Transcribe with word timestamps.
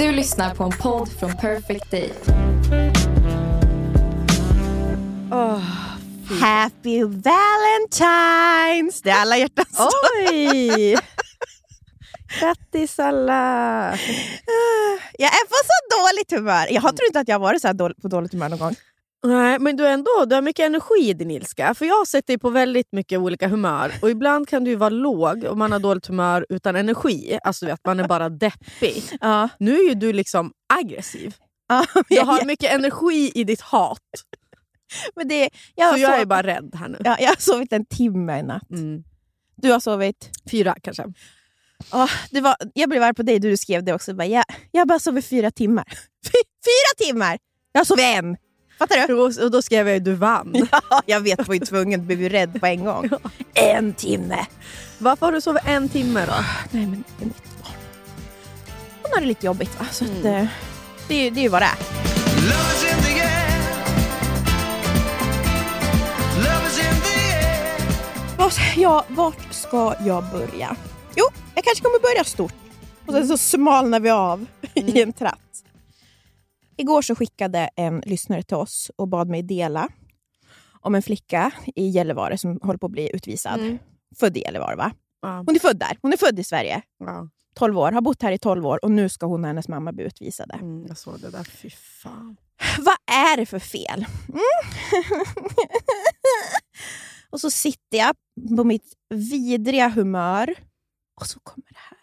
Du 0.00 0.12
lyssnar 0.12 0.54
på 0.54 0.64
en 0.64 0.70
podd 0.70 1.08
från 1.08 1.36
Perfect 1.36 1.90
Day. 1.90 2.12
Oh, 5.30 5.62
Happy 6.40 7.04
Valentine's! 7.04 9.00
Det 9.02 9.10
är 9.10 9.20
alla 9.20 9.36
hjärtans 9.36 9.76
dag. 9.76 9.88
Oj! 10.28 10.96
Grattis 12.40 12.98
alla! 12.98 13.98
Jag 15.18 15.28
är 15.28 15.46
på 15.46 15.54
så 15.64 15.96
dåligt 15.98 16.32
humör. 16.32 16.66
Jag 16.70 16.82
har 16.82 16.92
tror 16.92 17.06
inte 17.06 17.20
att 17.20 17.28
jag 17.28 17.34
har 17.34 17.40
varit 17.40 17.60
så 17.62 17.66
här 17.66 17.74
dålig, 17.74 18.02
på 18.02 18.08
dåligt 18.08 18.32
humör 18.32 18.48
någon 18.48 18.58
gång. 18.58 18.74
Nej, 19.22 19.58
men 19.58 19.76
du, 19.76 19.86
ändå, 19.86 20.24
du 20.26 20.34
har 20.34 20.42
mycket 20.42 20.66
energi 20.66 21.08
i 21.10 21.14
din 21.14 21.30
ilska. 21.30 21.74
För 21.74 21.84
Jag 21.84 21.94
har 21.94 22.04
sett 22.04 22.26
dig 22.26 22.38
på 22.38 22.50
väldigt 22.50 22.92
mycket 22.92 23.18
olika 23.18 23.48
humör. 23.48 23.92
Och 24.02 24.10
Ibland 24.10 24.48
kan 24.48 24.64
du 24.64 24.74
vara 24.74 24.90
låg 24.90 25.44
och 25.44 25.58
man 25.58 25.72
har 25.72 25.78
dåligt 25.78 26.06
humör 26.06 26.46
utan 26.48 26.76
energi. 26.76 27.38
Alltså 27.44 27.66
vet, 27.66 27.84
Man 27.86 28.00
är 28.00 28.08
bara 28.08 28.28
deppig. 28.28 29.02
Ja. 29.20 29.48
Nu 29.58 29.74
är 29.78 29.88
ju 29.88 29.94
du 29.94 30.12
liksom 30.12 30.52
aggressiv. 30.74 31.34
Ja, 31.68 31.86
Du 32.08 32.14
jag, 32.16 32.24
har 32.24 32.44
mycket 32.44 32.72
energi 32.72 33.32
i 33.34 33.44
ditt 33.44 33.60
hat. 33.60 33.98
men 35.16 35.28
det, 35.28 35.50
jag, 35.74 35.94
Så 35.94 36.00
jag 36.00 36.20
är 36.20 36.26
bara 36.26 36.42
rädd 36.42 36.74
här 36.74 36.88
nu. 36.88 36.98
ja, 37.04 37.16
jag 37.20 37.28
har 37.28 37.36
sovit 37.40 37.72
en 37.72 37.86
timme 37.86 38.38
i 38.38 38.42
natt. 38.42 38.70
Mm. 38.70 39.02
Du 39.56 39.72
har 39.72 39.80
sovit? 39.80 40.30
Fyra 40.50 40.74
kanske. 40.82 41.04
Ja, 41.92 42.08
det 42.30 42.40
var, 42.40 42.56
jag 42.74 42.88
blev 42.90 43.02
arg 43.02 43.14
på 43.14 43.22
dig, 43.22 43.38
du 43.38 43.56
skrev 43.56 43.84
det 43.84 43.92
också. 43.94 44.14
Bara, 44.14 44.26
jag, 44.26 44.44
jag 44.70 44.80
har 44.80 44.86
bara 44.86 44.98
sovit 44.98 45.26
fyra 45.26 45.50
timmar. 45.50 45.84
Fy, 46.26 46.38
fyra 46.64 47.06
timmar! 47.06 47.38
Jag 47.72 47.80
har 47.80 47.84
sovit 47.84 48.04
en! 48.04 48.36
Fattar 48.80 49.06
du? 49.08 49.14
Och, 49.14 49.44
och 49.44 49.50
då 49.50 49.62
skrev 49.62 49.86
jag 49.88 49.94
ju 49.94 50.00
du 50.00 50.14
vann. 50.14 50.54
Ja, 50.90 51.02
jag 51.06 51.20
vet, 51.20 51.48
var 51.48 51.54
ju 51.54 51.60
tvungen. 51.60 52.06
Blev 52.06 52.20
ju 52.22 52.28
rädd 52.28 52.60
på 52.60 52.66
en 52.66 52.84
gång. 52.84 53.10
En 53.54 53.94
timme! 53.94 54.46
Varför 54.98 55.26
har 55.26 55.32
du 55.32 55.40
sovit 55.40 55.62
en 55.66 55.88
timme 55.88 56.26
då? 56.26 56.32
Nej, 56.70 56.86
men 56.86 57.04
det 57.18 57.24
är 57.24 57.26
mitt 57.26 57.44
barn. 57.62 57.72
Hon 59.02 59.10
har 59.14 59.20
det 59.20 59.26
lite 59.26 59.46
jobbigt. 59.46 59.78
Va? 59.80 59.86
Så 59.90 60.04
att, 60.04 60.10
eh, 60.24 60.46
det, 61.08 61.14
är 61.14 61.24
ju- 61.24 61.30
det 61.30 61.40
är 61.40 61.42
ju 61.42 61.48
vad 61.48 61.62
det 61.62 61.66
är. 61.66 61.76
Ja, 68.76 69.04
vart 69.08 69.52
ska 69.54 69.94
jag 70.06 70.24
börja? 70.32 70.76
Jo, 71.16 71.24
jag 71.54 71.64
kanske 71.64 71.84
kommer 71.84 72.00
börja 72.00 72.24
stort. 72.24 72.52
Och 73.06 73.12
sen 73.12 73.28
så 73.28 73.38
smalnar 73.38 74.00
vi 74.00 74.10
av 74.10 74.46
i 74.74 75.02
en 75.02 75.12
tratt. 75.12 75.38
Igår 76.80 77.02
så 77.02 77.14
skickade 77.14 77.70
en 77.76 78.00
lyssnare 78.06 78.42
till 78.42 78.56
oss 78.56 78.90
och 78.96 79.08
bad 79.08 79.28
mig 79.28 79.42
dela 79.42 79.88
om 80.80 80.94
en 80.94 81.02
flicka 81.02 81.52
i 81.76 81.88
Gällivare 81.88 82.38
som 82.38 82.58
håller 82.62 82.78
på 82.78 82.86
att 82.86 82.92
bli 82.92 83.10
utvisad. 83.14 83.60
Mm. 83.60 83.78
Född 84.16 84.36
i 84.36 84.40
Gällivare 84.40 84.76
va? 84.76 84.92
Ja. 85.22 85.28
Hon 85.46 85.54
är 85.54 85.58
född 85.58 85.78
där. 85.78 85.98
Hon 86.02 86.12
är 86.12 86.16
född 86.16 86.38
i 86.38 86.44
Sverige. 86.44 86.82
Ja. 86.98 87.28
12 87.54 87.78
år, 87.78 87.92
har 87.92 88.00
bott 88.00 88.22
här 88.22 88.32
i 88.32 88.38
12 88.38 88.66
år 88.66 88.84
och 88.84 88.90
nu 88.90 89.08
ska 89.08 89.26
hon 89.26 89.40
och 89.40 89.46
hennes 89.46 89.68
mamma 89.68 89.92
bli 89.92 90.04
utvisade. 90.04 90.54
Mm, 90.54 90.86
jag 90.88 90.98
såg 90.98 91.20
det 91.20 91.30
där. 91.30 91.44
Fy 91.44 91.70
fan. 91.70 92.36
Vad 92.78 92.96
är 93.16 93.36
det 93.36 93.46
för 93.46 93.58
fel? 93.58 94.06
Mm. 94.28 94.40
och 97.30 97.40
så 97.40 97.50
sitter 97.50 97.98
jag 97.98 98.16
på 98.56 98.64
mitt 98.64 98.92
vidriga 99.08 99.88
humör 99.88 100.54
och 101.20 101.26
så 101.26 101.40
kommer 101.40 101.66
det 101.68 101.78
här. 101.90 101.99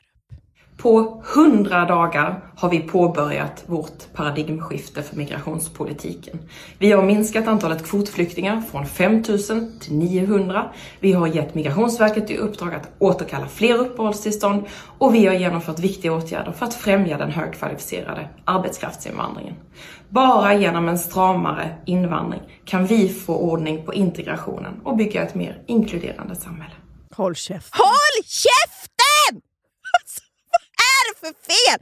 På 0.87 1.23
100 1.35 1.85
dagar 1.85 2.39
har 2.55 2.69
vi 2.69 2.79
påbörjat 2.79 3.63
vårt 3.65 4.13
paradigmskifte 4.13 5.03
för 5.03 5.15
migrationspolitiken. 5.15 6.39
Vi 6.79 6.91
har 6.91 7.03
minskat 7.03 7.47
antalet 7.47 7.85
kvotflyktingar 7.85 8.61
från 8.61 8.85
5000 8.85 9.79
till 9.79 9.95
900. 9.95 10.71
Vi 10.99 11.13
har 11.13 11.27
gett 11.27 11.55
Migrationsverket 11.55 12.29
i 12.31 12.37
uppdrag 12.37 12.73
att 12.73 12.89
återkalla 12.99 13.47
fler 13.47 13.77
uppehållstillstånd 13.77 14.65
och 14.97 15.15
vi 15.15 15.25
har 15.25 15.33
genomfört 15.33 15.79
viktiga 15.79 16.13
åtgärder 16.13 16.51
för 16.51 16.65
att 16.65 16.73
främja 16.73 17.17
den 17.17 17.31
högkvalificerade 17.31 18.29
arbetskraftsinvandringen. 18.45 19.55
Bara 20.09 20.53
genom 20.53 20.89
en 20.89 20.99
stramare 20.99 21.77
invandring 21.85 22.41
kan 22.65 22.85
vi 22.85 23.09
få 23.09 23.35
ordning 23.35 23.85
på 23.85 23.93
integrationen 23.93 24.81
och 24.83 24.97
bygga 24.97 25.23
ett 25.23 25.35
mer 25.35 25.63
inkluderande 25.67 26.35
samhälle. 26.35 26.75
Håll 27.15 27.35
käft. 27.35 27.75
Håll 27.75 28.23
käften! 28.25 29.41
Alltså, 29.97 30.21
vad 30.51 30.63
är 30.91 31.01
det 31.06 31.06
för 31.19 31.33
fel? 31.49 31.79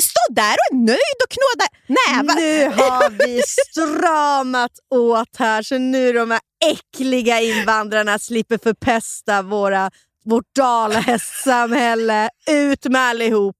Stå 0.00 0.34
där 0.34 0.52
och 0.54 0.74
är 0.74 0.76
nöjd 0.76 1.18
och 1.24 1.30
knåda 1.30 1.66
nävar. 1.86 2.34
Nu 2.34 2.64
har 2.82 3.10
vi 3.10 3.42
stramat 3.42 4.72
åt 4.94 5.36
här 5.38 5.62
så 5.62 5.78
nu 5.78 6.12
de 6.12 6.30
här 6.30 6.40
äckliga 6.64 7.40
invandrarna 7.40 8.18
slipper 8.18 8.58
förpesta 8.58 9.42
våra, 9.42 9.90
vårt 10.24 10.54
dalahästsamhälle. 10.54 12.30
Ut 12.50 12.84
med 12.84 13.00
allihop! 13.00 13.56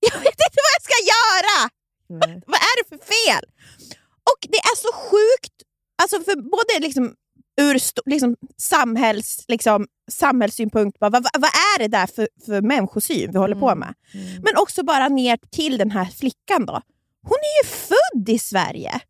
Jag 0.00 0.18
vet 0.18 0.26
inte 0.26 0.60
vad 0.66 0.74
jag 0.76 0.82
ska 0.82 0.98
göra! 1.14 1.70
Vad 2.46 2.60
är 2.60 2.82
det 2.82 2.88
för 2.88 3.04
fel? 3.04 3.44
Och 4.32 4.40
det 4.40 4.58
är 4.58 4.76
så 4.76 4.92
sjukt, 4.92 5.54
alltså 6.02 6.16
för 6.20 6.36
både 6.36 6.86
liksom 6.86 7.14
ur 7.60 7.78
liksom 8.10 8.36
samhälls, 8.56 9.44
liksom, 9.48 9.86
samhällssynpunkt, 10.10 10.98
bara, 10.98 11.10
vad, 11.10 11.22
vad 11.22 11.50
är 11.50 11.78
det 11.78 11.88
där 11.88 12.06
för, 12.06 12.28
för 12.46 12.60
människosyn 12.62 13.32
vi 13.32 13.38
håller 13.38 13.56
på 13.56 13.74
med? 13.74 13.94
Men 14.42 14.56
också 14.56 14.84
bara 14.84 15.08
ner 15.08 15.38
till 15.50 15.78
den 15.78 15.90
här 15.90 16.04
flickan. 16.04 16.66
då. 16.66 16.80
Hon 17.22 17.38
är 17.38 17.64
ju 17.64 17.68
född 17.70 18.28
i 18.28 18.38
Sverige 18.38 19.00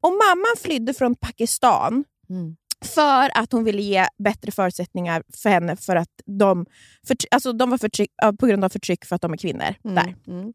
och 0.00 0.10
mamman 0.12 0.54
flydde 0.62 0.94
från 0.94 1.14
Pakistan 1.16 2.04
Mm. 2.30 2.56
för 2.84 3.38
att 3.38 3.52
hon 3.52 3.64
ville 3.64 3.82
ge 3.82 4.06
bättre 4.24 4.52
förutsättningar 4.52 5.22
för 5.42 5.50
henne 5.50 5.76
för 5.76 5.96
att 5.96 6.08
de, 6.38 6.66
förtry- 7.08 7.26
alltså 7.30 7.52
de 7.52 7.70
var 7.70 7.78
förtryck, 7.78 8.10
på 8.40 8.46
grund 8.46 8.64
av 8.64 8.68
förtryck 8.68 9.04
för 9.04 9.16
att 9.16 9.22
de 9.22 9.32
är 9.32 9.36
kvinnor. 9.36 9.74
Där. 9.82 10.14
Mm. 10.26 10.48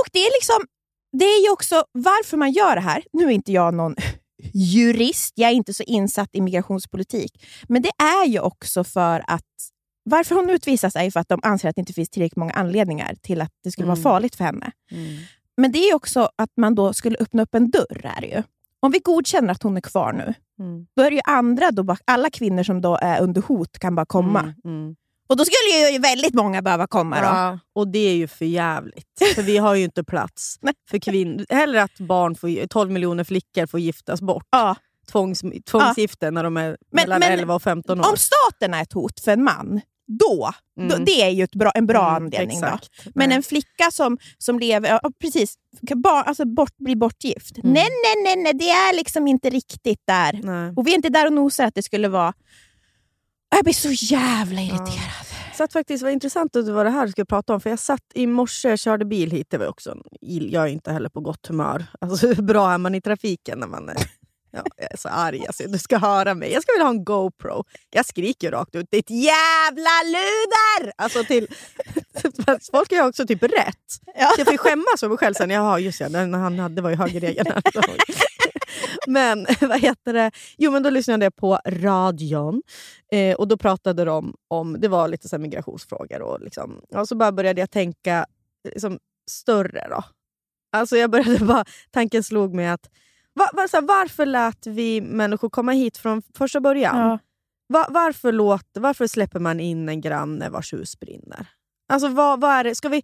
Och 0.00 0.08
det 0.12 0.18
är 0.18 0.38
liksom, 0.38 0.66
det 1.18 1.24
är 1.24 1.44
ju 1.44 1.50
också 1.50 1.84
varför 1.92 2.36
man 2.36 2.52
gör 2.52 2.74
det 2.74 2.80
här. 2.80 3.04
Nu 3.12 3.24
är 3.24 3.30
inte 3.30 3.52
jag 3.52 3.74
någon 3.74 3.94
jurist, 4.54 5.32
jag 5.36 5.50
är 5.50 5.54
inte 5.54 5.74
så 5.74 5.82
insatt 5.82 6.28
i 6.32 6.40
migrationspolitik. 6.40 7.44
Men 7.68 7.82
det 7.82 7.90
är 8.02 8.26
ju 8.26 8.40
också 8.40 8.84
för 8.84 9.24
att 9.26 9.42
varför 10.10 10.34
hon 10.34 10.50
utvisas 10.50 10.96
är 10.96 11.02
ju 11.04 11.10
för 11.10 11.20
att 11.20 11.28
de 11.28 11.40
anser 11.42 11.68
att 11.68 11.74
det 11.74 11.80
inte 11.80 11.92
finns 11.92 12.10
tillräckligt 12.10 12.36
många 12.36 12.52
anledningar 12.52 13.14
till 13.22 13.40
att 13.40 13.50
det 13.64 13.70
skulle 13.70 13.86
vara 13.86 13.96
Mm. 13.96 14.02
farligt 14.02 14.34
för 14.36 14.44
henne. 14.44 14.70
Mm. 14.90 15.16
Men 15.56 15.72
det 15.72 15.78
är 15.78 15.94
också 15.94 16.28
att 16.36 16.50
man 16.56 16.74
då 16.74 16.92
skulle 16.92 17.16
öppna 17.20 17.42
upp 17.42 17.54
en 17.54 17.70
dörr. 17.70 18.12
Är 18.16 18.22
ju. 18.24 18.42
Om 18.80 18.92
vi 18.92 18.98
godkänner 18.98 19.52
att 19.52 19.62
hon 19.62 19.76
är 19.76 19.80
kvar 19.80 20.12
nu, 20.12 20.34
Mm. 20.58 20.86
då 20.96 21.02
är 21.02 21.10
det 21.10 21.16
ju 21.16 21.22
andra, 21.24 21.70
då 21.70 21.82
bara, 21.82 21.98
alla 22.04 22.30
kvinnor 22.30 22.62
som 22.62 22.80
då 22.80 22.98
är 23.02 23.20
under 23.22 23.42
hot 23.42 23.78
kan 23.78 23.94
bara 23.94 24.06
komma. 24.06 24.54
Mm. 24.64 24.96
Och 25.26 25.36
då 25.36 25.44
skulle 25.44 25.90
ju 25.92 25.98
väldigt 25.98 26.34
många 26.34 26.62
behöva 26.62 26.86
komma. 26.86 27.16
Då. 27.16 27.22
Ja, 27.26 27.58
och 27.74 27.88
det 27.88 27.98
är 27.98 28.14
ju 28.14 28.28
för 28.28 28.44
jävligt. 28.44 29.22
För 29.34 29.42
vi 29.42 29.58
har 29.58 29.74
ju 29.74 29.84
inte 29.84 30.04
plats 30.04 30.58
för 30.90 30.98
kvinnor. 30.98 31.46
Hellre 31.48 31.82
att 31.82 31.98
barn 31.98 32.34
får, 32.34 32.66
12 32.66 32.90
miljoner 32.90 33.24
flickor 33.24 33.66
får 33.66 33.80
giftas 33.80 34.20
bort. 34.20 34.46
Ja. 34.50 34.76
Tvångs, 35.12 35.42
tvångsgifte 35.70 36.30
när 36.30 36.44
de 36.44 36.56
är 36.56 36.76
mellan 36.92 37.20
men 37.20 37.32
11 37.32 37.54
och 37.54 37.62
15 37.62 38.00
år. 38.00 38.10
Om 38.10 38.16
staten 38.16 38.74
är 38.74 38.82
ett 38.82 38.92
hot 38.92 39.20
för 39.20 39.32
en 39.32 39.44
man, 39.44 39.80
då, 40.06 40.50
då 40.76 40.82
Mm. 40.94 41.04
det 41.04 41.22
är 41.22 41.28
ju 41.30 41.44
ett 41.44 41.54
bra, 41.54 41.70
en 41.74 41.86
bra 41.86 42.10
Mm, 42.10 42.24
anledning. 42.24 42.60
Då. 42.60 42.78
Men 43.14 43.28
Nej. 43.28 43.36
en 43.36 43.42
flicka 43.42 43.90
som, 43.92 44.18
som 44.38 44.58
lever, 44.58 44.88
ja, 45.02 45.10
precis, 45.20 45.54
bara, 45.94 46.22
alltså 46.22 46.44
bort, 46.44 46.76
bli 46.76 46.96
bortgift. 46.96 47.58
Mm. 47.58 47.72
Nej, 47.72 47.86
nej, 48.04 48.22
nej, 48.24 48.36
nej, 48.42 48.52
det 48.54 48.70
är 48.70 48.96
liksom 48.96 49.28
inte 49.28 49.50
riktigt 49.50 50.02
där. 50.06 50.40
Nej. 50.42 50.72
Och 50.76 50.86
vi 50.86 50.90
är 50.90 50.94
inte 50.94 51.08
där 51.08 51.26
och 51.26 51.32
nosar 51.32 51.64
att 51.64 51.74
det 51.74 51.82
skulle 51.82 52.08
vara... 52.08 52.32
Jag 53.50 53.64
blir 53.64 53.74
så 53.74 53.90
jävla 54.14 54.60
irriterad. 54.60 55.26
satt 55.54 55.72
faktiskt, 55.72 56.02
var 56.02 56.10
intressant 56.10 56.56
att 56.56 56.66
det 56.66 56.72
var 56.72 56.84
det 56.84 56.90
här 56.90 57.06
du 57.06 57.12
skulle 57.12 57.24
prata 57.24 57.54
om. 57.54 57.60
För 57.60 57.70
Jag 57.70 57.78
satt 57.78 58.02
i 58.14 58.26
morse 58.26 58.72
och 58.72 58.78
körde 58.78 59.04
bil 59.04 59.30
hit. 59.30 59.46
Det 59.50 59.58
var 59.58 59.66
också 59.66 59.96
jag 60.20 60.64
är 60.64 60.68
inte 60.68 60.92
heller 60.92 61.08
på 61.08 61.20
gott 61.20 61.46
humör. 61.46 61.86
Alltså, 62.00 62.26
hur 62.26 62.42
bra 62.42 62.72
är 62.72 62.78
man 62.78 62.94
i 62.94 63.00
trafiken 63.00 63.58
när 63.58 63.66
man 63.66 63.88
är, 63.88 63.96
ja, 64.50 64.62
jag 64.76 64.92
är 64.92 64.96
så 64.96 65.08
arg? 65.08 65.46
Alltså, 65.46 65.62
du 65.68 65.78
ska 65.78 65.98
höra 65.98 66.34
mig. 66.34 66.52
Jag 66.52 66.62
skulle 66.62 66.74
vilja 66.74 66.84
ha 66.84 66.90
en 66.90 67.04
GoPro. 67.04 67.64
Jag 67.90 68.06
skriker 68.06 68.50
rakt 68.50 68.74
ut. 68.74 68.90
Ditt 68.90 69.10
jävla 69.10 70.02
luder! 70.04 70.92
Alltså 70.96 71.24
till, 71.24 71.48
folk 72.72 72.92
ju 72.92 73.02
också 73.06 73.26
typ 73.26 73.42
rätt. 73.42 73.86
Ja. 74.18 74.34
Jag 74.38 74.46
får 74.46 74.56
skämmas 74.56 75.00
för 75.00 75.08
mig 75.08 75.18
själv 75.18 75.34
sen. 75.34 75.50
Jaha, 75.50 75.78
just 75.78 76.00
ja, 76.00 76.08
den, 76.08 76.34
han 76.34 76.58
hade, 76.58 76.74
det 76.74 76.82
var 76.82 76.90
ju 76.90 76.96
högerregeln. 76.96 77.62
men 79.06 79.46
vad 79.60 79.80
heter 79.80 80.12
det? 80.12 80.30
Jo, 80.58 80.70
men 80.70 80.82
då 80.82 80.90
lyssnade 80.90 81.24
jag 81.24 81.36
på 81.36 81.58
radion 81.66 82.62
eh, 83.12 83.36
och 83.36 83.48
då 83.48 83.56
pratade 83.56 84.04
de 84.04 84.34
om, 84.48 84.76
det 84.80 84.88
var 84.88 85.08
lite 85.08 85.28
så 85.28 85.38
migrationsfrågor 85.38 86.22
och, 86.22 86.40
liksom, 86.40 86.80
och 86.94 87.08
så 87.08 87.16
bara 87.16 87.32
började 87.32 87.60
jag 87.60 87.70
tänka 87.70 88.26
liksom, 88.72 88.98
större. 89.30 89.86
då. 89.90 90.04
Alltså 90.72 90.96
jag 90.96 91.10
började 91.10 91.44
bara, 91.44 91.64
tanken 91.90 92.22
slog 92.22 92.54
mig 92.54 92.68
att 92.68 92.90
va, 93.34 93.48
va, 93.52 93.68
så 93.68 93.76
här, 93.76 93.84
varför 93.84 94.26
lät 94.26 94.66
vi 94.66 95.00
människor 95.00 95.50
komma 95.50 95.72
hit 95.72 95.96
från 95.96 96.22
första 96.34 96.60
början? 96.60 96.98
Ja. 96.98 97.18
Va, 97.68 97.86
varför, 97.90 98.32
låt, 98.32 98.66
varför 98.74 99.06
släpper 99.06 99.40
man 99.40 99.60
in 99.60 99.88
en 99.88 100.00
granne 100.00 100.48
vars 100.50 100.72
hus 100.72 101.00
brinner? 101.00 101.46
Alltså 101.88 102.08
vad, 102.08 102.40
vad 102.40 102.50
är 102.50 102.64
det? 102.64 102.74
Ska 102.74 102.88
vi... 102.88 103.02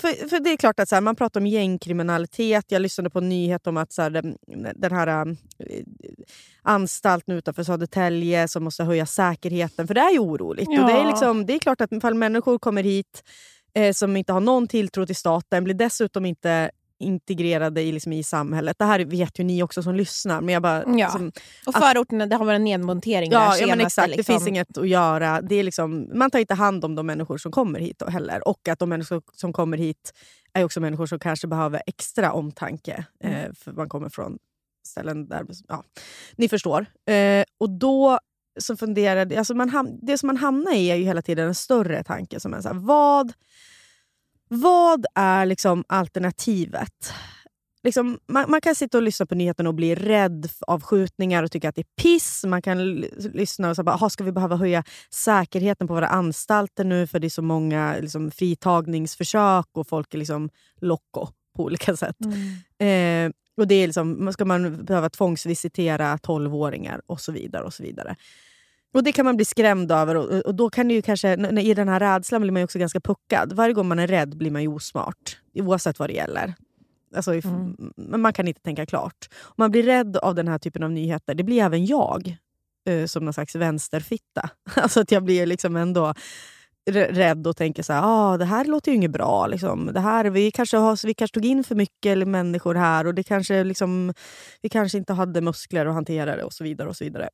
För, 0.00 0.28
för 0.28 0.40
det 0.40 0.50
är 0.50 0.56
klart 0.56 0.80
att 0.80 0.88
så 0.88 0.94
här, 0.94 1.02
man 1.02 1.16
pratar 1.16 1.40
om 1.40 1.46
gängkriminalitet. 1.46 2.64
Jag 2.68 2.82
lyssnade 2.82 3.10
på 3.10 3.18
en 3.18 3.28
nyhet 3.28 3.66
om 3.66 3.76
att 3.76 3.92
så 3.92 4.02
här, 4.02 4.10
den, 4.10 4.38
den 4.74 4.92
här 4.92 5.06
äh, 5.06 5.34
anstalten 6.62 7.34
utanför 7.34 7.62
Södertälje 7.62 8.48
som 8.48 8.64
måste 8.64 8.84
höja 8.84 9.06
säkerheten. 9.06 9.86
För 9.86 9.94
det 9.94 10.00
är 10.00 10.12
ju 10.12 10.18
oroligt. 10.18 10.68
Ja. 10.70 10.80
Och 10.80 10.88
det, 10.88 10.92
är 10.92 11.06
liksom, 11.06 11.46
det 11.46 11.54
är 11.54 11.58
klart 11.58 11.80
att 11.80 11.92
ifall 11.92 12.14
människor 12.14 12.58
kommer 12.58 12.82
hit 12.82 13.22
eh, 13.74 13.92
som 13.92 14.16
inte 14.16 14.32
har 14.32 14.40
någon 14.40 14.68
tilltro 14.68 15.06
till 15.06 15.16
staten, 15.16 15.64
blir 15.64 15.74
dessutom 15.74 16.26
inte 16.26 16.70
integrerade 16.98 17.82
i, 17.82 17.92
liksom, 17.92 18.12
i 18.12 18.22
samhället. 18.22 18.78
Det 18.78 18.84
här 18.84 19.04
vet 19.04 19.38
ju 19.38 19.44
ni 19.44 19.62
också 19.62 19.82
som 19.82 19.94
lyssnar. 19.94 20.40
Men 20.40 20.52
jag 20.54 20.62
bara, 20.62 20.82
Ja. 20.86 20.92
liksom, 20.92 21.32
Och 21.66 21.74
förorterna, 21.74 22.26
det 22.26 22.36
har 22.36 22.44
varit 22.44 22.56
en 22.56 22.64
nedmontering 22.64 23.30
där 23.30 23.36
Ja, 23.36 23.44
ja 23.46 23.52
senaste, 23.52 23.76
men 23.76 23.86
exakt. 23.86 24.08
liksom. 24.08 24.22
Det 24.34 24.38
finns 24.38 24.48
inget 24.48 24.78
att 24.78 24.88
göra. 24.88 25.40
Det 25.40 25.54
är 25.54 25.62
liksom, 25.62 26.08
man 26.18 26.30
tar 26.30 26.38
inte 26.38 26.54
hand 26.54 26.84
om 26.84 26.94
de 26.94 27.06
människor 27.06 27.38
som 27.38 27.52
kommer 27.52 27.80
hit 27.80 27.98
då 27.98 28.06
heller. 28.06 28.48
Och 28.48 28.68
att 28.68 28.78
de 28.78 28.88
människor 28.88 29.22
som 29.32 29.52
kommer 29.52 29.76
hit 29.78 30.12
är 30.52 30.64
också 30.64 30.80
människor 30.80 31.06
som 31.06 31.18
kanske 31.18 31.46
behöver 31.46 31.82
extra 31.86 32.32
omtanke. 32.32 33.04
Eh, 33.24 33.52
för 33.58 33.72
man 33.72 33.88
kommer 33.88 34.08
från 34.08 34.38
ställen 34.86 35.28
där... 35.28 35.44
Ja, 35.68 35.82
ni 36.36 36.48
förstår. 36.48 36.86
Eh, 37.10 37.44
och 37.60 37.70
då 37.70 38.18
så 38.60 38.76
funderade 38.76 39.38
alltså 39.38 39.54
man 39.54 39.70
ham- 39.70 39.98
Det 40.02 40.18
som 40.18 40.26
man 40.26 40.36
hamnar 40.36 40.72
i 40.72 40.90
är 40.90 40.96
ju 40.96 41.04
hela 41.04 41.22
tiden 41.22 41.48
en 41.48 41.54
större 41.54 42.04
tanke. 42.04 42.40
som 42.40 42.54
är 42.54 42.60
så 42.60 42.68
här, 42.68 42.74
vad, 42.76 43.32
vad 44.48 45.06
är 45.14 45.46
liksom 45.46 45.84
alternativet? 45.88 47.12
liksom, 47.86 48.18
man, 48.26 48.50
man 48.50 48.60
kan 48.60 48.74
sitta 48.74 48.98
och 48.98 49.02
lyssna 49.02 49.26
på 49.26 49.34
nyheterna 49.34 49.68
och 49.68 49.74
bli 49.74 49.94
rädd 49.94 50.48
av 50.60 50.82
skjutningar 50.82 51.42
och 51.42 51.50
tycka 51.50 51.68
att 51.68 51.74
det 51.74 51.80
är 51.80 52.02
piss. 52.02 52.44
Man 52.46 52.62
kan 52.62 52.94
lyssna 53.18 53.70
och 53.70 53.76
säga 53.76 54.10
ska 54.10 54.24
vi 54.24 54.32
behöva 54.32 54.56
höja 54.56 54.84
säkerheten 55.10 55.88
på 55.88 55.94
våra 55.94 56.08
anstalter 56.08 56.84
nu 56.84 57.06
för 57.06 57.18
det 57.18 57.26
är 57.26 57.28
så 57.28 57.42
många 57.42 57.96
liksom, 58.00 58.30
fritagningsförsök 58.30 59.66
och 59.72 59.88
folk 59.88 60.14
är 60.14 60.18
liksom 60.18 60.50
locko 60.80 61.28
på 61.56 61.64
olika 61.64 61.96
sätt. 61.96 62.16
Eh, 62.78 63.30
och 63.56 63.66
det 63.66 63.74
är 63.74 63.86
liksom, 63.86 64.32
ska 64.32 64.44
man 64.44 64.84
behöva 64.84 65.10
tvångsvisitera 65.10 66.16
12-åringar 66.16 67.00
och 67.06 67.20
så 67.20 67.32
vidare. 67.32 67.64
och 67.64 67.74
så 67.74 67.82
vidare. 67.82 68.16
Och 68.96 69.02
Det 69.02 69.12
kan 69.12 69.24
man 69.24 69.36
bli 69.36 69.44
skrämd 69.44 69.92
över 69.92 70.14
och, 70.14 70.46
och 70.46 70.54
då 70.54 70.70
kan 70.70 70.88
det 70.88 70.94
ju 70.94 71.02
kanske, 71.02 71.60
i 71.60 71.74
den 71.74 71.88
här 71.88 72.00
rädslan 72.00 72.40
blir 72.40 72.52
man 72.52 72.60
ju 72.60 72.64
också 72.64 72.78
ganska 72.78 73.00
puckad. 73.00 73.52
Varje 73.52 73.74
gång 73.74 73.88
man 73.88 73.98
är 73.98 74.06
rädd 74.06 74.36
blir 74.36 74.50
man 74.50 74.62
ju 74.62 74.68
osmart, 74.68 75.38
oavsett 75.54 75.98
vad 75.98 76.08
det 76.08 76.12
gäller. 76.12 76.54
Alltså, 77.16 77.32
Men 77.96 78.20
man 78.20 78.32
kan 78.32 78.48
inte 78.48 78.60
tänka 78.60 78.86
klart. 78.86 79.28
Man 79.56 79.70
blir 79.70 79.82
rädd 79.82 80.16
av 80.16 80.34
den 80.34 80.48
här 80.48 80.58
typen 80.58 80.82
av 80.82 80.90
nyheter, 80.90 81.34
det 81.34 81.42
blir 81.44 81.62
även 81.62 81.86
jag. 81.86 82.36
eh, 82.88 83.06
som 83.06 83.24
någon 83.24 83.34
slags 83.34 83.54
vänsterfitta. 83.54 84.50
Alltså 84.74 85.00
att 85.00 85.12
jag 85.12 85.24
blir 85.24 85.46
liksom 85.46 85.76
ändå 85.76 86.14
rädd 86.90 87.46
och 87.46 87.56
tänker 87.56 87.82
så 87.82 87.92
här, 87.92 88.02
ah, 88.04 88.36
det 88.36 88.44
här 88.44 88.64
låter 88.64 88.90
ju 88.90 88.96
inget 88.96 89.10
bra. 89.10 89.46
Liksom. 89.46 89.90
Det 89.94 90.00
här, 90.00 90.24
vi, 90.24 90.50
kanske 90.50 90.76
har, 90.76 91.06
vi 91.06 91.14
kanske 91.14 91.34
tog 91.34 91.44
in 91.44 91.64
för 91.64 91.74
mycket 91.74 92.28
människor 92.28 92.74
här 92.74 93.06
och 93.06 93.14
det 93.14 93.22
kanske 93.22 93.64
liksom, 93.64 94.14
vi 94.62 94.68
kanske 94.68 94.98
inte 94.98 95.12
hade 95.12 95.40
muskler 95.40 95.86
att 95.86 95.94
hantera 95.94 96.36
det 96.36 96.44
och 96.44 96.52
så 96.52 96.64
vidare. 96.64 96.88
och 96.88 96.96
så 96.96 97.04
vidare. 97.04 97.28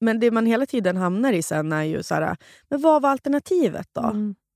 Men 0.00 0.20
det 0.20 0.30
man 0.30 0.46
hela 0.46 0.66
tiden 0.66 0.96
hamnar 0.96 1.32
i 1.32 1.42
sen 1.42 1.72
är 1.72 1.82
ju 1.82 2.02
så 2.02 2.14
här, 2.14 2.36
men 2.70 2.80
vad 2.80 3.02
var 3.02 3.10
alternativet 3.10 3.88
då? 3.92 4.00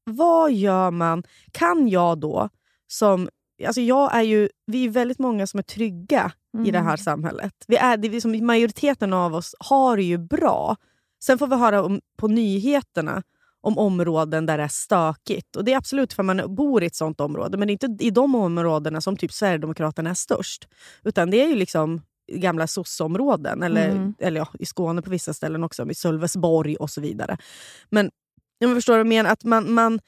Vad 0.04 0.52
gör 0.52 0.90
man? 0.90 1.22
Kan 1.52 1.88
jag 1.88 2.18
då 2.18 2.48
som... 2.86 3.28
Alltså 3.66 3.80
jag 3.80 4.14
är 4.14 4.22
ju, 4.22 4.48
vi 4.66 4.84
är 4.84 4.88
väldigt 4.88 5.18
många 5.18 5.46
som 5.46 5.58
är 5.58 5.62
trygga 5.62 6.32
i 6.66 6.70
det 6.70 6.78
här 6.78 6.96
samhället. 6.96 7.52
Vi 7.68 7.76
är, 7.76 7.96
det 7.96 8.08
är 8.08 8.10
vi 8.10 8.20
som, 8.20 8.46
majoriteten 8.46 9.12
av 9.12 9.34
oss 9.34 9.54
har 9.58 9.96
det 9.96 10.02
ju 10.02 10.18
bra. 10.18 10.76
Sen 11.24 11.38
får 11.38 11.46
vi 11.46 11.56
höra 11.56 11.82
om, 11.82 12.00
på 12.18 12.28
nyheterna 12.28 13.22
om 13.60 13.78
områden 13.78 14.46
där 14.46 14.58
det 14.58 14.64
är 14.64 14.68
stökigt. 14.68 15.56
Och 15.56 15.64
Det 15.64 15.72
är 15.72 15.76
absolut 15.76 16.12
för 16.12 16.22
man 16.22 16.54
bor 16.54 16.82
i 16.82 16.86
ett 16.86 16.94
sånt 16.94 17.20
område, 17.20 17.58
men 17.58 17.68
det 17.68 17.70
är 17.72 17.84
inte 17.84 18.04
i 18.04 18.10
de 18.10 18.34
områdena 18.34 19.00
som 19.00 19.16
typ 19.16 19.32
Sverigedemokraterna 19.32 20.10
är 20.10 20.14
störst. 20.14 20.68
Utan 21.04 21.30
det 21.30 21.42
är 21.42 21.48
ju 21.48 21.54
liksom 21.54 22.02
gamla 22.32 22.66
sossområden, 22.66 23.62
eller, 23.62 24.12
eller 24.18 24.40
ja, 24.40 24.48
i 24.58 24.66
Skåne 24.66 25.02
på 25.02 25.10
vissa 25.10 25.34
ställen 25.34 25.64
också, 25.64 25.90
i 25.90 25.94
Sölvesborg 25.94 26.76
och 26.76 26.90
så 26.90 27.00
vidare. 27.00 27.36
Men 27.90 28.10
jag 28.58 28.74
förstår 28.74 28.96
jag 28.96 29.06
menar, 29.06 29.30
att 29.30 29.44
man, 29.44 29.72
man, 29.72 30.00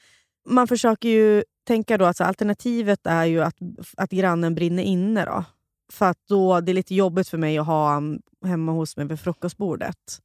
man 0.49 0.67
försöker 0.67 1.09
ju 1.09 1.43
tänka 1.67 1.97
då 1.97 2.05
att 2.05 2.17
så 2.17 2.23
alternativet 2.23 2.99
är 3.03 3.25
ju 3.25 3.41
att, 3.41 3.55
att 3.97 4.09
grannen 4.09 4.55
brinner 4.55 4.83
inne. 4.83 5.25
Då. 5.25 5.43
För 5.91 6.05
att 6.05 6.17
då, 6.29 6.59
det 6.59 6.71
är 6.71 6.73
lite 6.73 6.95
jobbigt 6.95 7.29
för 7.29 7.37
mig 7.37 7.57
att 7.57 7.65
ha 7.65 7.89
han 7.89 8.21
hemma 8.45 8.71
hos 8.71 8.97
mig 8.97 9.05
vid 9.05 9.19
frukostbordet. 9.19 10.21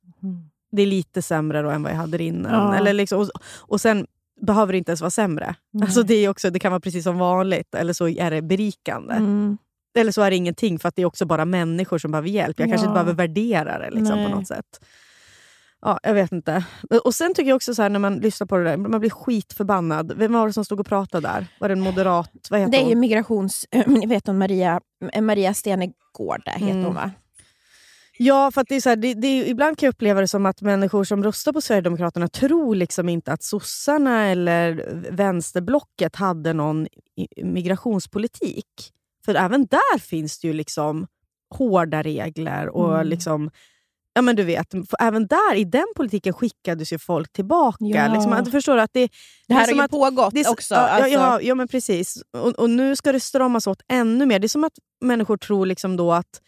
Det 0.72 0.82
är 0.82 0.86
lite 0.86 1.22
sämre 1.22 1.62
då 1.62 1.70
än 1.70 1.82
vad 1.82 1.92
jag 1.92 1.96
hade 1.96 2.22
innan. 2.22 2.52
Ja. 2.52 2.76
Eller 2.76 2.92
liksom, 2.92 3.20
och, 3.20 3.28
och 3.58 3.80
sen 3.80 4.06
behöver 4.40 4.72
det 4.72 4.78
inte 4.78 4.90
ens 4.90 5.00
vara 5.00 5.10
sämre. 5.10 5.54
Alltså 5.82 6.02
det, 6.02 6.14
är 6.14 6.28
också, 6.28 6.50
det 6.50 6.58
kan 6.58 6.72
vara 6.72 6.80
precis 6.80 7.04
som 7.04 7.18
vanligt, 7.18 7.74
eller 7.74 7.92
så 7.92 8.08
är 8.08 8.30
det 8.30 8.42
berikande. 8.42 9.14
Mm. 9.14 9.58
Eller 9.98 10.12
så 10.12 10.22
är 10.22 10.30
det 10.30 10.36
ingenting, 10.36 10.78
för 10.78 10.88
att 10.88 10.96
det 10.96 11.02
är 11.02 11.06
också 11.06 11.26
bara 11.26 11.44
människor 11.44 11.98
som 11.98 12.10
behöver 12.10 12.28
hjälp. 12.28 12.58
Jag 12.60 12.68
kanske 12.68 12.84
Ja. 12.86 12.90
inte 12.90 12.94
behöver 12.94 13.12
värdera 13.12 13.78
det 13.78 13.90
liksom, 13.90 14.24
på 14.24 14.28
något 14.36 14.46
sätt. 14.48 14.84
Ja, 15.82 15.98
jag 16.02 16.14
vet 16.14 16.32
inte. 16.32 16.64
Och 17.04 17.14
Sen 17.14 17.34
tycker 17.34 17.48
jag 17.48 17.56
också 17.56 17.74
så 17.74 17.82
här, 17.82 17.88
när 17.90 17.98
man 17.98 18.14
lyssnar 18.18 18.46
på 18.46 18.56
det 18.56 18.64
där, 18.64 18.76
man 18.76 19.00
blir 19.00 19.10
skitförbannad. 19.10 20.12
Vem 20.16 20.32
var 20.32 20.46
det 20.46 20.52
som 20.52 20.64
stod 20.64 20.80
och 20.80 20.86
pratade 20.86 21.28
där? 21.28 21.46
Var 21.60 21.68
det 21.68 21.72
en 21.72 21.80
moderat? 21.80 22.30
Vad 22.50 22.60
heter 22.60 22.72
Det 22.72 22.78
är 22.78 22.82
ju 22.82 22.88
hon? 22.94 23.00
migrations... 23.00 23.66
Ni 23.86 24.06
vet 24.06 24.26
hon 24.26 24.38
Maria, 24.38 24.80
Maria 25.20 25.54
Stenegård 25.54 26.42
där 26.44 26.52
heter 26.52 26.66
Mm. 26.72 26.84
hon 26.84 26.94
va? 26.94 27.10
Ja, 28.22 28.50
för 28.50 28.60
att 28.60 28.68
det 28.68 28.74
är 28.76 28.80
så 28.80 28.88
här, 28.88 28.96
det, 28.96 29.14
det 29.14 29.26
är, 29.26 29.44
ibland 29.48 29.78
kan 29.78 29.86
jag 29.86 29.92
uppleva 29.92 30.20
det 30.20 30.28
som 30.28 30.46
att 30.46 30.62
människor 30.62 31.04
som 31.04 31.24
röstar 31.24 31.52
på 31.52 31.60
Sverigedemokraterna 31.60 32.28
tror 32.28 32.74
liksom 32.74 33.08
inte 33.08 33.32
att 33.32 33.42
sossarna 33.42 34.26
eller 34.26 34.88
vänsterblocket 35.10 36.16
hade 36.16 36.52
någon 36.52 36.86
migrationspolitik. 37.42 38.66
För 39.30 39.34
även 39.34 39.66
där 39.66 39.98
finns 39.98 40.40
det 40.40 40.46
ju 40.46 40.52
liksom 40.52 41.06
hårda 41.54 42.02
regler. 42.02 42.68
och 42.68 42.94
Mm. 42.94 43.06
liksom 43.06 43.50
Ja 44.12 44.22
men 44.22 44.36
du 44.36 44.42
vet, 44.44 44.74
även 45.00 45.26
där 45.26 45.54
i 45.54 45.64
den 45.64 45.86
politiken 45.96 46.32
skickades 46.32 46.92
ju 46.92 46.98
folk 46.98 47.32
tillbaka. 47.32 47.76
Ja. 47.84 48.12
Liksom, 48.14 48.32
att, 48.32 48.50
förstår 48.50 48.74
du? 48.76 48.80
Att 48.82 48.92
det, 48.92 49.08
Det 49.48 49.54
här 49.54 49.62
är 49.62 49.66
som 49.66 49.78
har 49.78 49.82
ju 49.82 49.84
att- 49.84 49.90
pågått 49.90 50.34
det 50.34 50.48
också. 50.48 50.74
Ja, 50.74 50.80
alltså, 50.80 51.08
ja, 51.10 51.20
ja, 51.34 51.40
ja 51.42 51.54
men 51.54 51.68
precis. 51.68 52.22
Och, 52.32 52.48
och 52.58 52.70
nu 52.70 52.96
ska 52.96 53.12
det 53.12 53.20
stramas 53.20 53.66
åt 53.66 53.82
ännu 53.88 54.26
mer. 54.26 54.38
Det 54.38 54.46
är 54.46 54.48
som 54.48 54.64
att 54.64 54.72
människor 55.00 55.36
tror 55.36 55.66
liksom 55.66 55.96
då 55.96 56.12
att, 56.12 56.40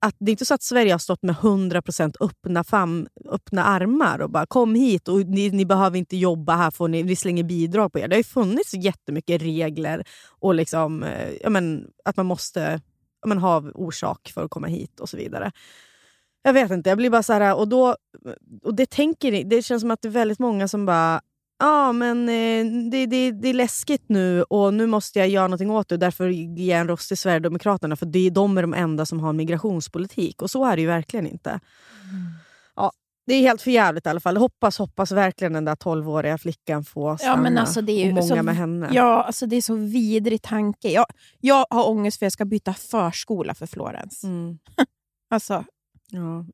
att 0.00 0.16
det 0.18 0.30
är 0.30 0.32
inte 0.32 0.44
så 0.44 0.54
att 0.54 0.62
Sverige 0.62 0.92
har 0.92 0.98
stått 0.98 1.22
med 1.22 1.34
100% 1.34 2.14
öppna, 2.20 2.64
fam, 2.64 3.08
öppna 3.30 3.64
armar 3.64 4.18
och 4.18 4.30
bara 4.30 4.46
kom 4.46 4.74
hit 4.74 5.08
och 5.08 5.18
ni, 5.20 5.50
ni 5.50 5.64
behöver 5.66 5.98
inte 5.98 6.16
jobba 6.16 6.56
här, 6.56 6.70
får 6.70 6.88
ni, 6.88 7.02
vi 7.02 7.16
slänger 7.16 7.44
bidrag 7.44 7.92
på 7.92 7.98
er. 7.98 8.08
Det 8.08 8.14
har 8.14 8.20
ju 8.20 8.24
funnits 8.24 8.74
jättemycket 8.74 9.42
regler 9.42 10.04
och 10.28 10.54
liksom, 10.54 11.02
eh, 11.02 11.30
ja, 11.42 11.50
men, 11.50 11.86
att 12.04 12.16
man 12.16 12.26
måste 12.26 12.80
ja, 13.22 13.28
men, 13.28 13.38
ha 13.38 13.62
orsak 13.74 14.30
för 14.34 14.44
att 14.44 14.50
komma 14.50 14.66
hit 14.66 15.00
och 15.00 15.08
så 15.08 15.16
vidare. 15.16 15.52
Jag 16.42 16.52
vet 16.52 16.70
inte, 16.70 16.90
jag 16.90 16.98
blir 16.98 17.10
bara 17.10 17.22
så 17.22 17.32
här... 17.32 17.56
Och, 17.56 17.68
då, 17.68 17.96
och 18.62 18.74
det, 18.74 18.90
tänker, 18.90 19.44
det 19.44 19.62
känns 19.62 19.80
som 19.80 19.90
att 19.90 20.02
det 20.02 20.08
är 20.08 20.12
väldigt 20.12 20.38
många 20.38 20.68
som 20.68 20.86
bara 20.86 21.20
Ja, 21.60 21.92
men 21.92 22.28
eh, 22.28 22.90
det, 22.90 23.06
det, 23.06 23.30
det 23.32 23.48
är 23.48 23.54
läskigt 23.54 24.04
nu 24.08 24.42
och 24.42 24.74
nu 24.74 24.86
måste 24.86 25.18
jag 25.18 25.28
göra 25.28 25.46
någonting 25.46 25.70
åt 25.70 25.88
det. 25.88 25.96
Därför 25.96 26.28
ger 26.28 26.70
jag 26.70 26.80
en 26.80 26.88
röst 26.88 27.08
till 27.08 27.16
Sverigedemokraterna 27.16 27.96
för 27.96 28.06
det, 28.06 28.30
de 28.30 28.58
är 28.58 28.62
de 28.62 28.74
enda 28.74 29.06
som 29.06 29.20
har 29.20 29.28
en 29.30 29.36
migrationspolitik. 29.36 30.42
Och 30.42 30.50
så 30.50 30.64
är 30.64 30.76
det 30.76 30.82
ju 30.82 30.88
verkligen 30.88 31.26
inte. 31.26 31.60
Ja, 32.76 32.92
det 33.26 33.34
är 33.34 33.40
helt 33.40 33.62
förjävligt 33.62 34.06
i 34.06 34.08
alla 34.08 34.20
fall. 34.20 34.36
Hoppas, 34.36 34.78
hoppas 34.78 35.12
verkligen 35.12 35.52
den 35.52 35.64
där 35.64 35.74
12-åriga 35.76 36.38
flickan 36.38 36.84
får 36.84 37.16
stanna. 37.16 37.32
Ja, 37.32 37.42
men 37.42 37.58
alltså, 37.58 37.80
det 37.82 37.92
är 37.92 38.08
och 38.08 38.14
många 38.14 38.36
så- 38.36 38.42
med 38.42 38.56
henne. 38.56 38.88
Ja, 38.92 39.22
alltså 39.22 39.46
det 39.46 39.56
är 39.56 39.62
så 39.62 39.74
vidrig 39.74 40.42
tanke. 40.42 40.88
Jag, 40.88 41.06
jag 41.40 41.66
har 41.70 41.88
ångest 41.88 42.18
för 42.18 42.24
att 42.26 42.26
jag 42.26 42.32
ska 42.32 42.44
byta 42.44 42.74
förskola 42.74 43.54
för 43.54 43.66
Florens. 43.66 44.24
Mm. 44.24 44.58
Alltså, 45.32 45.64
Ja, 46.12 46.44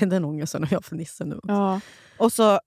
den 0.06 0.24
ångesten 0.24 0.62
har 0.64 0.72
jag 0.72 0.84
för 0.84 0.96
Nisse 0.96 1.24
nu. 1.24 1.40
ja. 1.42 1.80
Och 2.18 2.32
så 2.32 2.60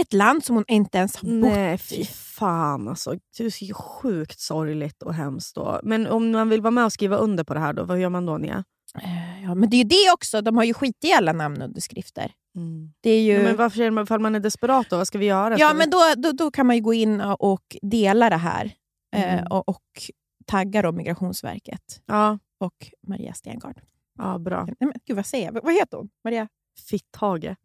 ett 0.00 0.12
land 0.12 0.44
som 0.44 0.56
hon 0.56 0.64
inte 0.68 0.98
ens 0.98 1.16
har 1.16 1.28
bott 1.28 1.50
Nej, 1.50 1.78
fy 1.78 2.04
fan 2.04 2.88
alltså. 2.88 3.14
Det 3.38 3.44
är 3.44 3.50
så 3.50 3.74
sjukt 3.74 4.40
sorgligt 4.40 5.02
och 5.02 5.14
hemskt. 5.14 5.54
Då. 5.54 5.80
Men 5.82 6.06
om 6.06 6.30
man 6.30 6.48
vill 6.48 6.60
vara 6.60 6.70
med 6.70 6.84
och 6.84 6.92
skriva 6.92 7.16
under 7.16 7.44
på 7.44 7.54
det 7.54 7.60
här, 7.60 7.72
då, 7.72 7.84
vad 7.84 8.00
gör 8.00 8.08
man 8.08 8.26
då 8.26 8.38
Nia? 8.38 8.64
Eh, 9.02 9.28
Ja, 9.42 9.54
men 9.54 9.70
det 9.70 9.76
är 9.76 9.78
ju 9.78 9.84
det 9.84 10.12
också. 10.14 10.40
De 10.40 10.56
har 10.56 10.64
ju 10.64 10.74
skit 10.74 11.04
i 11.04 11.12
alla 11.12 11.32
namnunderskrifter. 11.32 12.32
Det 13.00 13.10
är 13.10 13.22
ju... 13.22 13.32
Ja, 13.32 13.42
men 13.42 13.56
varför 13.56 13.80
är 13.80 13.90
man, 13.90 14.04
ifall 14.04 14.20
man 14.20 14.34
är 14.34 14.40
desperat 14.40 14.86
då? 14.90 14.96
Vad 14.96 15.06
ska 15.06 15.18
vi 15.18 15.26
göra? 15.26 15.58
Ja, 15.58 15.74
men 15.74 15.90
då, 15.90 15.98
då, 16.16 16.32
då 16.32 16.50
kan 16.50 16.66
man 16.66 16.76
ju 16.76 16.82
gå 16.82 16.94
in 16.94 17.20
och 17.20 17.76
dela 17.82 18.30
det 18.30 18.36
här 18.36 18.64
eh, 19.16 19.32
Mm. 19.34 19.46
och, 19.50 19.68
och 19.68 19.82
tagga 20.46 20.82
då 20.82 20.92
Migrationsverket 20.92 22.02
ja. 22.06 22.38
och 22.60 22.74
Maria 23.06 23.34
Stengard. 23.34 23.80
Ja, 24.18 24.38
bra. 24.38 24.64
Nej, 24.64 24.76
men, 24.80 24.92
gud, 25.06 25.16
vad 25.16 25.26
säger 25.26 25.52
jag? 25.52 25.62
Vad 25.62 25.74
heter 25.74 25.96
hon? 25.96 26.08
Maria 26.24 26.48
Fitthage. 26.90 27.56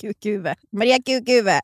Kukuve. 0.00 0.54
Maria 0.72 0.98
Kukuve. 1.02 1.60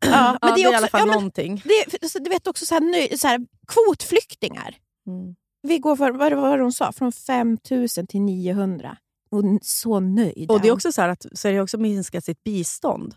Ja, 0.00 0.38
men 0.42 0.50
ja, 0.50 0.54
det 0.56 0.60
är 0.60 0.64
i 0.64 0.66
alla 0.66 0.78
också, 0.78 0.88
fall 0.90 1.00
ja, 1.00 1.06
men 1.06 1.14
någonting. 1.14 1.62
det, 2.00 2.08
så 2.08 2.18
du 2.18 2.30
vet 2.30 2.46
också 2.46 2.66
så 2.66 2.74
här, 2.74 3.16
så 3.16 3.26
här, 3.28 3.40
kvotflyktingar. 3.68 4.74
Mm. 5.06 5.34
Vi 5.62 5.78
går 5.78 5.96
för, 5.96 6.10
vad 6.10 6.32
var 6.32 6.56
det 6.56 6.62
hon 6.62 6.72
sa? 6.72 6.92
Från 6.92 7.12
5 7.12 7.58
000 7.70 7.88
till 7.88 8.20
900. 8.20 8.96
Och 9.30 9.42
så 9.62 10.00
nöjd. 10.00 10.50
Och 10.50 10.60
det 10.60 10.68
är 10.68 10.72
också 10.72 10.92
så 10.92 11.00
här 11.02 11.08
att 11.08 11.26
Sverige 11.34 11.58
har 11.58 11.62
också 11.62 11.78
minskat 11.78 12.24
sitt 12.24 12.44
bistånd. 12.44 13.14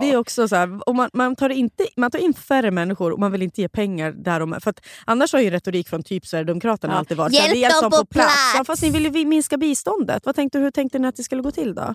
Det 0.00 0.10
är 0.12 0.16
också 0.16 0.48
så 0.48 0.56
här, 0.56 0.88
och 0.88 0.94
man, 0.94 1.10
man, 1.12 1.36
tar 1.36 1.48
inte, 1.50 1.86
man 1.96 2.10
tar 2.10 2.18
in 2.18 2.34
färre 2.34 2.70
människor 2.70 3.10
och 3.12 3.20
man 3.20 3.32
vill 3.32 3.42
inte 3.42 3.60
ge 3.60 3.68
pengar 3.68 4.12
där 4.12 4.40
de 4.40 4.52
är. 4.52 4.60
För 4.60 4.74
annars 5.06 5.32
har 5.32 5.40
ju 5.40 5.50
retorik 5.50 5.88
från 5.88 6.02
typ 6.02 6.26
Sverigedemokraterna 6.26 6.92
Ja. 6.94 6.98
alltid 6.98 7.16
varit 7.16 7.34
så 7.34 7.40
här, 7.40 7.46
Hjälp 7.46 7.56
vi 7.56 7.60
hjälper 7.60 7.82
dem 7.82 7.90
på 7.90 7.96
plats. 7.96 8.08
plats. 8.10 8.54
Ja, 8.58 8.64
fast 8.64 8.82
ni 8.82 8.90
ville 8.90 9.08
vi 9.08 9.24
minska 9.24 9.56
biståndet. 9.56 10.26
Vad 10.26 10.34
tänkte, 10.34 10.58
hur 10.58 10.70
tänkte 10.70 10.98
ni 10.98 11.08
att 11.08 11.16
det 11.16 11.22
skulle 11.22 11.42
gå 11.42 11.50
till 11.50 11.74
då? 11.74 11.94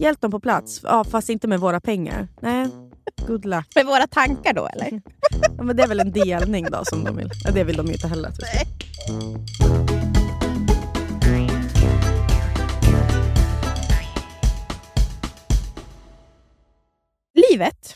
Hjälp 0.00 0.20
dem 0.20 0.30
på 0.30 0.40
plats, 0.40 0.80
ja, 0.82 1.04
fast 1.04 1.28
inte 1.28 1.48
med 1.48 1.60
våra 1.60 1.80
pengar. 1.80 2.28
Nej, 2.40 2.68
good 3.26 3.44
luck. 3.44 3.66
Med 3.74 3.86
våra 3.86 4.06
tankar 4.06 4.52
då 4.52 4.66
eller? 4.66 5.00
Ja, 5.56 5.62
men 5.62 5.76
det 5.76 5.82
är 5.82 5.88
väl 5.88 6.00
en 6.00 6.12
delning 6.12 6.66
då 6.70 6.80
som 6.84 7.04
de 7.04 7.16
vill. 7.16 7.30
Ja, 7.44 7.50
det 7.50 7.64
vill 7.64 7.76
de 7.76 7.86
ju 7.86 7.92
inte 7.92 8.08
heller. 8.08 8.30
ska. 8.30 8.46
Livet, 17.50 17.94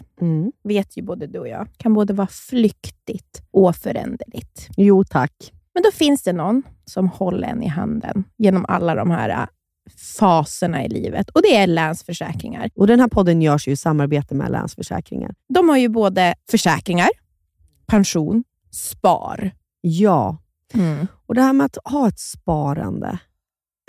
vet 0.64 0.96
ju 0.96 1.02
både 1.02 1.26
du 1.26 1.38
och 1.38 1.48
jag, 1.48 1.68
kan 1.76 1.94
både 1.94 2.12
vara 2.12 2.28
flyktigt 2.28 3.42
och 3.50 3.76
föränderligt. 3.76 4.68
Jo 4.76 5.04
tack. 5.04 5.52
Men 5.74 5.82
då 5.82 5.90
finns 5.90 6.22
det 6.22 6.32
någon 6.32 6.62
som 6.84 7.08
håller 7.08 7.48
en 7.48 7.62
i 7.62 7.68
handen 7.68 8.24
genom 8.36 8.64
alla 8.68 8.94
de 8.94 9.10
här 9.10 9.28
äh, 9.28 9.46
faserna 10.18 10.84
i 10.84 10.88
livet. 10.88 11.30
Och 11.30 11.42
det 11.42 11.56
är 11.56 11.66
Länsförsäkringar. 11.66 12.70
Och 12.74 12.86
den 12.86 13.00
här 13.00 13.08
podden 13.08 13.42
görs 13.42 13.68
ju 13.68 13.72
i 13.72 13.76
samarbete 13.76 14.34
med 14.34 14.50
Länsförsäkringar. 14.50 15.34
De 15.48 15.68
har 15.68 15.76
ju 15.76 15.88
både 15.88 16.34
försäkringar, 16.50 17.08
pension, 17.86 18.44
spar. 18.70 19.50
Ja, 19.80 20.38
och 21.26 21.34
det 21.34 21.42
här 21.42 21.52
med 21.52 21.64
att 21.64 21.78
ha 21.84 22.08
ett 22.08 22.18
sparande, 22.18 23.18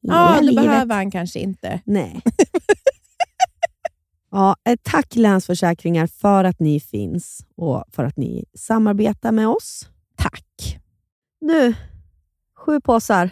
Ja, 0.00 0.38
livet. 0.40 0.64
behöver 0.64 0.94
han 0.94 1.10
kanske 1.10 1.38
inte. 1.38 1.80
Nej. 1.84 2.22
ja, 4.30 4.56
tack 4.82 5.16
Länsförsäkringar 5.16 6.06
för 6.06 6.44
att 6.44 6.60
ni 6.60 6.80
finns 6.80 7.46
och 7.56 7.84
för 7.92 8.04
att 8.04 8.16
ni 8.16 8.44
samarbetar 8.54 9.32
med 9.32 9.48
oss. 9.48 9.88
Tack. 10.16 10.78
Nu, 11.40 11.74
sju 12.56 12.80
påsar 12.80 13.30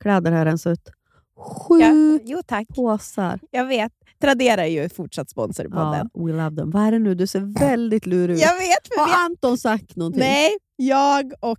kläder 0.00 0.32
har 0.32 0.44
rensat 0.44 0.72
ut. 0.72 0.90
Sju 1.38 1.78
Ja, 1.80 2.18
jo, 2.24 2.40
tack. 2.46 2.68
påsar. 2.68 3.40
Jag 3.50 3.66
vet. 3.66 3.92
Tradera 4.20 4.66
är 4.66 4.70
ju 4.82 4.88
fortsatt 4.88 5.30
sponsor 5.30 5.64
podden. 5.64 6.10
Ja, 6.14 6.24
we 6.26 6.32
love 6.32 6.56
them. 6.56 6.70
Vad 6.70 6.82
är 6.82 6.92
det 6.92 6.98
nu? 6.98 7.14
Du 7.14 7.26
ser 7.26 7.40
väldigt 7.60 8.06
lurig 8.06 8.34
ut. 8.36 8.42
Jag 8.42 8.54
vet, 8.54 8.98
Har 8.98 9.24
Anton 9.24 9.58
sagt 9.58 9.96
någonting? 9.96 10.20
Nej, 10.20 10.56
jag 10.76 11.32
och 11.40 11.58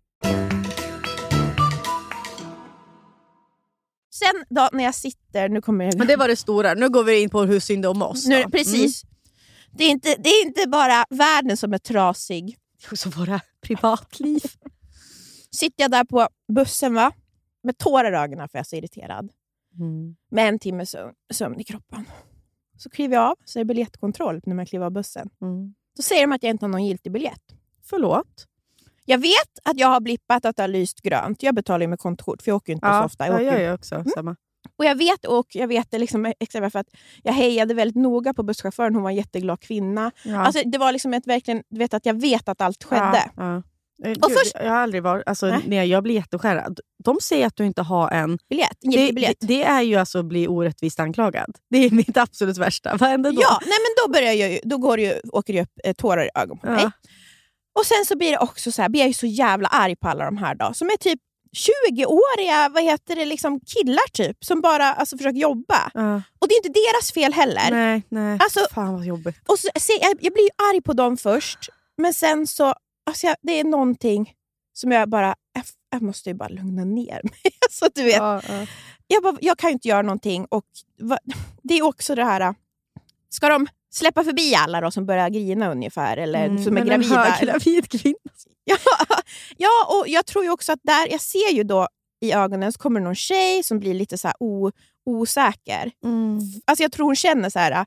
Sen 4.23 4.45
då 4.49 4.69
när 4.73 4.83
jag 4.83 4.95
sitter, 4.95 5.49
nu 5.49 5.61
kommer 5.61 5.85
jag... 5.85 5.97
Men 5.97 6.07
det 6.07 6.15
var 6.15 6.27
det 6.27 6.35
stora. 6.35 6.73
Nu 6.73 6.89
går 6.89 7.03
vi 7.03 7.21
in 7.21 7.29
på 7.29 7.41
hur 7.43 7.59
synd 7.59 7.81
det 7.83 7.87
om 7.87 8.01
oss. 8.01 8.27
nu, 8.27 8.43
då. 8.43 8.49
precis. 8.49 9.03
Det, 9.71 9.83
är 9.83 9.89
inte, 9.89 10.15
det 10.15 10.29
är 10.29 10.45
inte 10.45 10.67
bara 10.67 11.05
världen 11.09 11.57
som 11.57 11.73
är 11.73 11.77
trasig. 11.77 12.43
Mm. 12.43 12.97
Så 12.97 13.09
våra 13.09 13.41
privatliv. 13.61 14.41
Sitter 15.51 15.83
jag 15.83 15.91
där 15.91 16.03
på 16.03 16.27
bussen 16.47 16.93
va? 16.93 17.13
med 17.63 17.77
tårar 17.77 18.11
i 18.11 18.15
ögonen 18.15 18.49
för 18.49 18.57
jag 18.57 18.63
är 18.63 18.67
så 18.69 18.75
irriterad. 18.75 19.31
Med 20.31 20.49
en 20.49 20.59
timmes 20.59 20.89
sömn, 20.89 21.13
sömn 21.33 21.59
i 21.59 21.63
kroppen. 21.63 22.05
Så 22.77 22.89
kliver 22.89 23.15
jag 23.15 23.25
av, 23.25 23.35
så 23.45 23.59
är 23.59 23.61
det 23.61 23.65
biljettkontroll 23.65 24.41
när 24.45 24.55
man 24.55 24.65
kliver 24.65 24.85
av 24.85 24.91
bussen. 24.91 25.29
Mm. 25.41 25.73
Då 25.97 26.03
säger 26.03 26.21
de 26.21 26.31
att 26.31 26.43
jag 26.43 26.49
inte 26.49 26.65
har 26.65 26.69
någon 26.69 26.85
giltig 26.85 27.11
biljett. 27.11 27.43
Förlåt? 27.83 28.47
Jag 29.05 29.17
vet 29.17 29.59
att 29.63 29.79
jag 29.79 29.87
har 29.87 29.99
blippat 29.99 30.45
att 30.45 30.55
det 30.55 30.63
har 30.63 30.67
lyst 30.67 31.01
grönt. 31.01 31.43
Jag 31.43 31.55
betalar 31.55 31.79
ju 31.81 31.87
med 31.87 31.99
kontkort, 31.99 32.41
för 32.41 32.51
jag 32.51 32.55
åker 32.55 32.73
inte 32.73 32.87
så 32.87 33.03
ofta. 33.03 33.27
Jag 33.27 33.43
jag 33.43 33.47
åker 33.53 33.59
jag 33.63 33.75
också. 33.75 34.03
Samma. 34.15 34.35
Och 34.77 34.85
jag 34.85 34.95
vet, 34.95 35.25
och 35.25 35.47
jag 35.49 35.67
vet 35.67 35.91
det 35.91 35.97
liksom 35.99 36.33
extra 36.39 36.69
för 36.69 36.79
att 36.79 36.87
jag 37.23 37.33
hejade 37.33 37.73
väldigt 37.73 37.95
noga 37.95 38.33
på 38.33 38.43
busschauffören. 38.43 38.93
Hon 38.95 39.03
var 39.03 39.09
en 39.09 39.15
jätteglad 39.15 39.59
kvinna. 39.59 40.11
Ja. 40.23 40.39
Alltså, 40.45 40.61
det 40.65 40.77
var 40.77 40.91
liksom 40.91 41.13
ett, 41.13 41.27
verkligen, 41.27 41.63
du 41.69 41.79
vet 41.79 41.93
att 41.93 42.05
jag 42.05 42.21
vet 42.21 42.49
att 42.49 42.61
allt 42.61 42.83
skedde. 42.83 43.31
Ja, 43.35 43.43
ja. 43.43 43.63
Eh, 44.05 44.11
Och 44.11 44.29
gud, 44.29 44.37
först- 44.39 44.55
Jag 44.55 44.69
har 44.69 44.77
aldrig 44.77 45.03
varit... 45.03 45.23
Alltså, 45.25 45.45
Nej. 45.45 45.59
nej, 45.67 45.87
jag 45.89 46.03
blir 46.03 46.15
jätteskärrad. 46.15 46.79
De 47.03 47.17
säger 47.21 47.47
att 47.47 47.55
du 47.55 47.65
inte 47.65 47.81
har 47.81 48.09
en... 48.11 48.37
Biljett, 48.49 48.77
Det, 48.81 48.87
giltig 48.87 49.07
det, 49.07 49.13
biljett. 49.13 49.37
det 49.39 49.63
är 49.63 49.81
ju 49.81 49.95
alltså 49.95 50.19
att 50.19 50.25
bli 50.25 50.47
orättvist 50.47 50.99
anklagad. 50.99 51.55
Det 51.69 51.77
är 51.77 51.91
mitt 51.91 52.17
absolut 52.17 52.57
värsta. 52.57 52.95
Vad 52.97 53.09
händer 53.09 53.31
då? 53.31 53.41
Ja, 53.41 53.59
nej, 53.61 53.69
men 53.69 54.05
då, 54.05 54.13
börjar 54.13 54.33
jag, 54.33 54.59
då 54.63 54.77
går 54.77 54.97
det 54.97 55.03
ju, 55.03 55.13
åker 55.33 55.53
det 55.53 55.61
upp 55.61 55.79
eh, 55.83 55.93
tårar 55.93 56.23
i 56.25 56.29
ögonen 56.35 56.57
på 56.59 56.67
mig. 56.71 56.83
Ja. 56.83 56.91
Och 57.79 57.85
sen 57.85 58.05
så 58.05 58.17
blir 58.17 58.31
det 58.31 58.37
också 58.37 58.71
så 58.71 58.81
här, 58.81 58.89
blir 58.89 59.01
jag 59.01 59.07
ju 59.07 59.13
så 59.13 59.25
jävla 59.25 59.67
arg 59.67 59.95
på 59.95 60.07
alla 60.09 60.25
de 60.25 60.37
här 60.37 60.55
då, 60.55 60.73
som 60.73 60.87
är 60.87 60.97
typ 60.97 61.19
20-åriga 61.89 62.69
vad 62.69 62.83
heter 62.83 63.15
det, 63.15 63.25
liksom 63.25 63.59
killar 63.59 64.11
typ 64.11 64.45
som 64.45 64.61
bara 64.61 64.93
alltså, 64.93 65.17
försöker 65.17 65.39
jobba. 65.39 65.91
Ja. 65.93 66.15
Och 66.39 66.47
det 66.47 66.53
är 66.53 66.57
inte 66.67 66.79
deras 66.79 67.11
fel 67.11 67.33
heller. 67.33 67.71
Nej, 67.71 68.03
nej. 68.09 68.37
Alltså- 68.41 68.67
Fan 68.73 68.93
vad 68.93 69.05
jobbigt. 69.05 69.35
Och 69.47 69.59
så, 69.59 69.69
se, 69.79 69.93
jag, 70.01 70.17
jag 70.21 70.33
blir 70.33 70.43
ju 70.43 70.49
arg 70.73 70.81
på 70.81 70.93
dem 70.93 71.17
först, 71.17 71.59
men 71.97 72.13
sen 72.13 72.47
så... 72.47 72.73
Alltså 73.05 73.27
jag, 73.27 73.35
det 73.41 73.59
är 73.59 73.63
någonting 73.63 74.33
som 74.73 74.91
jag 74.91 75.09
bara... 75.09 75.35
Jag, 75.53 75.63
jag 75.89 76.01
måste 76.01 76.29
ju 76.29 76.33
bara 76.35 76.49
lugna 76.49 76.83
ner 76.85 77.21
mig. 77.23 77.53
alltså, 77.65 77.87
du 77.95 78.03
vet, 78.03 78.15
Ja, 78.15 78.41
ja. 78.49 78.65
jag, 79.07 79.23
bara, 79.23 79.37
jag 79.41 79.57
kan 79.57 79.69
ju 79.69 79.73
inte 79.73 79.87
göra 79.87 80.01
någonting. 80.01 80.45
Och 80.49 80.65
va, 80.99 81.17
Det 81.63 81.73
är 81.77 81.81
också 81.83 82.15
det 82.15 82.23
här... 82.23 82.55
Ska 83.29 83.49
de 83.49 83.67
släppa 83.93 84.23
förbi 84.23 84.55
alla 84.55 84.81
då 84.81 84.91
som 84.91 85.05
börjar 85.05 85.29
grina 85.29 85.71
ungefär? 85.71 86.17
Eller 86.17 86.45
Mm, 86.45 86.63
som 86.63 86.77
är 86.77 86.83
men 86.83 86.91
en 86.91 87.01
gravida? 87.01 87.23
höggravid 87.23 87.89
kvinna. 88.01 88.15
Ja, 88.63 88.77
ja, 89.57 89.69
och 89.89 90.07
jag 90.07 90.25
tror 90.25 90.49
också 90.49 90.71
att 90.71 90.79
där, 90.83 91.07
jag 91.11 91.21
ser 91.21 91.53
ju 91.53 91.63
då 91.63 91.87
i 92.21 92.33
ögonen 92.33 92.73
så 92.73 92.79
kommer 92.79 92.99
det 92.99 93.03
någon 93.03 93.15
tjej 93.15 93.63
som 93.63 93.79
blir 93.79 93.93
lite 93.93 94.17
så 94.17 94.31
o, 94.39 94.71
osäker. 95.05 95.91
Mm. 96.05 96.39
Alltså 96.65 96.83
jag 96.83 96.91
tror 96.91 97.05
hon 97.05 97.15
känner 97.15 97.49
så 97.49 97.59
här, 97.59 97.85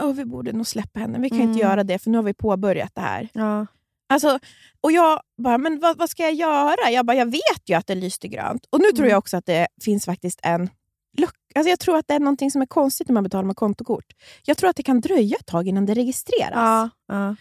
"Åh, 0.00 0.12
vi 0.12 0.24
borde 0.24 0.52
nog 0.52 0.66
släppa 0.66 1.00
henne, 1.00 1.18
vi 1.18 1.28
kan 1.28 1.38
Mm. 1.38 1.50
inte 1.50 1.60
göra 1.62 1.84
det 1.84 1.98
för 1.98 2.10
nu 2.10 2.18
har 2.18 2.22
vi 2.22 2.34
påbörjat 2.34 2.94
det 2.94 3.00
här. 3.00 3.28
Ja. 3.32 3.66
Alltså, 4.12 4.38
och 4.80 4.92
jag 4.92 5.20
bara, 5.42 5.58
men 5.58 5.80
vad, 5.80 5.98
vad 5.98 6.10
ska 6.10 6.22
jag 6.22 6.34
göra? 6.34 6.90
Jag 6.90 7.06
bara, 7.06 7.16
jag 7.16 7.26
vet 7.30 7.62
ju 7.66 7.74
att 7.74 7.86
det 7.86 7.94
lyste 7.94 8.28
grönt. 8.28 8.66
Och 8.70 8.80
nu 8.80 8.86
tror 8.86 8.98
Mm. 8.98 9.10
jag 9.10 9.18
också 9.18 9.36
att 9.36 9.46
det 9.46 9.66
finns 9.84 10.04
faktiskt 10.04 10.40
en. 10.42 10.70
Alltså 11.54 11.70
jag 11.70 11.78
tror 11.80 11.96
att 11.96 12.08
det 12.08 12.14
är 12.14 12.20
någonting 12.20 12.50
som 12.50 12.62
är 12.62 12.66
konstigt 12.66 13.08
när 13.08 13.14
man 13.14 13.22
betalar 13.24 13.44
med 13.44 13.56
kontokort. 13.56 14.04
Jag 14.44 14.56
tror 14.58 14.70
att 14.70 14.76
det 14.76 14.82
kan 14.82 15.00
dröja 15.00 15.36
ett 15.40 15.46
tag 15.46 15.68
innan 15.68 15.86
det 15.86 15.94
registreras. 15.94 16.52
Ja, 16.54 16.90
ja. 17.08 17.36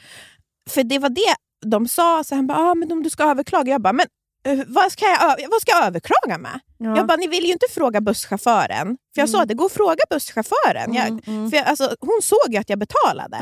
För 0.69 0.83
det 0.83 0.99
var 0.99 1.09
det 1.09 1.35
de 1.65 1.87
sa. 1.87 2.23
Så 2.23 2.35
han 2.35 2.47
bara, 2.47 2.57
ah, 2.57 2.75
men 2.75 2.91
om 2.91 3.03
du 3.03 3.09
ska 3.09 3.23
överklaga. 3.23 3.71
Jag 3.71 3.81
bara, 3.81 3.93
men 3.93 4.05
eh, 4.45 4.59
vad 4.67 4.91
ska, 4.91 5.05
jag, 5.05 5.49
vad 5.51 5.61
ska 5.61 5.71
jag 5.71 5.85
överklaga 5.85 6.37
med? 6.37 6.59
Ja. 6.77 6.97
Jag 6.97 7.07
bara, 7.07 7.17
ni 7.17 7.27
vill 7.27 7.45
ju 7.45 7.51
inte 7.51 7.65
fråga 7.71 8.01
busschauffören. 8.01 8.97
För 9.15 9.21
jag 9.21 9.29
sa 9.29 9.37
Mm. 9.37 9.43
att 9.43 9.47
det 9.47 9.53
går 9.53 9.65
att 9.65 9.71
fråga 9.71 10.03
busschauffören. 10.09 10.93
Jag, 10.93 11.07
Mm, 11.07 11.21
mm. 11.27 11.49
för 11.49 11.57
jag, 11.57 11.65
alltså, 11.67 11.95
hon 11.99 12.19
såg 12.23 12.53
ju 12.53 12.57
att 12.57 12.69
jag 12.69 12.79
betalade. 12.79 13.37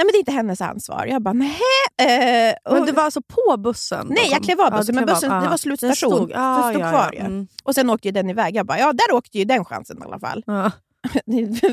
Ja. 0.00 0.04
Nej 0.04 0.04
men 0.04 0.12
det 0.12 0.16
är 0.16 0.18
inte 0.18 0.32
hennes 0.32 0.60
ansvar. 0.60 1.06
Jag 1.06 1.22
bara, 1.22 1.32
nej. 1.32 1.56
Eh, 2.02 2.54
Men 2.72 2.80
och- 2.80 2.86
det 2.86 2.92
var 2.92 3.02
alltså 3.02 3.20
på 3.22 3.56
bussen? 3.56 4.06
Nej, 4.10 4.28
jag 4.30 4.42
klev 4.42 4.60
av 4.60 4.68
Ja, 4.72 4.78
bussen, 4.78 4.94
du 4.94 5.00
men 5.00 5.06
bussen, 5.14 5.32
av. 5.32 5.40
det 5.40 5.46
Ja. 5.46 5.50
var 5.50 5.56
slutstation. 5.56 6.10
Den 6.10 6.18
stod, 6.18 6.30
ja, 6.30 6.62
så 6.62 6.68
stod 6.70 6.82
ja, 6.82 6.90
kvar 6.90 7.10
ja. 7.12 7.20
Mm. 7.24 7.46
Och 7.64 7.74
sen 7.74 7.90
åkte 7.90 8.08
ju 8.08 8.12
den 8.12 8.30
iväg. 8.30 8.56
Jag 8.56 8.66
bara, 8.66 8.78
ja 8.78 8.92
där 8.92 9.12
åkte 9.14 9.38
ju 9.38 9.44
den 9.44 9.64
chansen 9.64 9.98
i 9.98 10.02
alla 10.04 10.18
fall. 10.20 10.42
Ja. 10.46 10.70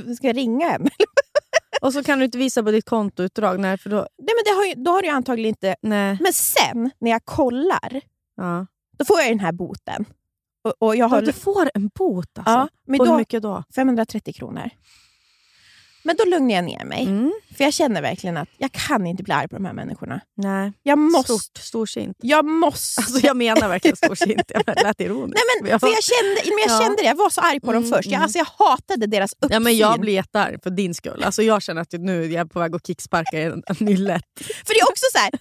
Ska 0.18 0.28
jag 0.28 0.38
ringa 0.38 0.70
henne? 0.70 0.90
Och 1.82 1.94
så 1.94 2.04
kan 2.04 2.20
du 2.20 2.26
inte 2.26 2.38
visa 2.38 2.64
på 2.64 2.72
ditt 2.72 2.86
kontoutdrag. 2.86 3.60
Nej, 3.60 3.78
för 3.78 3.90
då... 3.90 3.96
Nej, 3.98 4.08
men 4.36 4.44
det 4.46 4.52
har 4.58 4.66
ju, 4.66 4.74
då 4.84 4.92
har 4.92 5.02
du 5.02 5.08
antagligen 5.10 5.50
inte... 5.50 5.76
Nej. 5.82 6.18
Men 6.22 6.34
sen, 6.34 6.92
när 7.00 7.12
jag 7.12 7.26
kollar, 7.26 8.02
Ja. 8.36 8.66
då 8.98 9.06
får 9.06 9.20
jag 9.20 9.30
den 9.32 9.40
här 9.40 9.52
boten. 9.52 10.06
Och, 10.64 10.74
och 10.80 10.96
jag 10.96 11.08
har... 11.08 11.18
Ja, 11.18 11.26
du 11.26 11.34
får 11.34 11.70
en 11.74 11.88
bot 11.96 12.38
alltså? 12.38 12.52
ja, 12.52 12.68
men 12.88 13.00
och 13.02 13.06
hur 13.06 13.14
då, 13.14 13.18
mycket 13.20 13.42
då? 13.42 13.64
530 13.76 14.34
kronor. 14.34 14.70
Men 16.08 16.16
då 16.16 16.26
lugnar 16.26 16.56
jag 16.56 16.64
ner 16.66 16.86
mig. 16.86 17.04
Mm. 17.04 17.34
För 17.58 17.64
jag 17.64 17.74
känner 17.74 18.02
verkligen 18.02 18.38
att 18.38 18.50
jag 18.58 18.72
kan 18.72 19.08
inte 19.08 19.24
bli 19.24 19.34
arg 19.34 19.48
på 19.48 19.56
de 19.56 19.66
här 19.66 19.74
människorna. 19.74 20.22
Nej. 20.38 20.74
Jag 20.84 20.98
måste... 20.98 21.34
Stort, 21.34 21.58
storsint. 21.64 22.18
Jag 22.22 22.46
måste... 22.46 23.02
Alltså 23.02 23.26
jag 23.28 23.38
menar 23.38 23.68
verkligen 23.70 23.98
storsint. 24.06 24.52
Jag 24.54 24.64
lät 24.84 25.02
ironiskt. 25.02 25.36
Nej, 25.36 25.62
men, 25.62 25.72
jag, 25.72 25.80
för 25.82 25.88
jag, 25.88 26.04
kände, 26.04 26.42
men 26.46 26.58
jag 26.68 26.76
Ja. 26.78 26.82
kände 26.84 27.02
det. 27.02 27.08
Jag 27.08 27.16
var 27.16 27.30
så 27.30 27.42
arg 27.42 27.60
på 27.60 27.74
dem 27.74 27.84
Mm, 27.84 27.90
först. 27.98 28.06
Jag, 28.06 28.14
mm. 28.14 28.24
alltså, 28.24 28.38
jag 28.38 28.48
hatade 28.68 29.08
deras 29.08 29.32
uppsyn. 29.34 29.50
ja, 29.54 29.60
men 29.60 29.78
jag 29.78 30.00
blir 30.00 30.14
jättearg 30.14 30.64
för 30.64 30.70
din 30.70 30.94
skull. 30.94 31.24
Alltså 31.24 31.42
jag 31.44 31.62
känner 31.62 31.82
att 31.82 31.92
nu 31.94 32.24
är 32.24 32.28
jag 32.30 32.52
på 32.52 32.60
väg 32.60 32.76
att 32.76 32.88
kicksparka 32.88 33.38
en 33.42 33.64
nyllet. 33.80 34.24
För 34.66 34.74
det 34.74 34.80
är 34.80 34.90
också 34.92 35.06
så 35.14 35.18
här, 35.18 35.30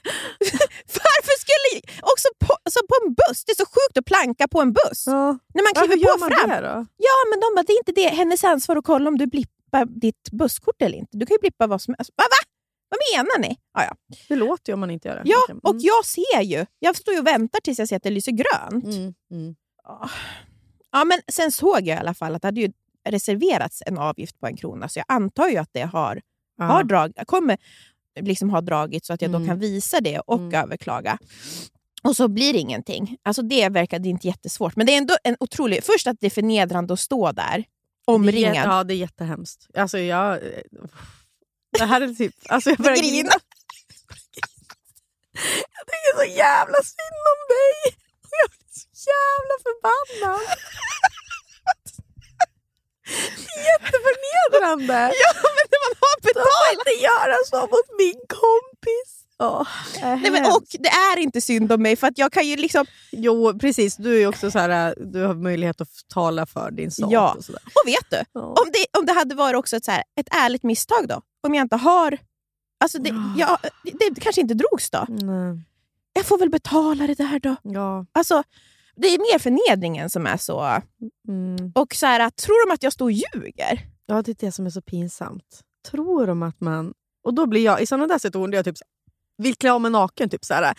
varför 1.04 1.34
skulle... 1.44 1.80
Också 2.02 2.28
på, 2.46 2.52
alltså 2.64 2.80
på 2.88 2.94
en 3.06 3.14
buss, 3.14 3.44
det 3.44 3.52
är 3.52 3.56
så 3.56 3.66
sjukt 3.66 3.98
att 3.98 4.04
planka 4.04 4.48
på 4.48 4.60
en 4.60 4.72
buss. 4.72 5.02
Ja. 5.06 5.12
När 5.54 5.62
man 5.62 5.72
Varför 5.74 5.86
kliver 5.88 6.06
gör 6.08 6.14
på 6.14 6.18
man 6.20 6.30
fram. 6.30 6.50
det 6.50 6.60
då? 6.60 6.86
Ja, 7.08 7.16
men 7.30 7.40
de 7.40 7.46
bara, 7.56 7.62
det 7.66 7.72
är 7.72 7.78
inte 7.84 7.92
det 8.02 8.08
hennes 8.08 8.44
ansvar 8.44 8.76
att 8.76 8.84
kolla 8.84 9.08
om 9.08 9.18
du 9.18 9.26
blippar 9.26 9.55
ditt 9.84 10.30
busskort 10.32 10.82
eller 10.82 10.98
inte. 10.98 11.16
Du 11.18 11.26
kan 11.26 11.34
ju 11.34 11.38
blippa 11.40 11.66
vad 11.66 11.82
som 11.82 11.94
helst. 11.98 12.10
Va? 12.16 12.24
va? 12.30 12.48
Vad 12.88 12.98
menar 13.14 13.48
ni? 13.48 13.56
Ja, 13.74 13.84
ja. 13.84 14.16
Det 14.28 14.36
låter 14.36 14.70
ju 14.72 14.74
om 14.74 14.80
man 14.80 14.90
inte 14.90 15.08
gör 15.08 15.14
det. 15.16 15.22
ja 15.24 15.38
Mm. 15.48 15.60
och 15.62 15.76
jag 15.78 16.04
ser 16.04 16.42
ju. 16.42 16.66
Jag 16.78 16.96
står 16.96 17.14
ju 17.14 17.20
och 17.20 17.26
väntar 17.26 17.60
tills 17.60 17.78
jag 17.78 17.88
ser 17.88 17.96
att 17.96 18.02
det 18.02 18.10
lyser 18.10 18.32
grönt. 18.32 18.84
Mm. 18.84 19.14
Mm. 19.30 19.54
Ja, 20.92 21.04
men 21.04 21.18
sen 21.32 21.52
såg 21.52 21.78
jag 21.80 21.86
i 21.96 22.00
alla 22.00 22.14
fall 22.14 22.34
att 22.34 22.42
det 22.42 22.48
hade 22.48 22.72
reserverats 23.08 23.82
en 23.86 23.98
avgift 23.98 24.40
på 24.40 24.46
en 24.46 24.56
krona, 24.56 24.88
så 24.88 24.98
jag 24.98 25.04
antar 25.08 25.48
ju 25.48 25.56
att 25.56 25.70
det 25.72 25.82
har, 25.82 26.20
Ja. 26.58 26.64
har 26.64 26.84
drag, 26.84 27.12
kommer 27.26 27.58
liksom 28.20 28.50
ha 28.50 28.60
dragit 28.60 29.04
så 29.04 29.12
att 29.12 29.22
jag 29.22 29.28
Mm. 29.28 29.42
då 29.42 29.48
kan 29.48 29.58
visa 29.58 30.00
det 30.00 30.18
och 30.20 30.38
Mm. 30.40 30.54
överklaga. 30.64 31.18
Och 32.02 32.16
så 32.16 32.28
blir 32.28 32.52
det 32.52 32.58
ingenting. 32.58 33.16
Alltså 33.22 33.42
det 33.42 33.68
verkade 33.68 34.08
inte 34.08 34.26
jättesvårt. 34.26 34.76
Men 34.76 34.86
det 34.86 34.92
är 34.94 34.98
ändå 34.98 35.16
en 35.24 35.36
otrolig... 35.40 35.84
Först 35.84 36.06
att 36.06 36.16
det 36.20 36.26
är 36.26 36.30
förnedrande 36.30 36.92
att 36.92 37.00
stå 37.00 37.32
där 37.32 37.64
Det 38.06 38.12
är, 38.12 38.14
omringad. 38.14 38.56
ja, 38.68 38.84
det 38.84 38.94
är 38.94 38.96
jättehemskt. 38.96 39.66
Alltså 39.74 39.98
jag... 39.98 40.40
Det 41.78 41.84
här 41.84 42.00
är 42.00 42.08
typ... 42.08 42.34
Alltså 42.48 42.70
jag 42.70 42.78
börjar 42.78 42.96
grina. 42.96 43.32
Jag 45.76 45.84
tycker 45.90 46.16
så 46.16 46.24
jävla 46.24 46.76
synd 46.82 47.22
om 47.34 47.40
dig. 47.56 47.96
Jag 48.40 48.50
blir 48.50 48.68
så 48.72 48.86
jävla 49.12 49.54
förbannad. 49.66 50.40
Jätteförnedrande. 53.68 55.12
Ja, 55.22 55.32
men 55.56 55.66
man 55.84 55.92
har 56.00 56.16
Du 56.22 56.28
får 56.28 56.34
betalat! 56.34 56.72
inte 56.78 56.94
göra 57.08 57.36
så 57.50 57.60
mot 57.60 57.88
min 57.98 58.20
kompis. 58.28 59.10
Åh, 59.42 59.68
Nej, 60.02 60.30
men, 60.30 60.46
och 60.46 60.62
det 60.78 60.88
är 60.88 61.18
inte 61.18 61.40
synd 61.40 61.72
om 61.72 61.82
mig, 61.82 61.96
för 61.96 62.06
att 62.06 62.18
jag 62.18 62.32
kan 62.32 62.46
ju 62.46 62.56
liksom... 62.56 62.84
Jo, 63.12 63.58
precis. 63.58 63.96
Du 63.96 64.22
är 64.22 64.26
också 64.26 64.50
så 64.50 64.58
här, 64.58 64.94
du 65.12 65.22
har 65.24 65.34
möjlighet 65.34 65.80
att 65.80 65.88
tala 66.14 66.46
för 66.46 66.70
din 66.70 66.90
sak. 66.90 67.12
Ja. 67.12 67.34
Och 67.38 67.44
sådär. 67.44 67.62
Och 67.64 67.88
vet 67.88 68.10
du? 68.10 68.16
Ja. 68.32 68.40
Om 68.40 68.70
det, 68.72 68.98
om 68.98 69.06
det 69.06 69.12
hade 69.12 69.34
varit 69.34 69.58
också 69.58 69.76
ett, 69.76 69.84
så 69.84 69.90
här, 69.90 70.02
ett 70.20 70.28
ärligt 70.30 70.62
misstag 70.62 71.08
då? 71.08 71.22
Om 71.46 71.54
jag 71.54 71.64
inte 71.64 71.76
har... 71.76 72.18
Alltså 72.80 72.98
det, 72.98 73.08
Ja. 73.36 73.58
jag, 73.62 73.94
det, 73.98 74.10
det 74.14 74.20
kanske 74.20 74.40
inte 74.40 74.54
drogs 74.54 74.90
då. 74.90 75.06
Nej. 75.08 75.60
Jag 76.12 76.24
får 76.24 76.38
väl 76.38 76.50
betala 76.50 77.06
det 77.06 77.14
där 77.14 77.38
då. 77.38 77.56
Ja. 77.62 78.06
Alltså, 78.12 78.42
det 78.96 79.06
är 79.06 79.18
mer 79.18 79.38
förnedringen 79.38 80.10
som 80.10 80.26
är 80.26 80.36
så... 80.36 80.80
Mm. 81.28 81.72
Och 81.74 81.94
så 81.94 82.06
här, 82.06 82.30
tror 82.30 82.68
de 82.68 82.74
att 82.74 82.82
jag 82.82 82.92
står 82.92 83.04
och 83.04 83.12
ljuger? 83.12 83.80
Ja, 84.06 84.22
det 84.22 84.30
är 84.30 84.46
det 84.46 84.52
som 84.52 84.66
är 84.66 84.70
så 84.70 84.82
pinsamt. 84.82 85.60
Tror 85.90 86.26
de 86.26 86.42
att 86.42 86.60
man... 86.60 86.94
Och 87.24 87.34
då 87.34 87.46
blir 87.46 87.64
jag, 87.64 87.82
i 87.82 87.86
sådana 87.86 88.06
där 88.06 88.18
situationer, 88.18 88.50
där 88.50 88.58
jag 88.58 88.64
typ 88.64 88.76
vill 89.38 89.54
klä 89.54 89.72
av 89.72 89.80
mig 89.80 89.90
naken. 89.90 90.28
Typ 90.28 90.44
såhär, 90.44 90.62
jag, 90.62 90.72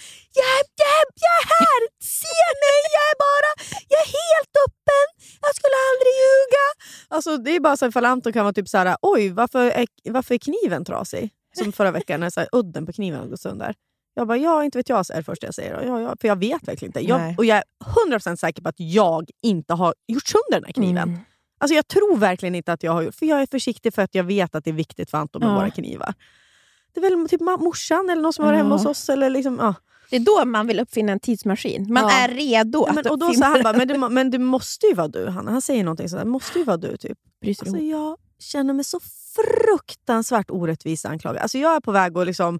jag, 0.84 1.04
jag 1.26 1.36
är 1.42 1.46
här! 1.60 1.82
Ser 2.20 2.50
ni? 2.64 2.76
Jag 2.98 3.06
är 3.12 3.18
bara... 3.28 3.50
Jag 3.88 4.00
är 4.00 4.06
helt 4.06 4.54
öppen! 4.68 5.08
Jag 5.42 5.56
skulle 5.56 5.78
aldrig 5.90 6.14
ljuga! 6.24 6.66
Alltså, 7.08 7.38
det 7.38 7.52
är 7.56 7.60
bara 7.60 7.78
så 7.78 7.88
ifall 7.88 8.06
Anton 8.06 8.34
kan 8.34 8.46
vara 8.46 8.54
typ 8.54 8.70
såhär, 8.70 8.98
oj, 9.02 9.30
varför 9.30 9.72
är, 9.72 9.88
varför 10.10 10.34
är 10.36 10.40
kniven 10.40 10.86
trasig? 10.86 11.30
Som 11.58 11.72
förra 11.72 11.92
veckan, 11.92 12.20
när 12.20 12.30
så 12.30 12.40
här, 12.40 12.50
udden 12.52 12.86
på 12.86 12.94
kniven 12.94 13.30
gått 13.30 13.42
sönder. 13.42 13.74
Jag 14.14 14.28
bara, 14.28 14.38
ja, 14.38 14.64
inte 14.64 14.78
vet 14.78 14.90
jag, 14.90 15.06
är 15.12 15.16
det 15.18 15.24
första 15.24 15.48
jag 15.48 15.56
säger. 15.56 15.82
Ja, 15.82 16.02
ja, 16.02 16.16
för 16.22 16.28
jag 16.28 16.36
vet 16.36 16.68
verkligen 16.68 16.90
inte. 16.90 17.00
Jag, 17.10 17.36
och 17.38 17.46
jag 17.46 17.58
är 17.58 17.64
100% 18.12 18.36
säker 18.36 18.62
på 18.62 18.70
att 18.70 18.80
jag 18.80 19.30
inte 19.44 19.74
har 19.74 19.94
gjort 20.08 20.28
sönder 20.28 20.52
den 20.52 20.64
här 20.64 20.72
kniven. 20.74 21.10
Mm. 21.10 21.20
Alltså 21.60 21.76
jag 21.76 21.88
tror 21.88 22.18
verkligen 22.18 22.56
inte 22.56 22.74
att 22.74 22.84
jag 22.84 22.92
har 22.92 23.02
gjort 23.02 23.16
för 23.16 23.26
jag 23.26 23.42
är 23.42 23.48
försiktig 23.52 23.94
för 23.94 24.02
att 24.02 24.16
jag 24.16 24.24
vet 24.24 24.56
att 24.56 24.64
det 24.64 24.70
är 24.70 24.74
viktigt 24.74 25.10
för 25.12 25.18
Anton 25.18 25.40
med 25.42 25.50
Ja. 25.50 25.56
våra 25.56 25.70
knivar. 25.70 26.14
Det 27.02 27.08
är 27.08 27.16
väl 27.16 27.30
typ 27.30 27.42
morsan 27.42 28.10
eller 28.10 28.22
någon 28.22 28.34
som 28.34 28.46
var 28.46 28.54
hemma 28.54 28.70
Ja. 28.70 28.76
hos 28.78 28.86
oss. 28.86 29.10
Eller 29.10 29.30
liksom, 29.30 29.58
ja. 29.60 29.74
Det 30.10 30.16
är 30.16 30.20
då 30.20 30.46
man 30.46 30.68
vill 30.68 30.80
uppfinna 30.80 31.12
en 31.12 31.20
tidsmaskin. 31.20 31.94
Man 31.94 32.04
Ja. 32.04 32.12
är 32.12 32.28
redo 32.28 32.80
Ja, 32.80 32.90
att 32.90 32.96
men, 32.96 33.08
och 33.08 33.20
då 33.20 33.34
sa 33.34 33.46
han 33.46 33.64
bara, 33.64 33.74
men 33.78 33.88
det, 33.88 33.98
men 34.10 34.32
det 34.32 34.40
måste 34.40 34.88
ju 34.88 34.94
vara 34.94 35.08
du 35.08 35.28
Hanna. 35.30 35.52
Han 35.52 35.62
säger 35.62 35.84
någonting 35.84 36.10
sådär, 36.10 36.26
måste 36.26 36.60
ju 36.60 36.66
vara 36.66 36.78
du. 36.78 36.98
typ. 36.98 37.18
Bryter 37.42 37.64
Alltså, 37.66 37.78
ihop. 37.78 37.92
jag 37.92 38.18
känner 38.44 38.74
mig 38.74 38.84
så 38.86 39.00
fruktansvärt 39.36 40.50
orättvist 40.52 41.06
anklagad. 41.06 41.42
Alltså, 41.42 41.58
jag 41.58 41.76
är 41.76 41.80
på 41.80 41.92
väg 41.92 42.18
att 42.18 42.26
liksom 42.28 42.60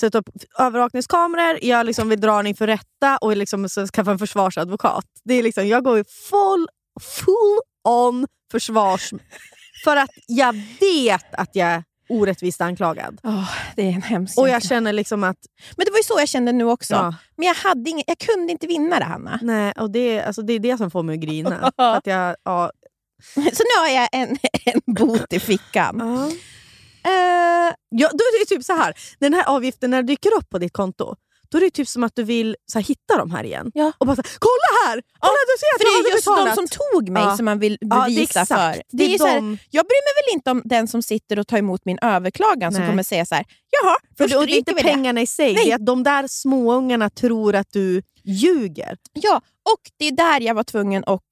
sätta 0.00 0.18
upp 0.18 0.28
övervakningskameror, 0.58 1.58
jag 1.62 1.86
liksom 1.86 2.08
vill 2.08 2.20
dra 2.20 2.46
inför 2.48 2.66
rätta 2.66 3.16
och 3.20 3.36
liksom 3.36 3.68
skaffa 3.68 4.10
en 4.10 4.18
försvarsadvokat. 4.18 5.04
Det 5.24 5.34
är 5.34 5.42
liksom, 5.42 5.68
jag 5.68 5.84
går 5.84 6.04
full, 6.30 6.68
full 7.00 7.58
on 7.88 8.26
försvars... 8.52 9.10
För 9.84 9.96
att 9.96 10.10
jag 10.26 10.52
vet 10.80 11.34
att 11.34 11.50
jag 11.56 11.82
orättvist 12.08 12.60
anklagad. 12.60 13.20
Åh, 13.22 13.50
det 13.76 13.82
är 13.82 13.86
en 13.92 14.02
hemsk 14.02 14.38
Och 14.38 14.48
jag 14.48 14.62
känner 14.62 14.92
liksom 14.92 15.24
att... 15.24 15.36
Men 15.76 15.84
det 15.84 15.90
var 15.90 15.98
ju 15.98 16.02
så 16.02 16.14
jag 16.18 16.28
kände 16.28 16.52
nu 16.52 16.64
också. 16.64 16.94
Ja, 16.94 17.14
Men 17.36 17.46
jag, 17.46 17.54
hade 17.54 17.90
ingen, 17.90 18.04
jag 18.06 18.18
kunde 18.18 18.52
inte 18.52 18.66
vinna 18.66 18.98
det, 18.98 19.04
Hanna. 19.04 19.38
nej, 19.42 19.72
och 19.72 19.90
det, 19.90 20.22
alltså, 20.22 20.42
det 20.42 20.52
är 20.52 20.58
det 20.58 20.78
som 20.78 20.90
får 20.90 21.02
mig 21.02 21.14
att 21.14 21.20
grina. 21.20 21.72
Att 21.76 22.06
jag, 22.06 22.36
ja, 22.44 22.70
Så 23.34 23.40
nu 23.40 23.80
har 23.80 23.88
jag 23.88 24.08
en, 24.12 24.36
en 24.64 24.94
bot 24.94 25.32
i 25.32 25.40
fickan. 25.40 25.96
ja. 26.00 26.30
Eh, 27.10 27.74
Ja, 27.96 28.08
då 28.12 28.16
är 28.18 28.40
det 28.44 28.54
typ 28.54 28.64
så 28.64 28.72
här. 28.72 28.94
Den 29.18 29.34
här 29.34 29.44
avgiften 29.48 29.90
när 29.90 30.02
dyker 30.02 30.30
upp 30.38 30.50
på 30.50 30.58
ditt 30.58 30.72
konto, 30.72 31.16
då 31.54 31.58
är 31.58 31.64
det 31.64 31.70
typ 31.70 31.88
som 31.88 32.04
att 32.04 32.12
du 32.16 32.22
vill 32.24 32.56
så 32.72 32.78
här, 32.78 32.86
hitta 32.86 33.16
dem 33.18 33.30
här 33.30 33.44
igen. 33.44 33.70
Ja. 33.74 33.92
Och 33.98 34.06
bara 34.06 34.12
här, 34.16 34.24
kolla 34.38 34.68
här! 34.86 35.02
Kolla, 35.18 35.32
du 35.50 35.54
ser 35.60 35.74
att 35.74 35.94
för 35.94 36.02
det 36.04 36.08
är 36.08 36.12
just 36.14 36.24
betalat. 36.24 36.56
de 36.56 36.68
som 36.68 36.78
tog 36.92 37.08
mig 37.08 37.22
Ja. 37.22 37.36
som 37.36 37.44
man 37.44 37.58
vill 37.58 37.78
Ja, 37.80 38.04
bevisa 38.08 38.22
exakt. 38.40 38.48
för. 38.48 38.72
Det 38.74 38.82
Det 38.90 39.04
är 39.04 39.14
är 39.14 39.18
så 39.18 39.26
här, 39.26 39.34
de- 39.36 39.58
jag 39.70 39.84
bryr 39.86 40.02
mig 40.06 40.12
väl 40.24 40.34
inte 40.36 40.50
om 40.50 40.62
den 40.64 40.88
som 40.88 41.02
sitter 41.02 41.38
och 41.38 41.46
tar 41.46 41.58
emot 41.58 41.80
min 41.84 41.98
överklagan 42.02 42.72
som 42.72 42.80
Nej. 42.80 42.90
kommer 42.90 43.02
säga 43.02 43.26
så 43.26 43.34
här, 43.34 43.44
jaha, 43.82 43.96
För 44.18 44.28
då 44.28 44.38
och 44.38 44.46
det 44.46 44.52
är 44.52 44.58
inte 44.58 44.74
vi 44.74 44.82
det. 44.82 44.88
pengarna 44.88 45.20
i 45.20 45.26
sig, 45.26 45.54
Nej. 45.54 45.64
det 45.64 45.70
är 45.70 45.74
att 45.74 45.86
de 45.86 46.02
där 46.02 46.26
småungarna 46.28 47.10
tror 47.10 47.54
att 47.54 47.68
du 47.72 48.02
ljuger. 48.24 48.96
Ja, 49.12 49.36
och 49.72 49.80
det 49.98 50.06
är 50.08 50.12
där 50.12 50.40
jag 50.40 50.54
var 50.54 50.64
tvungen 50.64 51.04
att 51.06 51.22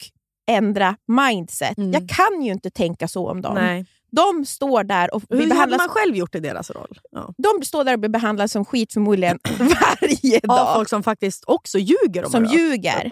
ändra 0.50 0.96
mindset. 1.08 1.78
Mm. 1.78 1.92
Jag 1.92 2.08
kan 2.08 2.42
ju 2.42 2.52
inte 2.52 2.70
tänka 2.70 3.08
så 3.08 3.30
om 3.30 3.42
dem. 3.42 3.54
Nej. 3.54 3.86
De 4.16 4.44
står 4.46 4.84
där 4.84 5.14
och 5.14 5.22
Hur 5.30 5.54
hade 5.54 5.76
man 5.76 5.88
själv 5.88 6.16
gjort 6.16 6.34
i 6.34 6.40
deras 6.40 6.70
roll? 6.70 6.98
Ja. 7.10 7.34
de 7.38 7.64
står 7.64 7.84
där 7.84 7.92
och 7.92 7.98
blir 8.00 8.10
behandlade 8.10 8.48
som 8.48 8.64
skit 8.64 8.92
förmodligen 8.92 9.38
varje 9.58 10.36
Av 10.48 10.56
dag. 10.56 10.74
folk 10.76 10.88
som 10.88 11.02
faktiskt 11.02 11.44
också 11.46 11.78
ljuger 11.78 12.24
om 12.24 12.30
som 12.30 12.44
ljuger. 12.44 13.08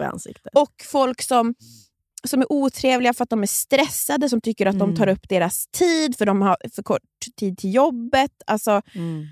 Och 0.53 0.71
folk 0.91 1.21
som, 1.21 1.55
som 2.27 2.41
är 2.41 2.51
otrevliga 2.51 3.13
för 3.13 3.23
att 3.23 3.29
de 3.29 3.43
är 3.43 3.47
stressade, 3.47 4.29
som 4.29 4.41
tycker 4.41 4.65
att 4.65 4.79
de 4.79 4.89
Mm. 4.89 4.95
tar 4.97 5.07
upp 5.07 5.29
deras 5.29 5.67
tid 5.67 6.17
för 6.17 6.25
de 6.25 6.41
har 6.41 6.57
för 6.75 6.83
kort 6.83 7.01
tid 7.39 7.57
till 7.57 7.73
jobbet. 7.75 8.31
Alltså, 8.47 8.81
Mm. 8.95 9.25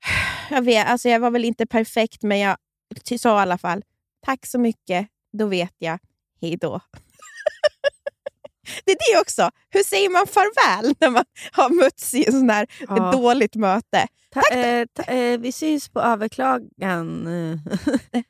jag, 0.50 0.62
vet, 0.62 0.86
alltså 0.86 1.08
jag 1.08 1.20
var 1.20 1.30
väl 1.30 1.44
inte 1.44 1.66
perfekt, 1.66 2.22
men 2.22 2.38
jag 2.38 2.56
sa 3.20 3.38
i 3.38 3.42
alla 3.42 3.58
fall 3.58 3.82
tack 4.26 4.46
så 4.46 4.58
mycket, 4.58 5.06
då 5.32 5.46
vet 5.46 5.74
jag. 5.78 5.98
Hej 6.40 6.56
då. 6.56 6.80
Det 8.84 8.92
är 8.92 9.14
det 9.14 9.20
också. 9.20 9.50
Hur 9.70 9.82
säger 9.82 10.10
man 10.10 10.26
farväl 10.26 10.94
när 11.00 11.10
man 11.10 11.24
har 11.52 11.70
mötts 11.70 12.14
i 12.14 12.26
en 12.26 12.32
sån 12.32 12.50
här 12.50 12.66
Ja. 12.88 13.06
ett 13.06 13.12
dåligt 13.12 13.54
möte? 13.54 14.06
Ta, 14.34 14.56
eh, 14.56 14.86
ta, 14.96 15.02
eh, 15.02 15.38
vi 15.40 15.52
syns 15.52 15.88
på 15.88 16.00
överklagan. 16.00 17.26
eh. 17.26 17.58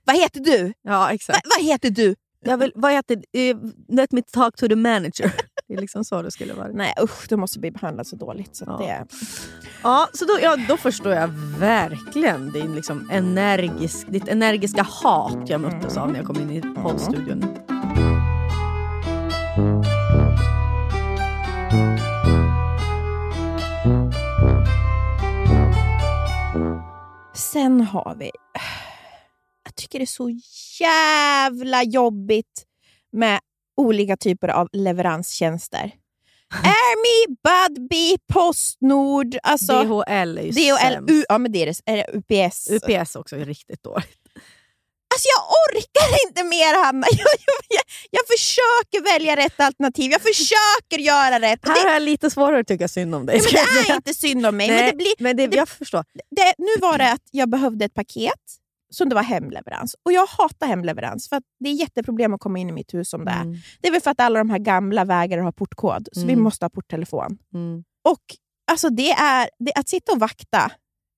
Vad 0.04 0.16
heter 0.16 0.40
du? 0.40 0.72
ja, 0.82 0.90
Va, 0.98 1.10
exakt. 1.12 1.40
vad 1.56 1.64
heter 1.66 1.90
du? 1.90 2.14
Jag 2.46 2.58
vill, 2.58 2.72
vad 2.74 2.92
heter 2.92 3.16
eh, 3.36 3.56
Let 3.88 4.12
me 4.12 4.22
talk 4.32 4.56
to 4.56 4.68
the 4.68 4.76
manager. 4.76 5.32
Det 5.68 5.74
är 5.74 5.80
liksom 5.80 6.04
så 6.04 6.22
det 6.22 6.30
skulle 6.30 6.52
vara. 6.54 6.68
Nej 6.68 6.94
usch, 7.02 7.26
du 7.28 7.36
måste 7.36 7.58
bli 7.58 7.70
behandlad 7.70 8.06
så 8.06 8.16
dåligt. 8.16 8.56
Så 8.56 8.64
Ja. 8.68 8.76
det, 8.78 9.06
Ja, 9.82 10.08
så 10.12 10.24
då, 10.24 10.38
ja, 10.42 10.56
då 10.68 10.76
förstår 10.76 11.12
jag 11.12 11.28
verkligen 11.58 12.52
din 12.52 12.74
liksom 12.74 13.08
energisk, 13.12 14.06
ditt 14.12 14.28
energiska 14.28 14.82
hat 14.82 15.48
jag 15.48 15.60
möttes 15.60 15.96
av 15.96 16.10
när 16.12 16.16
jag 16.18 16.26
kom 16.26 16.36
in 16.40 16.50
i 16.50 16.60
poddstudion. 16.82 17.44
Sen 27.54 27.80
har 27.80 28.16
vi... 28.18 28.30
Jag 29.64 29.74
tycker 29.74 29.98
det 29.98 30.04
är 30.04 30.06
så 30.06 30.30
jävla 30.80 31.82
jobbigt 31.82 32.64
med 33.12 33.40
olika 33.76 34.16
typer 34.16 34.48
av 34.48 34.68
leveranstjänster. 34.72 35.78
Army, 36.54 37.36
Budbee, 37.44 38.16
Postnord, 38.32 39.36
alltså 39.42 39.82
DHL 39.82 40.38
är 40.38 40.42
ju 40.42 40.50
DHL, 40.50 40.78
sämst. 40.78 41.10
U, 41.10 41.24
ja 41.28 41.38
men 41.38 41.52
det 41.52 41.62
är 41.62 41.66
det, 41.66 41.92
är 41.92 41.96
det 41.96 42.06
UPS. 42.12 42.70
UPS 42.70 43.16
också 43.16 43.36
är 43.36 43.44
riktigt 43.44 43.82
dåligt. 43.82 44.23
Alltså 45.14 45.28
jag 45.36 45.42
orkar 45.64 46.28
inte 46.28 46.42
mer 46.44 46.84
Hanna. 46.84 47.06
Jag, 47.22 47.26
jag, 47.68 47.82
jag, 48.10 48.22
försöker 48.34 49.12
välja 49.12 49.36
rätt 49.36 49.60
alternativ, 49.60 50.10
jag 50.12 50.20
försöker 50.22 50.98
göra 50.98 51.40
rätt. 51.40 51.60
Här 51.66 51.74
Det, 51.74 51.80
har 51.80 51.92
jag 51.92 52.02
lite 52.02 52.30
svårare 52.30 52.60
att 52.60 52.66
tycka 52.66 52.88
synd 52.88 53.14
om 53.14 53.26
dig. 53.26 53.36
ja, 53.52 53.60
men 53.74 53.84
det 53.84 53.90
är 53.90 53.96
inte 53.96 54.14
synd 54.14 54.46
om 54.46 54.56
mig, 54.56 54.68
Nej, 54.68 54.76
men 54.80 54.90
det 54.90 54.96
blir, 54.96 55.14
men 55.18 55.36
det, 55.36 55.46
det- 55.46 55.56
jag 55.56 55.68
förstår. 55.68 56.04
det, 56.30 56.54
nu 56.58 56.80
var 56.80 56.98
det 56.98 57.12
att 57.12 57.22
jag 57.30 57.48
behövde 57.50 57.84
ett 57.84 57.94
paket 57.94 58.42
som 58.92 59.08
det 59.08 59.14
var 59.14 59.22
hemleverans. 59.22 59.96
Och 60.04 60.12
jag 60.12 60.26
hatar 60.26 60.66
hemleverans 60.66 61.28
för 61.28 61.36
att 61.36 61.42
det 61.60 61.68
är 61.70 61.74
jätteproblem 61.74 62.34
att 62.34 62.40
komma 62.40 62.58
in 62.58 62.68
i 62.68 62.72
mitt 62.72 62.94
hus 62.94 63.10
som 63.10 63.24
det 63.24 63.30
är. 63.30 63.40
Mm, 63.42 63.56
Det 63.80 63.88
är 63.88 63.92
väl 63.92 64.00
för 64.00 64.10
att 64.10 64.20
alla 64.20 64.38
de 64.38 64.50
här 64.50 64.58
gamla 64.58 65.04
vägar 65.04 65.38
har 65.38 65.52
portkod, 65.52 66.08
så 66.12 66.20
vi 66.26 66.32
Mm. 66.32 66.42
måste 66.42 66.64
ha 66.64 66.70
porttelefon. 66.70 67.38
mm, 67.54 67.84
Och 68.08 68.20
alltså 68.72 68.88
det 68.90 69.10
är, 69.10 69.48
det, 69.58 69.72
Att 69.74 69.88
sitta 69.88 70.12
och 70.12 70.18
vakta 70.20 70.70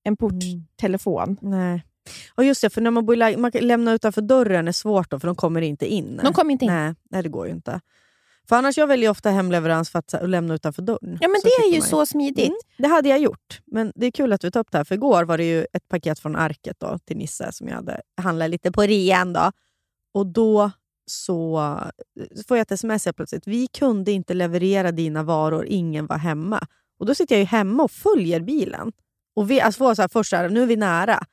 en 0.04 0.08
Mm. 0.08 0.16
porttelefon. 0.16 1.36
nej. 1.42 1.85
Och 2.34 2.44
just 2.44 2.62
det, 2.62 2.70
för 2.70 2.80
när 2.80 2.90
man, 2.90 3.06
bor, 3.06 3.36
man 3.36 3.50
lämna 3.54 3.92
utanför 3.92 4.22
dörren 4.22 4.68
är 4.68 4.72
svårt 4.72 5.10
då, 5.10 5.20
för 5.20 5.26
de 5.26 5.36
kommer 5.36 5.60
inte 5.60 5.86
in. 5.86 6.20
De 6.24 6.32
kommer 6.32 6.52
inte 6.52 6.64
in. 6.64 6.70
Nej, 6.70 6.94
nej, 7.10 7.22
det 7.22 7.28
går 7.28 7.46
ju 7.46 7.52
inte. 7.52 7.80
För 8.48 8.56
annars 8.56 8.78
jag 8.78 8.86
väljer 8.86 9.10
ofta 9.10 9.30
hemleverans 9.30 9.90
för 9.90 9.98
att 9.98 10.10
så 10.10 10.26
lämna 10.26 10.54
utanför 10.54 10.82
dörren. 10.82 11.18
Ja, 11.20 11.28
men 11.28 11.40
Så 11.40 11.48
det 11.48 11.68
är 11.68 11.74
ju 11.74 11.80
så 11.80 12.06
smidigt. 12.06 12.46
Mm, 12.46 12.58
det 12.78 12.88
hade 12.88 13.08
jag 13.08 13.18
gjort, 13.18 13.60
men 13.66 13.92
det 13.94 14.06
är 14.06 14.10
kul 14.10 14.32
att 14.32 14.40
du 14.40 14.50
tar 14.50 14.60
upp 14.60 14.70
det 14.70 14.78
här. 14.78 14.84
För 14.84 14.94
igår 14.94 15.24
var 15.24 15.38
det 15.38 15.44
ju 15.44 15.66
ett 15.72 15.88
paket 15.88 16.18
från 16.18 16.36
Arket 16.36 16.76
då, 16.80 16.98
till 16.98 17.16
Nisse 17.16 17.52
som 17.52 17.68
jag 17.68 17.74
hade 17.74 18.00
handlat 18.16 18.50
lite 18.50 18.72
på 18.72 18.82
rean. 18.82 19.32
Då. 19.32 19.52
Och 20.14 20.26
då 20.26 20.70
så 21.06 21.58
eh, 22.20 22.42
får 22.48 22.56
jag 22.56 22.62
ett 22.62 22.72
sms 22.72 23.08
plötsligt. 23.16 23.46
Vi 23.46 23.66
kunde 23.66 24.12
inte 24.12 24.34
leverera 24.34 24.92
dina 24.92 25.22
varor, 25.22 25.66
ingen 25.66 26.06
var 26.06 26.18
hemma. 26.18 26.66
Och 26.98 27.06
Då 27.06 27.14
sitter 27.14 27.34
jag 27.34 27.40
ju 27.40 27.46
hemma 27.46 27.82
och 27.82 27.90
följer 27.90 28.40
bilen. 28.40 28.92
Och 29.36 29.50
vi, 29.50 29.60
alltså 29.60 29.94
så 29.94 30.02
här, 30.02 30.08
först 30.08 30.30
så 30.30 30.36
här, 30.36 30.48
nu 30.48 30.62
är 30.62 30.66
vi 30.66 30.76
nära. 30.76 31.24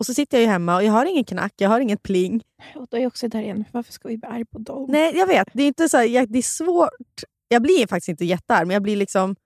Och 0.00 0.06
så 0.06 0.14
sitter 0.14 0.36
jag 0.38 0.42
ju 0.42 0.48
hemma 0.50 0.76
och 0.76 0.84
jag 0.84 0.92
har 0.92 1.06
ingen 1.06 1.24
knack, 1.24 1.52
jag 1.56 1.68
har 1.68 1.80
inget 1.80 2.02
pling. 2.02 2.42
Och 2.76 2.86
då 2.90 2.96
är 2.96 3.00
jag 3.00 3.08
också 3.08 3.28
där 3.28 3.40
igen. 3.42 3.64
Varför 3.72 3.92
ska 3.92 4.08
vi 4.08 4.18
bli 4.18 4.28
arg 4.28 4.44
på 4.44 4.58
dem? 4.58 4.86
Nej, 4.88 5.16
jag 5.16 5.26
vet. 5.26 5.48
Det 5.52 5.62
är, 5.62 5.66
inte 5.66 5.88
så 5.88 5.96
här, 5.96 6.04
jag, 6.04 6.32
det 6.32 6.38
är 6.38 6.42
svårt. 6.42 7.22
Jag 7.48 7.62
blir 7.62 7.86
faktiskt 7.86 8.08
inte 8.08 8.24
jättearg, 8.24 8.66
men 8.66 8.74
jag 8.74 8.82
blir 8.82 8.96
liksom... 8.96 9.36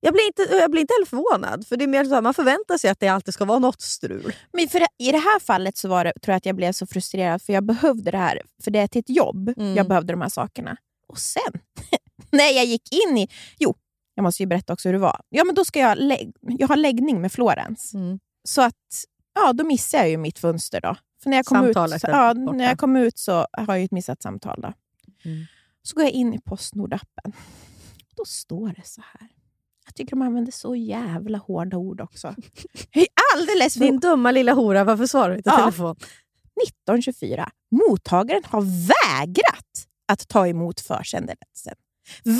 Jag 0.00 0.12
blir, 0.12 0.26
inte, 0.26 0.42
jag 0.54 0.70
blir 0.70 0.80
inte 0.80 0.94
heller 0.94 1.06
förvånad. 1.06 1.66
För 1.66 1.76
det 1.76 1.84
är 1.84 1.88
mer 1.88 2.04
så 2.04 2.14
här, 2.14 2.22
Man 2.22 2.34
förväntar 2.34 2.78
sig 2.78 2.90
att 2.90 3.00
det 3.00 3.08
alltid 3.08 3.34
ska 3.34 3.44
vara 3.44 3.58
något 3.58 3.80
strul. 3.80 4.34
Men 4.52 4.68
för 4.68 4.80
I 4.98 5.12
det 5.12 5.18
här 5.18 5.40
fallet 5.40 5.76
så 5.76 5.88
var 5.88 6.04
det, 6.04 6.12
tror 6.22 6.32
jag 6.32 6.36
att 6.36 6.46
jag 6.46 6.56
blev 6.56 6.72
så 6.72 6.86
frustrerad 6.86 7.42
för 7.42 7.52
jag 7.52 7.64
behövde 7.64 8.10
det 8.10 8.18
här. 8.18 8.42
För 8.64 8.70
det 8.70 8.78
är 8.78 8.86
till 8.86 9.00
ett 9.00 9.10
jobb 9.10 9.48
Mm. 9.56 9.76
jag 9.76 9.88
behövde 9.88 10.12
de 10.12 10.20
här 10.20 10.28
sakerna. 10.28 10.76
Och 11.08 11.18
sen, 11.18 11.52
när 12.30 12.50
jag 12.56 12.64
gick 12.64 12.92
in 13.08 13.18
i... 13.18 13.28
Jo, 13.58 13.74
jag 14.14 14.22
måste 14.22 14.42
ju 14.42 14.46
berätta 14.46 14.72
också 14.72 14.88
hur 14.88 14.92
det 14.92 14.98
var. 14.98 15.20
Ja, 15.28 15.44
men 15.44 15.54
då 15.54 15.64
ska 15.64 15.78
jag, 15.80 15.98
jag 16.40 16.68
har 16.68 16.76
läggning 16.76 17.20
med 17.20 17.32
Florens. 17.32 17.94
Mm. 17.94 18.18
Så 18.48 18.62
att, 18.62 18.74
ja, 19.36 19.52
då 19.52 19.64
missar 19.64 19.98
jag 19.98 20.08
ju 20.08 20.16
mitt 20.16 20.38
fönster. 20.38 20.80
då. 20.80 20.96
För 21.22 21.30
när 21.30 21.36
jag 21.36 21.46
kom, 21.46 21.56
ut, 21.58 21.64
Samtalet 21.64 22.00
så, 22.00 22.06
är 22.06 22.10
ja, 22.10 22.34
borta. 22.34 22.52
när 22.52 22.64
jag 22.64 22.78
kom 22.78 22.96
ut 22.96 23.18
så 23.18 23.32
har 23.32 23.66
jag 23.68 23.78
ju 23.78 23.84
ett 23.84 23.90
missat 23.90 24.22
samtal. 24.22 24.60
Då. 24.60 24.72
Mm. 25.24 25.44
Så 25.82 25.94
går 25.96 26.04
jag 26.04 26.12
in 26.12 26.34
i 26.34 26.38
Postnord-appen. 26.38 27.32
Då 28.16 28.24
står 28.24 28.68
det 28.68 28.86
så 28.86 29.00
här. 29.18 29.28
Jag 29.86 29.94
tycker 29.94 30.10
de 30.10 30.22
använder 30.22 30.52
så 30.52 30.74
jävla 30.76 31.38
hårda 31.38 31.76
ord 31.76 32.00
också. 32.00 32.34
Jag 32.92 33.02
är 33.02 33.08
alldeles 33.36 33.72
för 33.74 33.80
Din 33.80 34.00
dumma 34.00 34.30
lilla 34.30 34.52
hora, 34.52 34.84
varför 34.84 35.06
svarar 35.06 35.30
du 35.30 35.36
inte 35.36 35.50
Ja. 35.50 35.56
telefon? 35.58 35.96
1924. 36.66 37.50
Mottagaren 37.70 38.42
har 38.46 38.60
vägrat 38.88 39.86
att 40.08 40.28
ta 40.28 40.46
emot 40.46 40.80
försändelsen. 40.80 41.74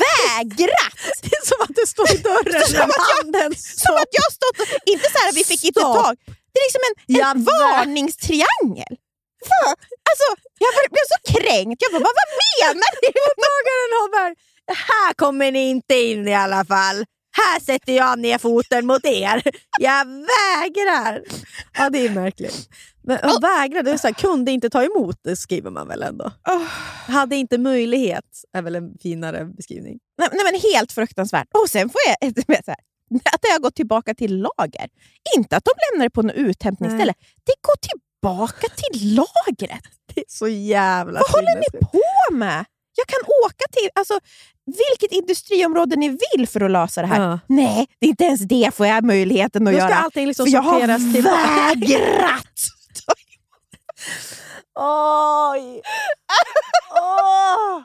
Vägrat! 0.05 0.96
Det 1.22 1.33
är 1.40 1.44
som 1.50 1.61
att 1.66 1.74
det 1.81 1.87
står 1.94 2.09
i 2.16 2.18
dörren 2.31 2.62
Som 2.74 2.87
med 2.90 2.98
jag- 3.02 3.11
handen 3.14 3.50
Som 3.85 3.94
att 4.02 4.12
jag 4.20 4.29
stått 4.38 4.57
och, 4.62 4.66
Inte 4.92 5.07
så 5.12 5.16
här 5.20 5.29
att 5.31 5.37
vi 5.40 5.44
fick 5.52 5.64
inte 5.64 5.81
tag. 5.81 6.14
Det 6.52 6.59
är 6.61 6.64
liksom 6.68 6.83
en, 6.90 6.94
en 7.31 7.44
varningstriangel. 7.44 8.94
Fan, 9.50 9.76
Alltså, 10.11 10.29
jag 10.64 10.70
blev 10.94 11.07
så 11.14 11.18
kränkt. 11.35 11.79
Jag 11.83 11.90
bara, 11.92 12.05
vad, 12.09 12.14
vad 12.20 12.31
menar 12.48 12.90
du? 13.02 13.09
Mottagaren 13.42 13.90
har 13.98 14.09
bara, 14.16 14.31
här 14.90 15.11
kommer 15.22 15.52
ni 15.52 15.62
inte 15.70 15.94
in 15.94 16.29
i 16.29 16.35
alla 16.35 16.64
fall. 16.64 16.98
Här 17.37 17.61
sätter 17.61 17.92
jag 17.92 18.18
ner 18.18 18.38
foten 18.38 18.87
mot 18.87 19.05
er. 19.05 19.42
Jag 19.81 20.07
vägrar. 20.07 21.22
Ja, 21.79 21.90
det 21.90 22.07
är 22.07 22.11
märkligt. 22.11 22.68
Men 23.03 23.18
jag 23.22 23.40
vägrar, 23.40 23.83
det 23.83 23.90
är 23.90 23.96
så 23.96 24.07
här, 24.07 24.14
kunde 24.14 24.53
inte 24.53 24.70
ta 24.70 24.85
emot, 24.85 25.20
det 25.22 25.37
skriver 25.37 25.70
man 25.70 25.88
väl 25.88 26.03
ändå. 26.03 26.31
Åh. 26.49 26.62
Hade 27.07 27.37
inte 27.37 27.59
möjlighet, 27.59 28.25
är 28.53 28.62
väl 28.62 28.77
en 28.77 28.99
finare 29.03 29.44
beskrivning. 29.44 29.99
Nej, 30.18 30.29
nej, 30.33 30.44
men 30.44 30.61
helt 30.72 30.92
fruktansvärt. 30.92 31.49
Och 31.55 31.70
sen 31.70 31.88
får 31.88 32.01
jag 32.07 32.29
ett 32.29 32.64
så 32.64 32.70
här, 32.70 32.77
att 33.35 33.42
det 33.42 33.49
har 33.49 33.59
gått 33.59 33.75
tillbaka 33.75 34.14
till 34.14 34.37
lager. 34.40 34.88
Inte 35.37 35.57
att 35.57 35.64
de 35.64 35.70
lämnar 35.90 36.07
det 36.07 36.11
på 36.11 36.22
något 36.22 36.37
uthämtningsställe. 36.37 37.14
Det 37.44 37.55
går 37.61 37.77
tillbaka 37.88 38.66
till 38.77 39.14
lagret. 39.14 39.83
Det 40.14 40.20
är 40.20 40.25
så 40.29 40.49
jävla 40.49 41.20
Vad 41.20 41.31
håller 41.31 41.57
ni 41.57 41.81
på 41.81 42.35
med? 42.35 42.64
Jag 42.96 43.06
kan 43.06 43.18
åka 43.46 43.64
till 43.72 43.88
alltså, 43.94 44.18
vilket 44.64 45.12
industriområde 45.18 45.96
ni 45.96 46.09
vill 46.09 46.48
för 46.48 46.61
att 46.61 46.70
lösa 46.70 47.00
det 47.02 47.06
här. 47.09 47.30
Ja. 47.30 47.38
Nej, 47.46 47.87
det 48.00 48.06
är 48.06 48.11
inte 48.11 48.24
ens 48.24 48.40
det 48.40 48.74
får 48.74 48.87
jag 48.87 49.04
möjligheten 49.04 49.66
att 49.68 49.72
Då 49.74 49.78
ska 49.80 49.88
göra. 49.88 49.98
allting 49.98 50.26
liksom 50.26 50.46
för 50.46 50.52
jag 50.52 50.62
har 50.62 50.80
vägrat! 50.80 52.42
Oj! 54.78 55.82
Åh! 56.90 57.76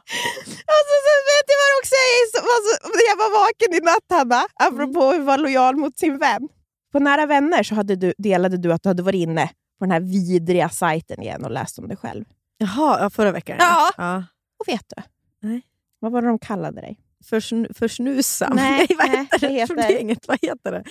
Alltså, 0.76 0.96
sen 1.08 1.22
vet 1.32 1.46
jag 1.52 1.58
vad 1.62 1.72
också 1.82 1.96
är, 2.12 2.32
så- 2.32 2.46
alltså, 2.56 2.72
jag 3.10 3.16
var 3.18 3.32
vaken 3.42 3.74
i 3.74 3.80
natt, 3.86 4.20
Hanna, 4.20 4.46
apropå 4.56 5.10
att 5.10 5.26
vara 5.26 5.38
lojal 5.38 5.76
mot 5.76 6.00
sin 6.00 6.18
vän. 6.18 6.48
På 6.92 7.00
Nära 7.00 7.26
vänner 7.26 7.64
så 7.64 7.76
hade 7.76 7.96
du, 7.96 8.14
delade 8.18 8.58
du 8.58 8.74
att 8.74 8.84
du 8.84 8.90
hade 8.90 9.04
varit 9.04 9.20
inne 9.20 9.48
på 9.80 9.86
den 9.86 9.92
här 9.92 10.00
vidriga 10.00 10.70
sajten 10.70 11.22
igen 11.22 11.46
och 11.46 11.52
läst 11.52 11.80
om 11.80 11.88
dig 11.88 11.98
själv. 11.98 12.26
Jaha, 12.58 13.00
ja, 13.02 13.10
förra 13.10 13.32
veckan. 13.32 13.56
Ja. 13.60 13.92
ja. 13.98 14.24
Och 14.62 14.68
vet 14.68 14.86
du? 14.96 15.02
Nej. 15.48 15.62
Vad 16.00 16.12
var 16.12 16.22
det 16.22 16.28
de 16.28 16.40
kallade 16.40 16.82
dig? 16.82 16.98
Försn- 17.32 17.74
försnusam. 17.74 18.52
Nej, 18.56 18.88
vad 18.98 19.08
nej, 19.10 19.18
heter 19.18 19.40
det? 19.40 19.48
det 19.48 19.54
heter- 19.54 19.76
Det 19.76 19.84
är 19.84 20.00
inget, 20.00 20.28
vad 20.28 20.38
heter 20.42 20.72
det? 20.72 20.84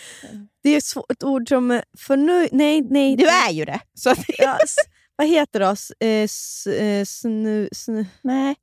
Det 0.63 0.71
är 0.71 0.77
ett 0.79 0.85
svårt- 0.85 1.13
ett 1.13 1.25
ord 1.25 1.49
som... 1.49 1.71
eh, 1.71 1.83
Förnu... 1.99 2.49
Nej, 2.53 2.81
nej. 2.91 3.17
Du 3.17 3.27
är 3.29 3.51
ju 3.51 3.65
det. 3.65 3.81
Så 3.95 4.11
att, 4.11 4.19
Ja, 4.39 4.59
vad 5.17 5.27
heter 5.29 5.61
det? 5.61 6.07
eh, 6.07 6.75
eh, 6.85 7.05
snu, 7.05 7.69
snu, 7.73 8.07
nej. 8.23 8.55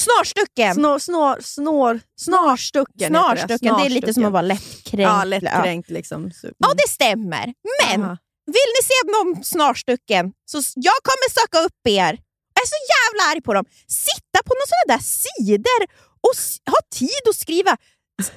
Snarstucken! 0.00 0.74
snår, 0.74 0.98
snår, 0.98 1.38
snår, 1.42 2.00
snarstucken. 2.16 3.14
heter 3.14 3.36
Snarstucken, 3.36 3.76
det 3.78 3.84
är 3.86 3.90
lite 3.90 4.14
som 4.14 4.24
att 4.24 4.32
vara 4.32 4.42
lättkränkt. 4.42 5.02
Ja, 5.02 5.24
lättkränkt 5.24 5.90
liksom. 5.90 6.30
Så- 6.32 6.48
Ja, 6.58 6.68
det 6.76 6.88
stämmer. 6.88 7.54
Men 7.86 8.02
Aha. 8.04 8.16
vill 8.46 8.54
ni 8.76 8.82
se 8.82 8.94
någon 9.12 9.44
snarstucken 9.44 10.32
så 10.44 10.58
jag 10.74 10.94
kommer 11.02 11.30
söka 11.40 11.58
upp 11.66 11.86
er. 11.88 12.18
Jag 12.58 12.64
är 12.66 12.72
så 12.76 12.82
jävla 12.96 13.22
arg 13.32 13.42
på 13.42 13.54
dem. 13.54 13.64
Sitta 14.06 14.38
på 14.46 14.52
några 14.54 14.68
sådana 14.72 14.88
där 14.94 15.04
sidor 15.04 15.80
och 16.26 16.34
ha 16.72 16.80
tid 16.98 17.24
att 17.30 17.36
skriva. 17.36 17.76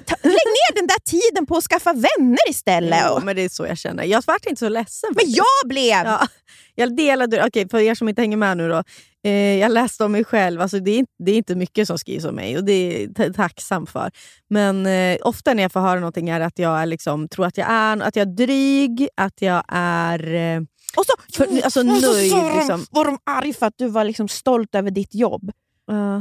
Ta, 0.06 0.14
lägg 0.22 0.48
ner 0.58 0.74
den 0.74 0.86
där 0.86 0.98
tiden 1.04 1.46
på 1.46 1.56
att 1.56 1.64
skaffa 1.64 1.92
vänner 1.92 2.50
istället. 2.50 3.04
Jo, 3.08 3.20
men 3.24 3.36
det 3.36 3.42
är 3.42 3.48
så 3.48 3.66
jag 3.66 3.78
känner. 3.78 4.04
Jag 4.04 4.22
vart 4.26 4.46
inte 4.46 4.58
så 4.58 4.68
ledsen. 4.68 5.08
Men 5.10 5.14
faktiskt. 5.14 5.36
jag 5.36 5.68
blev... 5.68 6.04
Ja, 6.04 6.28
jag 6.74 6.96
delade, 6.96 7.46
okej 7.46 7.68
för 7.68 7.78
er 7.78 7.94
som 7.94 8.08
inte 8.08 8.22
hänger 8.22 8.36
med 8.36 8.56
nu 8.56 8.68
då. 8.68 8.82
Eh, 9.24 9.58
jag 9.58 9.72
läste 9.72 10.04
om 10.04 10.12
mig 10.12 10.24
själv, 10.24 10.60
alltså 10.60 10.78
det, 10.78 10.90
är 10.90 10.98
inte, 10.98 11.12
det 11.18 11.32
är 11.32 11.36
inte 11.36 11.54
mycket 11.54 11.86
som 11.86 11.98
skrivs 11.98 12.24
om 12.24 12.34
mig 12.34 12.56
och 12.56 12.64
det 12.64 12.72
är 12.72 13.00
jag 13.02 13.16
ta- 13.16 13.32
tacksam 13.32 13.86
för. 13.86 14.10
Men 14.50 14.86
eh, 14.86 15.18
ofta 15.22 15.54
när 15.54 15.62
jag 15.62 15.72
får 15.72 15.80
höra 15.80 16.00
någonting 16.00 16.28
är 16.28 16.40
att 16.40 16.58
jag 16.58 16.80
är 16.82 16.86
liksom, 16.86 17.28
tror 17.28 17.46
att 17.46 17.56
jag 17.58 17.70
är 17.70 18.02
att 18.02 18.16
jag 18.16 18.28
är 18.28 18.34
dryg, 18.34 19.08
att 19.16 19.42
jag 19.42 19.64
är... 19.68 20.34
Eh, 20.34 20.60
Och 20.96 21.04
så, 21.06 21.12
För- 21.32 21.44
alltså, 21.64 21.66
och 21.66 21.72
så 22.00 22.12
nöjd, 22.12 22.30
sa 22.30 22.36
de- 22.48 22.56
liksom. 22.58 22.86
var 22.90 23.04
de 23.04 23.18
arg 23.26 23.52
för 23.54 23.66
att 23.66 23.74
du 23.76 23.88
var 23.88 24.04
liksom 24.04 24.28
stolt 24.28 24.74
över 24.74 24.90
ditt 24.90 25.14
jobb. 25.14 25.50
uh, 25.92 26.18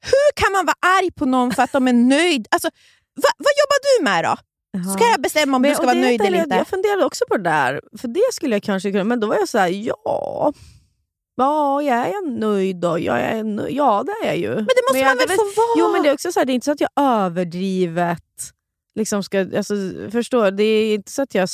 Hur 0.00 0.32
kan 0.36 0.52
man 0.52 0.66
vara 0.66 0.76
arg 0.98 1.10
på 1.10 1.26
någon 1.26 1.52
för 1.52 1.62
att 1.62 1.72
de 1.72 1.88
är 1.88 1.92
nöjd? 1.92 2.46
Alltså, 2.50 2.68
va, 3.16 3.28
vad 3.38 3.52
jobbar 3.62 3.98
du 3.98 4.04
med 4.04 4.24
då? 4.24 4.36
Ska 4.92 5.04
jag 5.10 5.20
bestämma 5.22 5.56
om 5.56 5.62
du 5.62 5.74
ska 5.74 5.82
vara 5.86 5.94
nöjd 5.94 6.20
eller 6.20 6.38
inte? 6.42 6.56
Jag 6.56 6.68
funderade 6.68 7.04
också 7.04 7.24
på 7.28 7.36
det 7.36 7.42
där, 7.42 7.80
för 7.98 8.08
det 8.08 8.20
skulle 8.32 8.54
jag 8.54 8.62
kanske 8.62 8.92
kunna, 8.92 9.04
men 9.04 9.20
då 9.20 9.26
var 9.26 9.34
jag 9.36 9.48
så 9.48 9.58
här, 9.58 9.68
ja... 9.68 10.52
Ja, 11.36 11.82
jag 11.82 11.96
är 12.08 12.38
nöjd 12.38 12.76
då. 12.76 12.98
Jag 12.98 13.20
är 13.20 13.44
nöjd. 13.44 13.76
Ja, 13.76 14.04
det 14.06 14.12
är 14.26 14.26
jag 14.26 14.36
ju. 14.38 14.48
Men 14.54 14.64
det 14.64 14.82
måste 14.88 14.98
jag, 14.98 15.06
man 15.06 15.16
väl 15.16 15.28
få 15.36 15.42
vara? 15.44 15.66
Jo, 15.78 15.92
men 15.92 16.02
det 16.02 16.08
är 16.08 16.12
också 16.14 16.32
så 16.32 16.40
här, 16.40 16.46
det 16.46 16.52
är 16.52 16.54
inte 16.54 16.64
så 16.64 16.72
att 16.72 16.80
jag 16.80 16.90
överdrivet 16.96 18.20
liksom 18.94 19.22
ska, 19.22 19.40
alltså, 19.40 19.74
förstår, 20.10 20.50
det 20.50 20.62
är 20.64 20.94
inte 20.94 21.10
så 21.12 21.22
att 21.22 21.34
jag 21.34 21.48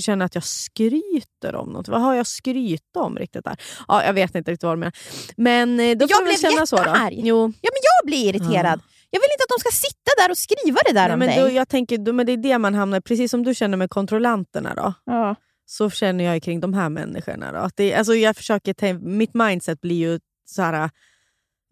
känner 0.00 0.24
att 0.26 0.34
jag 0.34 0.44
skryter 0.44 1.54
om 1.54 1.68
något. 1.68 1.88
Vad 1.88 2.00
har 2.00 2.14
jag 2.14 2.26
skryt 2.26 2.96
om 2.96 3.16
riktigt 3.16 3.44
där? 3.44 3.56
Ja, 3.88 4.04
jag 4.04 4.12
vet 4.12 4.34
inte 4.34 4.50
riktigt 4.50 4.64
vad 4.64 4.76
du 4.76 4.80
menar. 4.80 4.92
Men 5.36 5.80
eh, 5.80 5.96
då 5.98 6.08
får 6.08 6.14
Jag 6.16 6.24
väl 6.26 6.36
blev 6.40 6.50
känna 6.50 6.66
så 6.66 6.76
då. 6.76 7.08
Jo. 7.12 7.52
Ja, 7.60 7.70
men 7.72 7.80
jag 7.82 8.06
blir 8.06 8.28
irriterad. 8.34 8.80
Jag 9.10 9.20
vill 9.20 9.28
inte 9.32 9.42
att 9.48 9.58
de 9.58 9.60
ska 9.60 9.70
sitta 9.70 10.10
där 10.22 10.30
och 10.30 10.38
skriva 10.38 10.78
det 10.86 10.92
där 10.92 11.04
Nej, 11.04 11.12
om 11.12 11.18
men 11.18 11.28
dig. 11.28 11.38
då, 11.40 11.50
jag 11.50 11.68
tänker, 11.68 11.98
då, 11.98 12.12
men 12.12 12.26
det 12.26 12.32
är 12.32 12.36
det 12.36 12.58
man 12.58 12.74
hamnar 12.74 13.00
Precis 13.00 13.30
som 13.30 13.42
du 13.44 13.54
känner 13.54 13.76
med 13.76 13.90
kontrollanterna 13.90 14.74
då. 14.74 14.94
Ja. 15.04 15.34
så 15.66 15.90
känner 15.90 16.24
jag 16.24 16.42
kring 16.42 16.60
de 16.60 16.74
här 16.74 16.88
människorna. 16.88 17.52
Då. 17.52 17.58
Att 17.58 17.76
det, 17.76 17.94
alltså 17.94 18.14
jag 18.14 18.36
försöker 18.36 18.94
mitt 18.98 19.34
mindset 19.34 19.80
blir 19.80 19.96
ju 19.96 20.20
så 20.44 20.62
här... 20.62 20.88
t- 20.88 20.94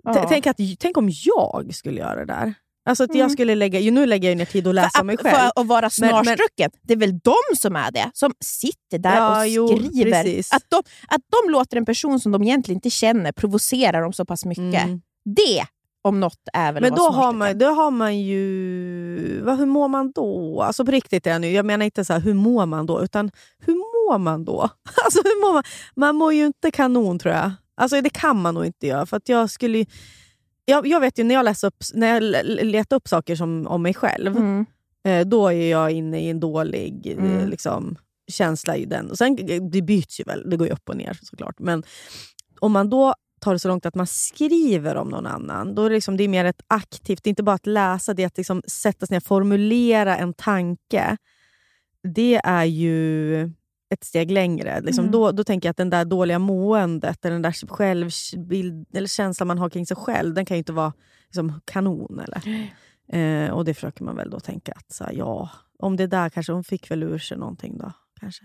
Ja. 0.05 0.27
Tänk, 0.29 0.47
att, 0.47 0.57
tänk 0.79 0.97
om 0.97 1.09
jag 1.13 1.75
skulle 1.75 2.01
göra 2.01 2.17
det 2.17 2.25
där. 2.25 2.55
Alltså 2.87 3.05
att 3.05 3.11
jag 3.11 3.17
Mm. 3.21 3.31
skulle 3.31 3.55
lägga, 3.55 3.91
nu 3.91 4.07
lägger 4.07 4.29
jag 4.29 4.39
ner 4.39 4.45
tid 4.45 4.67
att 4.67 4.75
läsa 4.75 4.99
för, 4.99 5.05
mig 5.05 5.17
själv. 5.17 5.37
för 5.37 5.61
att 5.61 5.67
vara 5.67 5.91
snarstrucken. 5.91 6.71
Det 6.83 6.93
är 6.93 6.97
väl 6.99 7.19
de 7.19 7.35
som 7.57 7.77
är 7.77 7.91
det. 7.91 8.11
Som 8.15 8.33
sitter 8.41 8.99
där 8.99 9.17
Ja, 9.17 9.41
och 9.41 9.49
jo, 9.49 9.69
skriver. 9.69 10.11
precis. 10.23 10.53
att, 10.53 10.63
de, 10.69 10.77
att 11.09 11.21
de 11.45 11.51
låter 11.53 11.77
en 11.77 11.87
person 11.87 12.21
som 12.21 12.33
de 12.33 12.43
egentligen 12.43 12.77
inte 12.77 12.91
känner 12.91 13.33
provocera 13.33 14.01
dem 14.01 14.13
så 14.13 14.25
pass 14.25 14.45
mycket. 14.45 14.85
Mm. 14.85 15.01
Det 15.25 15.65
om 16.03 16.21
något 16.21 16.41
är 16.53 16.73
väl 16.73 16.83
Men 16.83 16.95
då 16.95 17.03
har, 17.11 17.33
man, 17.33 17.59
då 17.59 17.67
har 17.67 17.91
man 17.91 18.19
ju... 18.21 19.41
Vad, 19.45 19.59
hur 19.59 19.67
mår 19.67 19.89
man 19.89 20.13
då? 20.13 20.63
Alltså 20.63 20.85
på 20.85 20.91
riktigt 20.91 21.27
är 21.27 21.31
jag 21.31 21.41
nu. 21.41 21.51
Jag 21.51 21.67
menar 21.67 21.85
inte 21.85 22.05
så 22.05 22.13
här, 22.13 22.21
hur 22.21 22.35
mår 22.35 22.67
man 22.67 22.87
då? 22.87 23.03
Utan 23.03 23.31
hur 23.61 23.75
mår 23.75 24.19
man 24.19 24.45
då? 24.45 24.61
Alltså 25.05 25.21
hur 25.25 25.41
mår 25.47 25.53
man? 25.53 25.63
Man 25.97 26.15
mår 26.17 26.33
ju 26.33 26.47
inte 26.47 26.71
kanon 26.71 27.19
tror 27.19 27.35
jag. 27.35 27.51
Alltså 27.77 28.01
det 28.01 28.11
kan 28.11 28.43
man 28.43 28.55
nog 28.55 28.67
inte 28.67 28.87
göra. 28.87 29.07
För 29.07 29.17
att 29.17 29.29
jag 29.29 29.51
skulle 29.51 29.87
jag, 30.65 30.87
jag 30.87 31.01
vet 31.01 31.19
ju 31.19 31.25
när 31.25 31.35
jag, 31.35 31.45
läser 31.45 31.69
upp, 31.69 31.85
när 31.95 32.07
jag 32.15 32.23
letar 32.65 32.97
upp 32.97 33.09
saker 33.09 33.37
som, 33.37 33.67
om 33.67 33.83
mig 33.83 33.95
själv, 33.95 34.37
Mm. 34.37 34.67
eh, 35.07 35.27
då 35.27 35.49
är 35.49 35.71
jag 35.71 35.91
inne 35.91 36.21
i 36.21 36.29
en 36.31 36.41
dålig 36.41 37.07
eh, 37.07 37.25
Mm. 37.25 37.49
liksom, 37.49 37.97
känsla. 38.29 38.77
i 38.77 38.85
den. 38.85 39.11
Och 39.11 39.19
sen, 39.19 39.37
det 39.71 39.83
byts 39.83 40.21
ju 40.21 40.25
väl, 40.25 40.51
det 40.51 40.57
går 40.57 40.67
ju 40.67 40.73
upp 40.73 40.89
och 40.89 40.97
ner 40.97 41.19
såklart. 41.23 41.59
Men 41.59 41.83
om 42.61 42.73
man 42.73 42.91
då 42.91 43.15
tar 43.41 43.53
det 43.53 43.59
så 43.59 43.69
långt 43.69 43.87
att 43.87 43.95
man 43.95 44.07
skriver 44.07 44.95
om 44.97 45.09
någon 45.09 45.27
annan, 45.27 45.75
då 45.75 45.83
är 45.85 45.91
det, 45.91 45.95
liksom, 45.97 46.17
det 46.17 46.25
är 46.25 46.29
mer 46.29 46.45
ett 46.45 46.63
aktivt, 46.67 47.23
det 47.25 47.29
är 47.29 47.31
inte 47.31 47.43
bara 47.43 47.55
att 47.57 47.67
läsa, 47.67 48.15
det 48.15 48.23
är 48.23 48.27
att 48.27 48.37
liksom 48.37 48.63
sätta 48.67 49.07
sig 49.07 49.15
ner 49.15 49.21
och 49.21 49.25
formulera 49.27 50.17
en 50.17 50.35
tanke. 50.35 51.17
Det 52.15 52.41
är 52.45 52.65
ju 52.65 53.51
ett 53.91 54.05
steg 54.05 54.31
längre. 54.31 54.81
Liksom, 54.81 55.05
Mm. 55.05 55.13
då, 55.13 55.33
då 55.33 55.45
tänker 55.45 55.67
jag 55.69 55.71
att 55.71 55.77
den 55.77 55.91
där 55.91 56.05
dåliga 56.05 56.39
måendet, 56.39 57.25
eller 57.25 57.33
den 57.33 57.43
där 57.43 57.69
självbild, 57.69 58.87
eller 58.97 59.09
känslan 59.09 59.47
man 59.47 59.59
har 59.59 59.71
kring 59.71 59.87
sig 59.87 59.97
själv, 59.97 60.35
den 60.35 60.45
kan 60.47 60.57
ju 60.57 60.59
inte 60.59 60.73
vara 60.73 60.93
liksom, 61.25 61.61
kanon. 61.65 62.21
Eller? 62.21 62.71
Eh, 63.09 63.51
och 63.51 63.65
det 63.65 63.75
försöker 63.75 64.05
man 64.05 64.17
väl 64.17 64.31
då 64.31 64.41
tänka 64.41 64.73
att 64.73 64.93
så 64.93 65.05
här, 65.05 65.13
ja, 65.13 65.51
om 65.79 65.97
det 65.97 66.07
där 66.07 66.29
kanske 66.31 66.53
hon 66.53 66.65
fick 66.65 66.91
väl 66.91 67.03
ur 67.03 67.19
sig 67.19 67.39
någonting 67.39 67.79
då. 67.79 67.93
Kanske. 68.21 68.43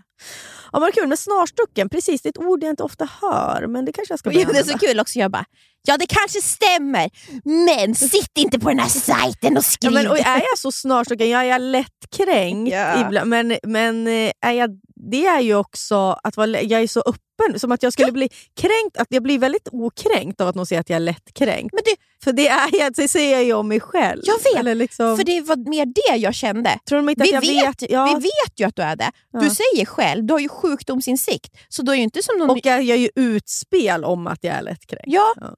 Ja, 0.72 0.80
vad 0.80 0.94
kul 0.94 1.08
med 1.08 1.18
snarstucken, 1.18 1.88
precis 1.88 2.22
det 2.22 2.26
är 2.26 2.30
ett 2.30 2.38
ord 2.38 2.62
jag 2.62 2.70
inte 2.72 2.82
ofta 2.82 3.08
hör, 3.20 3.66
men 3.66 3.84
det 3.84 3.92
kanske 3.92 4.12
jag 4.12 4.18
ska 4.18 4.32
Jo, 4.32 4.48
det 4.52 4.58
är 4.58 4.64
så 4.64 4.78
kul 4.78 5.00
också. 5.00 5.18
Jag 5.18 5.30
bara, 5.30 5.44
ja 5.86 5.96
det 5.96 6.06
kanske 6.06 6.40
stämmer, 6.42 7.10
men 7.44 7.94
sitt 7.94 8.38
inte 8.38 8.58
på 8.58 8.68
den 8.68 8.78
här 8.78 8.88
sajten 8.88 9.52
och 9.56 9.58
Ja, 9.58 9.62
skriv. 9.62 9.92
men, 9.92 10.06
och 10.08 10.18
är 10.18 10.36
jag 10.50 10.58
så 10.58 10.72
snarstucken, 10.72 11.28
jag 11.30 11.46
är 11.48 11.58
lättkränkt 11.58 12.72
Ja. 12.72 13.06
ibland, 13.06 13.30
men, 13.30 13.56
men 13.62 14.06
eh, 14.06 14.32
är 14.40 14.52
jag, 14.52 14.70
det 15.10 15.26
är 15.26 15.40
ju 15.40 15.54
också 15.54 16.18
att 16.22 16.36
vara, 16.36 16.60
jag 16.62 16.82
är 16.82 16.86
så 16.86 17.00
öppen, 17.00 17.60
som 17.60 17.72
att 17.72 17.82
jag 17.82 17.92
skulle 17.92 18.12
bli 18.12 18.28
kränkt, 18.60 18.96
att 18.98 19.06
jag 19.10 19.22
blir 19.22 19.38
väldigt 19.38 19.68
okränkt 19.72 20.40
av 20.40 20.48
att 20.48 20.54
någon 20.54 20.66
säger 20.66 20.80
att 20.80 20.88
jag 20.90 20.96
är 20.96 21.00
lättkränkt. 21.00 21.74
Men 21.74 21.82
det, 21.84 21.96
För 22.24 22.32
det, 22.32 22.48
är 22.48 22.80
jag, 22.80 22.92
det 22.92 23.08
säger 23.08 23.32
jag 23.32 23.44
ju 23.44 23.52
om 23.52 23.68
mig 23.68 23.80
själv. 23.80 24.22
Jag 24.24 24.64
vet, 24.64 24.76
liksom, 24.76 25.16
för 25.16 25.24
det 25.24 25.40
var 25.40 25.56
mer 25.70 25.86
det 25.86 26.16
jag 26.16 26.34
kände. 26.34 26.78
tror 26.88 26.96
de 26.98 27.08
inte 27.08 27.22
Vi 27.22 27.28
att 27.36 27.44
jag 27.44 27.54
vet, 27.64 27.82
vet? 27.82 27.90
Ja. 27.90 28.06
vi 28.06 28.14
vet 28.14 28.60
ju 28.60 28.64
att 28.64 28.76
du 28.76 28.82
är 28.82 28.96
det. 28.96 29.10
Du 29.32 29.46
Ja. 29.46 29.54
säger 29.54 29.84
själv, 29.86 30.24
du 30.24 30.32
har 30.34 30.40
ju 30.40 30.48
sjukdomsinsikt. 30.48 31.56
Så 31.68 31.82
du 31.82 31.92
är 31.92 31.96
ju 31.96 32.02
inte 32.02 32.22
som 32.22 32.38
någon... 32.38 32.50
Och 32.50 32.58
jag 32.62 32.82
gör 32.82 32.96
ju 32.96 33.10
utspel 33.16 34.04
om 34.04 34.26
att 34.26 34.38
jag 34.44 34.54
är 34.54 34.62
lättkränkt. 34.62 35.04
ja, 35.06 35.34
Ja. 35.40 35.54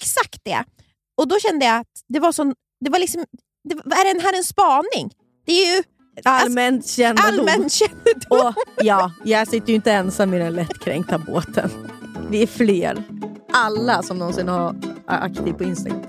exakt 0.00 0.40
det. 0.44 0.64
Och 1.16 1.28
då 1.28 1.38
kände 1.38 1.66
jag 1.66 1.76
att 1.80 1.86
det 2.08 2.20
var 2.20 2.32
sån... 2.32 2.54
Det 2.84 2.90
var 2.90 2.98
liksom... 2.98 3.24
Det, 3.68 3.74
var- 3.74 3.82
är 3.82 4.14
det 4.14 4.20
här 4.22 4.36
en 4.36 4.44
spaning? 4.44 5.10
Det 5.46 5.52
är 5.52 5.76
ju 5.76 5.82
Allmänt 6.24 6.86
kännedom. 6.88 7.24
allmän 7.26 7.70
kännedom. 7.70 8.28
Och 8.28 8.54
ja, 8.84 9.12
jag 9.24 9.48
sitter 9.48 9.68
ju 9.68 9.74
inte 9.74 9.92
ensam 9.92 10.34
i 10.34 10.38
den 10.38 10.54
lättkränkta 10.54 11.18
båten. 11.18 11.70
Vi 12.30 12.42
är 12.42 12.46
fler. 12.46 13.02
Alla 13.56 14.02
som 14.02 14.18
någonsin 14.18 14.48
har 14.48 14.76
är 15.06 15.20
aktiv 15.20 15.52
på 15.52 15.64
Instagram. 15.64 16.02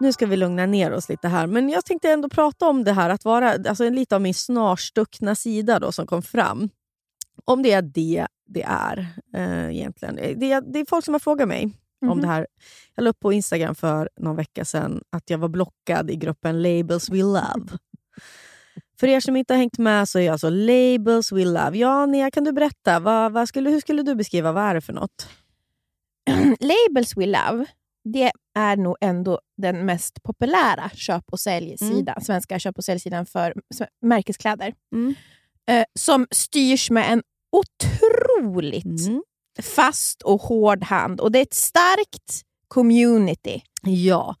Nu 0.00 0.12
ska 0.12 0.26
vi 0.26 0.36
lugna 0.36 0.66
ner 0.66 0.92
oss 0.92 1.08
lite 1.08 1.28
här, 1.28 1.46
men 1.46 1.68
jag 1.68 1.84
tänkte 1.84 2.10
ändå 2.10 2.28
prata 2.28 2.68
om 2.68 2.84
det 2.84 2.92
här 2.92 3.10
att 3.10 3.24
vara 3.24 3.50
alltså 3.50 3.90
lite 3.90 4.14
av 4.14 4.22
min 4.22 4.34
snarstuckna 4.34 5.34
sida 5.34 5.78
då 5.78 5.92
som 5.92 6.06
kom 6.06 6.22
fram. 6.22 6.68
Om 7.44 7.62
det 7.62 7.72
är 7.72 7.82
det 7.82 8.26
det 8.46 8.62
är 8.62 9.06
eh, 9.34 9.76
egentligen. 9.76 10.14
Det 10.14 10.52
är, 10.52 10.60
det 10.72 10.78
är 10.78 10.86
folk 10.88 11.04
som 11.04 11.14
har 11.14 11.18
frågat 11.18 11.48
mig 11.48 11.72
om 12.02 12.08
Mhm. 12.08 12.20
det 12.20 12.26
här. 12.26 12.46
Jag 12.94 13.02
la 13.04 13.10
upp 13.10 13.20
på 13.20 13.32
Instagram 13.32 13.74
för 13.74 14.08
någon 14.16 14.36
vecka 14.36 14.64
sedan 14.64 15.02
att 15.10 15.30
jag 15.30 15.38
var 15.38 15.48
blockad 15.48 16.10
i 16.10 16.16
gruppen 16.16 16.62
Labels 16.62 17.10
We 17.10 17.16
Love. 17.16 17.66
För 19.00 19.06
er 19.06 19.20
som 19.20 19.36
inte 19.36 19.54
har 19.54 19.58
hängt 19.58 19.78
med 19.78 20.08
så 20.08 20.18
är 20.18 20.30
alltså 20.32 20.48
Labels 20.50 21.32
We 21.32 21.44
Love. 21.44 21.78
Ja, 21.78 22.06
Nia, 22.06 22.30
kan 22.30 22.44
du 22.44 22.52
berätta? 22.52 23.00
Vad, 23.00 23.32
vad 23.32 23.48
skulle, 23.48 23.70
hur 23.70 23.80
skulle 23.80 24.02
du 24.02 24.14
beskriva? 24.14 24.52
Vad 24.52 24.64
är 24.64 24.74
det 24.74 24.80
för 24.80 24.92
något? 24.92 25.28
Labels 26.60 27.16
We 27.16 27.26
Love, 27.26 27.66
det 28.04 28.30
är 28.54 28.76
nog 28.76 28.96
ändå 29.00 29.40
den 29.56 29.86
mest 29.86 30.22
populära 30.22 30.90
köp 30.94 31.24
och 31.32 31.40
säljsidan, 31.40 32.20
svenska 32.20 32.58
köp 32.58 32.78
och 32.78 32.84
säljsidan 32.84 33.26
för 33.26 33.54
märkeskläder. 34.02 34.74
Mm. 34.92 35.14
Eh, 35.66 35.84
som 35.98 36.26
styrs 36.30 36.90
med 36.90 37.12
en 37.12 37.22
otroligt 37.52 38.84
Mm 39.08 39.22
fast 39.62 40.22
och 40.22 40.40
hård 40.40 40.84
hand. 40.84 41.20
Och 41.20 41.32
det 41.32 41.38
är 41.38 41.42
ett 41.42 41.54
starkt 41.54 42.42
community 42.68 43.62
Ja. 43.82 44.36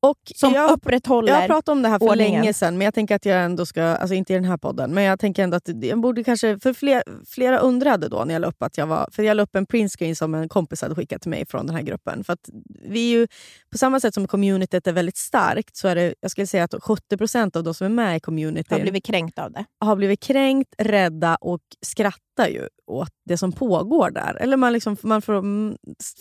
Och 0.00 0.18
som 0.34 0.52
jag, 0.52 0.70
upprätthåller... 0.70 1.32
jag 1.32 1.40
har 1.40 1.46
pratat 1.46 1.68
om 1.68 1.82
det 1.82 1.88
här 1.88 1.98
för 1.98 2.08
ordningen. 2.08 2.40
länge 2.40 2.52
sedan, 2.52 2.78
men 2.78 2.84
jag 2.84 2.94
tänker 2.94 3.16
att 3.16 3.24
jag 3.24 3.44
ändå 3.44 3.66
ska, 3.66 3.82
alltså 3.82 4.14
inte 4.14 4.32
i 4.32 4.36
den 4.36 4.44
här 4.44 4.56
podden, 4.56 4.94
men 4.94 5.04
jag 5.04 5.20
tänker 5.20 5.42
ändå 5.44 5.56
att 5.56 5.68
jag 5.82 6.00
borde 6.00 6.24
kanske, 6.24 6.58
för 6.58 6.72
fler, 6.72 7.02
flera 7.26 7.58
undrade 7.58 8.08
då 8.08 8.24
när 8.24 8.34
jag 8.34 8.40
la 8.40 8.48
upp 8.48 8.62
att 8.62 8.78
jag 8.78 8.86
var, 8.86 9.08
för 9.12 9.22
jag 9.22 9.36
la 9.36 9.42
upp 9.42 9.56
en 9.56 9.66
printscreen 9.66 10.16
som 10.16 10.34
en 10.34 10.48
kompis 10.48 10.82
hade 10.82 10.94
skickat 10.94 11.22
till 11.22 11.30
mig 11.30 11.46
från 11.46 11.66
den 11.66 11.76
här 11.76 11.82
gruppen. 11.82 12.24
För 12.24 12.32
att 12.32 12.48
vi 12.88 13.12
är 13.12 13.18
ju, 13.18 13.26
på 13.72 13.78
samma 13.78 14.00
sätt 14.00 14.14
som 14.14 14.26
communityt 14.26 14.86
är 14.86 14.92
väldigt 14.92 15.16
starkt, 15.16 15.76
så 15.76 15.88
är 15.88 15.94
det, 15.94 16.14
jag 16.20 16.30
skulle 16.30 16.46
säga 16.46 16.64
att 16.64 16.74
70% 16.74 17.56
av 17.56 17.64
de 17.64 17.74
som 17.74 17.84
är 17.84 17.90
med 17.90 18.16
i 18.16 18.20
communityn 18.20 18.78
har 18.78 18.82
blivit 18.82 19.04
kränkt 19.04 19.38
av 19.38 19.52
det. 19.52 19.64
har 19.80 19.96
blivit 19.96 20.20
kränkt, 20.20 20.74
rädda 20.78 21.36
och 21.40 21.60
skrattar 21.86 22.48
ju 22.48 22.68
åt 22.86 23.12
det 23.24 23.38
som 23.38 23.52
pågår 23.52 24.10
där. 24.10 24.36
Eller 24.40 24.56
man 24.56 24.72
liksom, 24.72 24.96
man 25.02 25.22
får, 25.22 25.42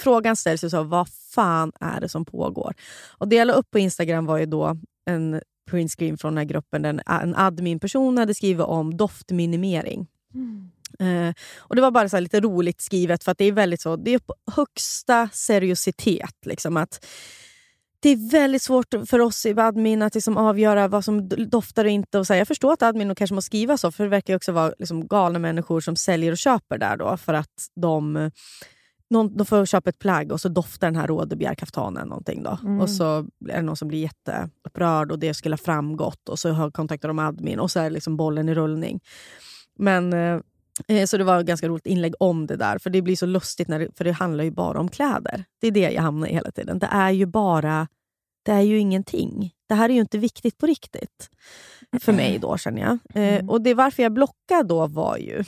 frågan 0.02 0.36
ställs 0.36 0.64
ju 0.64 0.70
så, 0.70 0.84
vad 0.84 1.08
fan 1.34 1.72
är 1.80 2.02
det 2.02 2.10
som 2.10 2.26
pågår? 2.26 2.61
Och 3.18 3.28
det 3.28 3.36
jag 3.36 3.46
la 3.46 3.54
upp 3.54 3.72
på 3.72 3.80
Instagram 3.80 4.26
var 4.26 4.38
ju 4.38 4.46
då 4.46 4.78
en 5.06 5.42
printscreen 5.72 6.18
från 6.18 6.34
den 6.34 6.38
här 6.38 6.46
gruppen 6.46 6.82
där 6.82 7.02
en, 7.08 7.36
admin-person 7.36 8.18
hade 8.18 8.34
skrivit 8.34 8.66
om 8.66 8.98
doftminimering. 8.98 10.08
Eh, 11.00 11.34
och 11.58 11.76
Det 11.76 11.82
var 11.82 11.92
bara 11.92 12.10
så 12.10 12.20
lite 12.20 12.40
roligt 12.40 12.82
skrivet 12.82 13.24
för 13.24 13.32
att 13.32 13.38
det 13.38 13.46
är 13.46 13.52
väldigt 13.52 13.82
så, 13.82 13.96
det 13.96 14.14
är 14.14 14.20
på 14.20 14.34
högsta 14.52 15.30
seriositet. 15.34 16.36
Liksom, 16.46 16.78
att 16.78 17.06
det 18.00 18.10
är 18.10 18.32
väldigt 18.32 18.62
svårt 18.62 18.88
för 19.08 19.20
oss 19.20 19.46
i 19.46 19.60
admin 19.60 20.02
att 20.02 20.16
liksom 20.16 20.38
avgöra 20.38 20.88
vad 20.88 21.06
som 21.06 21.30
doftar 21.30 21.86
och 21.86 21.92
inte. 21.92 22.20
Och 22.20 22.28
så 22.28 22.34
här, 22.34 22.38
jag 22.38 22.48
förstår 22.48 22.74
att 22.74 22.82
admin 22.82 23.16
kanske 23.16 23.34
måste 23.34 23.46
skriva 23.46 23.78
så, 23.78 23.92
för 23.92 24.04
det 24.04 24.10
verkar 24.10 24.36
också 24.36 24.52
vara 24.52 24.74
liksom 24.80 25.08
galna 25.08 25.40
människor 25.40 25.82
som 25.82 25.96
säljer 25.96 26.32
och 26.32 26.38
köper 26.38 26.78
där 26.78 26.98
då, 26.98 27.18
för 27.18 27.34
att 27.34 27.68
de 27.82 28.32
någon, 29.12 29.38
de 29.38 29.46
får 29.46 29.66
köpa 29.66 29.90
ett 29.90 30.00
plagg 30.00 30.32
och 30.32 30.42
så 30.42 30.50
doftar 30.50 30.88
den 30.88 30.96
här 30.96 31.08
rådebjärkaftanen 31.08 32.08
någonting. 32.08 32.44
Då. 32.44 32.58
Mm. 32.64 32.82
Och 32.82 32.90
så 32.90 33.18
är 33.50 33.56
det 33.56 33.62
någon 33.62 33.78
som 33.78 33.88
blir 33.88 34.00
jätteupprörd 34.00 35.12
och 35.12 35.20
det 35.20 35.34
skulle 35.34 35.54
ha 35.54 35.58
framgått 35.58 36.30
och 36.30 36.40
så 36.40 36.72
kontaktar 36.72 37.08
de 37.08 37.20
admin 37.20 37.60
och 37.60 37.72
så 37.72 37.80
är 37.80 37.90
liksom 37.90 38.18
bollen 38.18 38.50
i 38.50 38.54
rullning. 38.54 39.00
Men, 39.80 40.14
eh, 40.14 41.06
så 41.06 41.18
det 41.18 41.24
var 41.24 41.40
ett 41.40 41.46
ganska 41.46 41.68
roligt 41.68 41.86
inlägg 41.86 42.14
om 42.20 42.48
det 42.48 42.56
där, 42.56 42.78
för 42.78 42.90
det 42.90 43.02
blir 43.02 43.16
så 43.16 43.26
lustigt, 43.26 43.68
när 43.68 43.80
det, 43.80 43.88
för 43.98 44.04
det 44.04 44.12
handlar 44.12 44.44
ju 44.44 44.52
bara 44.52 44.80
om 44.80 44.90
kläder. 44.90 45.46
Det 45.62 45.68
är 45.68 45.72
det 45.72 45.92
jag 45.92 46.02
hamnar 46.02 46.28
i 46.28 46.34
hela 46.34 46.52
tiden. 46.52 46.80
Det 46.80 46.90
är 46.92 47.12
ju 47.12 47.26
bara, 47.26 47.88
det 48.46 48.52
är 48.52 48.62
ju 48.62 48.80
ingenting. 48.80 49.52
Det 49.70 49.76
här 49.76 49.90
är 49.90 49.94
ju 49.94 50.02
inte 50.02 50.18
viktigt 50.18 50.58
på 50.58 50.66
riktigt. 50.66 51.30
För 52.00 52.14
mig 52.14 52.40
då 52.40 52.58
känner 52.58 52.82
jag. 52.82 53.00
Eh, 53.14 53.50
och 53.50 53.62
det 53.62 53.74
varför 53.74 54.04
jag 54.04 54.14
blockade 54.14 54.64
då 54.64 54.88
var 54.88 55.18
ju, 55.18 55.44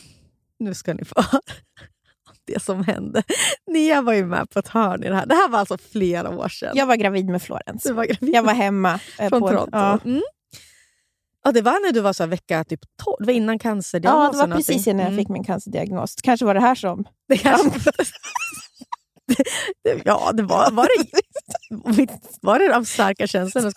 nu 0.59 0.73
ska 0.73 0.93
ni 0.93 1.05
få 1.05 1.23
det 2.45 2.61
som 2.63 2.83
hände. 2.83 3.23
Nia 3.71 4.01
var 4.01 4.13
ju 4.13 4.25
med 4.25 4.49
på 4.49 4.59
ett 4.59 4.67
hörn 4.67 5.03
i 5.03 5.09
det 5.09 5.15
här. 5.15 5.25
Det 5.25 5.35
här 5.35 5.49
var 5.49 5.59
alltså 5.59 5.77
flera 5.91 6.29
år 6.29 6.47
sedan. 6.49 6.71
Jag 6.75 6.85
var 6.85 6.95
gravid 6.95 7.25
med 7.29 7.41
var 7.95 8.05
gravid. 8.05 8.35
Jag 8.35 8.43
var 8.43 8.53
hemma. 8.53 8.99
eh, 9.19 9.29
Från 9.29 9.41
på 9.41 9.47
Toronto. 9.49 9.69
Ja. 9.77 9.99
Mm. 10.05 10.21
Ja, 11.45 11.51
det 11.51 11.61
var 11.61 11.85
när 11.85 11.91
du 11.91 11.99
var 12.01 12.13
så 12.13 12.25
vecka 12.25 12.63
typ 12.63 12.79
12, 13.03 13.15
det 13.19 13.25
var 13.25 13.33
innan 13.33 13.59
cancerdiagnosen. 13.59 14.39
ja, 14.39 14.45
det 14.45 14.49
var 14.51 14.57
precis 14.57 14.87
innan 14.87 14.99
jag 14.99 15.07
Mm. 15.13 15.17
fick 15.25 15.29
min 15.29 15.43
cancerdiagnos. 15.43 16.15
Kanske 16.23 16.45
var 16.45 16.53
det 16.53 16.59
här 16.59 16.75
som... 16.75 17.03
Det 17.27 17.37
kanske... 17.37 17.91
ja, 20.05 20.31
det 20.33 20.43
var, 20.43 20.71
var, 20.71 20.87
det, 21.97 22.07
var 22.41 22.59
det 22.59 22.75
av 22.75 22.83
starka 22.83 23.27
känslor? 23.27 23.71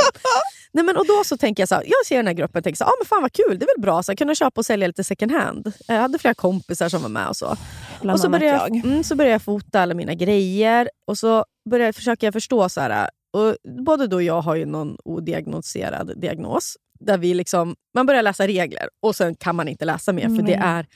Nej, 0.73 0.85
men, 0.85 0.97
och 0.97 1.07
då 1.07 1.25
så 1.25 1.37
tänker 1.37 1.61
jag 1.63 1.69
så 1.69 1.75
här, 1.75 1.83
jag 1.87 2.07
ser 2.07 2.17
den 2.17 2.27
här 2.27 2.35
gruppen 2.35 2.59
och 2.59 2.65
tänker 2.65 2.77
så 2.77 2.85
här, 2.85 2.91
ah, 2.91 2.95
men 3.01 3.07
fan 3.07 3.23
vad 3.23 3.33
kul, 3.33 3.59
det 3.59 3.65
är 3.65 3.77
väl 3.77 3.83
bra 3.83 3.99
att 3.99 4.19
kunna 4.19 4.35
köpa 4.35 4.61
och 4.61 4.67
sälja 4.67 4.87
lite 4.87 5.05
second 5.05 5.33
hand. 5.33 5.73
Jag 5.87 6.01
hade 6.01 6.19
flera 6.19 6.35
kompisar 6.35 6.89
som 6.89 7.03
var 7.03 7.09
med 7.09 7.29
och 7.29 7.37
så. 7.37 7.57
Bland 8.03 8.15
och 8.17 8.21
så 8.21 8.29
började 8.29 8.59
jag, 8.59 8.77
jag. 8.77 8.85
mm, 8.87 9.05
så 9.05 9.15
började 9.15 9.33
jag 9.33 9.43
fota 9.43 9.81
alla 9.81 9.95
mina 9.95 10.15
grejer 10.15 10.89
och 11.07 11.19
så 11.19 11.45
började, 11.71 11.93
försöker 11.93 12.27
jag 12.27 12.35
förstå. 12.35 12.69
så 12.69 12.81
här, 12.81 13.11
och 13.33 13.57
Både 13.87 14.07
du 14.07 14.17
och 14.17 14.23
jag 14.23 14.41
har 14.41 14.55
ju 14.57 14.67
någon 14.67 14.97
odiagnostiserad 15.05 16.21
diagnos. 16.21 16.77
Där 17.01 17.19
vi 17.19 17.35
liksom, 17.35 17.75
man 17.95 18.07
börjar 18.07 18.23
läsa 18.23 18.47
regler 18.47 18.89
och 19.03 19.17
sen 19.17 19.35
kan 19.35 19.57
man 19.57 19.69
inte 19.69 19.85
läsa 19.85 20.13
mer 20.13 20.29
för 20.29 20.43
det 20.43 20.55
Mm. 20.55 20.69
är, 20.69 20.87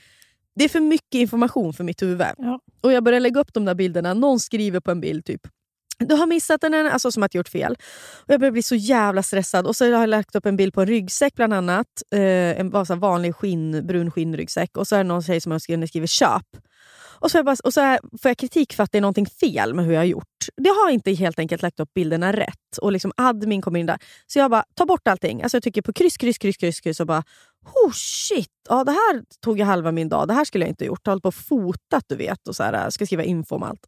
det 0.55 0.63
är 0.63 0.69
för 0.69 0.79
mycket 0.79 1.15
information 1.15 1.73
för 1.73 1.83
mitt 1.83 2.01
huvud. 2.01 2.27
Ja. 2.37 2.59
Och 2.81 2.93
Jag 2.93 3.03
börjar 3.03 3.19
lägga 3.19 3.39
upp 3.39 3.53
de 3.53 3.65
där 3.65 3.75
bilderna. 3.75 4.13
Någon 4.13 4.39
skriver 4.39 4.79
på 4.79 4.91
en 4.91 5.01
bild 5.01 5.25
typ 5.25 5.47
du 6.05 6.15
har 6.15 6.27
missat 6.27 6.61
den, 6.61 6.73
alltså 6.73 7.11
som 7.11 7.23
att 7.23 7.33
jag 7.33 7.39
gjort 7.39 7.49
fel. 7.49 7.77
Och 8.13 8.29
jag 8.33 8.39
börjar 8.39 8.51
bli 8.51 8.63
så 8.63 8.75
jävla 8.75 9.23
stressad. 9.23 9.67
Och 9.67 9.75
så 9.75 9.85
har 9.85 9.91
jag 9.91 10.09
lagt 10.09 10.35
upp 10.35 10.45
en 10.45 10.57
bild 10.57 10.73
på 10.73 10.81
en 10.81 10.87
ryggsäck 10.87 11.35
bland 11.35 11.53
annat. 11.53 11.87
Eh, 12.13 12.59
en 12.59 12.71
så 12.71 12.93
här 12.93 12.95
vanlig 12.95 13.35
skinn, 13.35 13.87
brun 13.87 14.11
skinnryggsäck. 14.11 14.77
Och 14.77 14.87
så 14.87 14.95
är 14.95 14.99
det 14.99 15.07
någon 15.07 15.23
tjej 15.23 15.41
som 15.41 15.51
har 15.51 15.59
skrivit, 15.59 15.89
skrivit 15.89 16.09
köp. 16.09 16.45
Och 17.21 17.31
så, 17.31 17.43
bara, 17.43 17.55
och 17.63 17.73
så 17.73 17.81
är, 17.81 17.99
får 18.21 18.29
jag 18.29 18.37
kritik 18.37 18.73
för 18.73 18.83
att 18.83 18.91
det 18.91 18.97
är 18.97 19.01
någonting 19.01 19.25
fel 19.25 19.73
med 19.73 19.85
hur 19.85 19.93
jag 19.93 19.99
har 19.99 20.05
gjort. 20.05 20.25
Det 20.57 20.69
har 20.69 20.89
inte 20.89 21.11
helt 21.11 21.39
enkelt 21.39 21.61
lagt 21.61 21.79
upp 21.79 21.93
bilderna 21.93 22.33
rätt. 22.33 22.77
Och 22.81 22.91
liksom 22.91 23.11
admin 23.17 23.61
kommer 23.61 23.79
in 23.79 23.85
där. 23.85 23.97
Så 24.27 24.39
jag 24.39 24.51
bara, 24.51 24.63
ta 24.75 24.85
bort 24.85 25.07
allting. 25.07 25.41
Alltså 25.41 25.55
jag 25.57 25.63
trycker 25.63 25.81
på 25.81 25.93
kryss, 25.93 26.17
kryss, 26.17 26.37
kryss, 26.37 26.57
kryss, 26.57 26.79
kryss 26.79 26.99
och 26.99 27.07
bara 27.07 27.23
oh 27.65 27.91
shit, 27.93 28.49
ja, 28.69 28.83
det 28.83 28.91
här 28.91 29.23
tog 29.39 29.57
ju 29.59 29.63
halva 29.63 29.91
min 29.91 30.09
dag. 30.09 30.27
Det 30.27 30.33
här 30.33 30.45
skulle 30.45 30.65
jag 30.65 30.69
inte 30.69 30.83
ha 30.83 30.87
gjort. 30.87 31.01
Jag 31.03 31.11
har 31.11 31.13
hållit 31.13 31.23
på 31.23 31.27
och 31.27 31.35
fotat 31.35 32.03
du 32.07 32.15
vet 32.15 32.47
och 32.47 32.55
så 32.55 32.63
här, 32.63 32.73
äh, 32.73 32.89
ska 32.89 33.05
skriva 33.05 33.23
info 33.23 33.55
om 33.55 33.63
allt. 33.63 33.87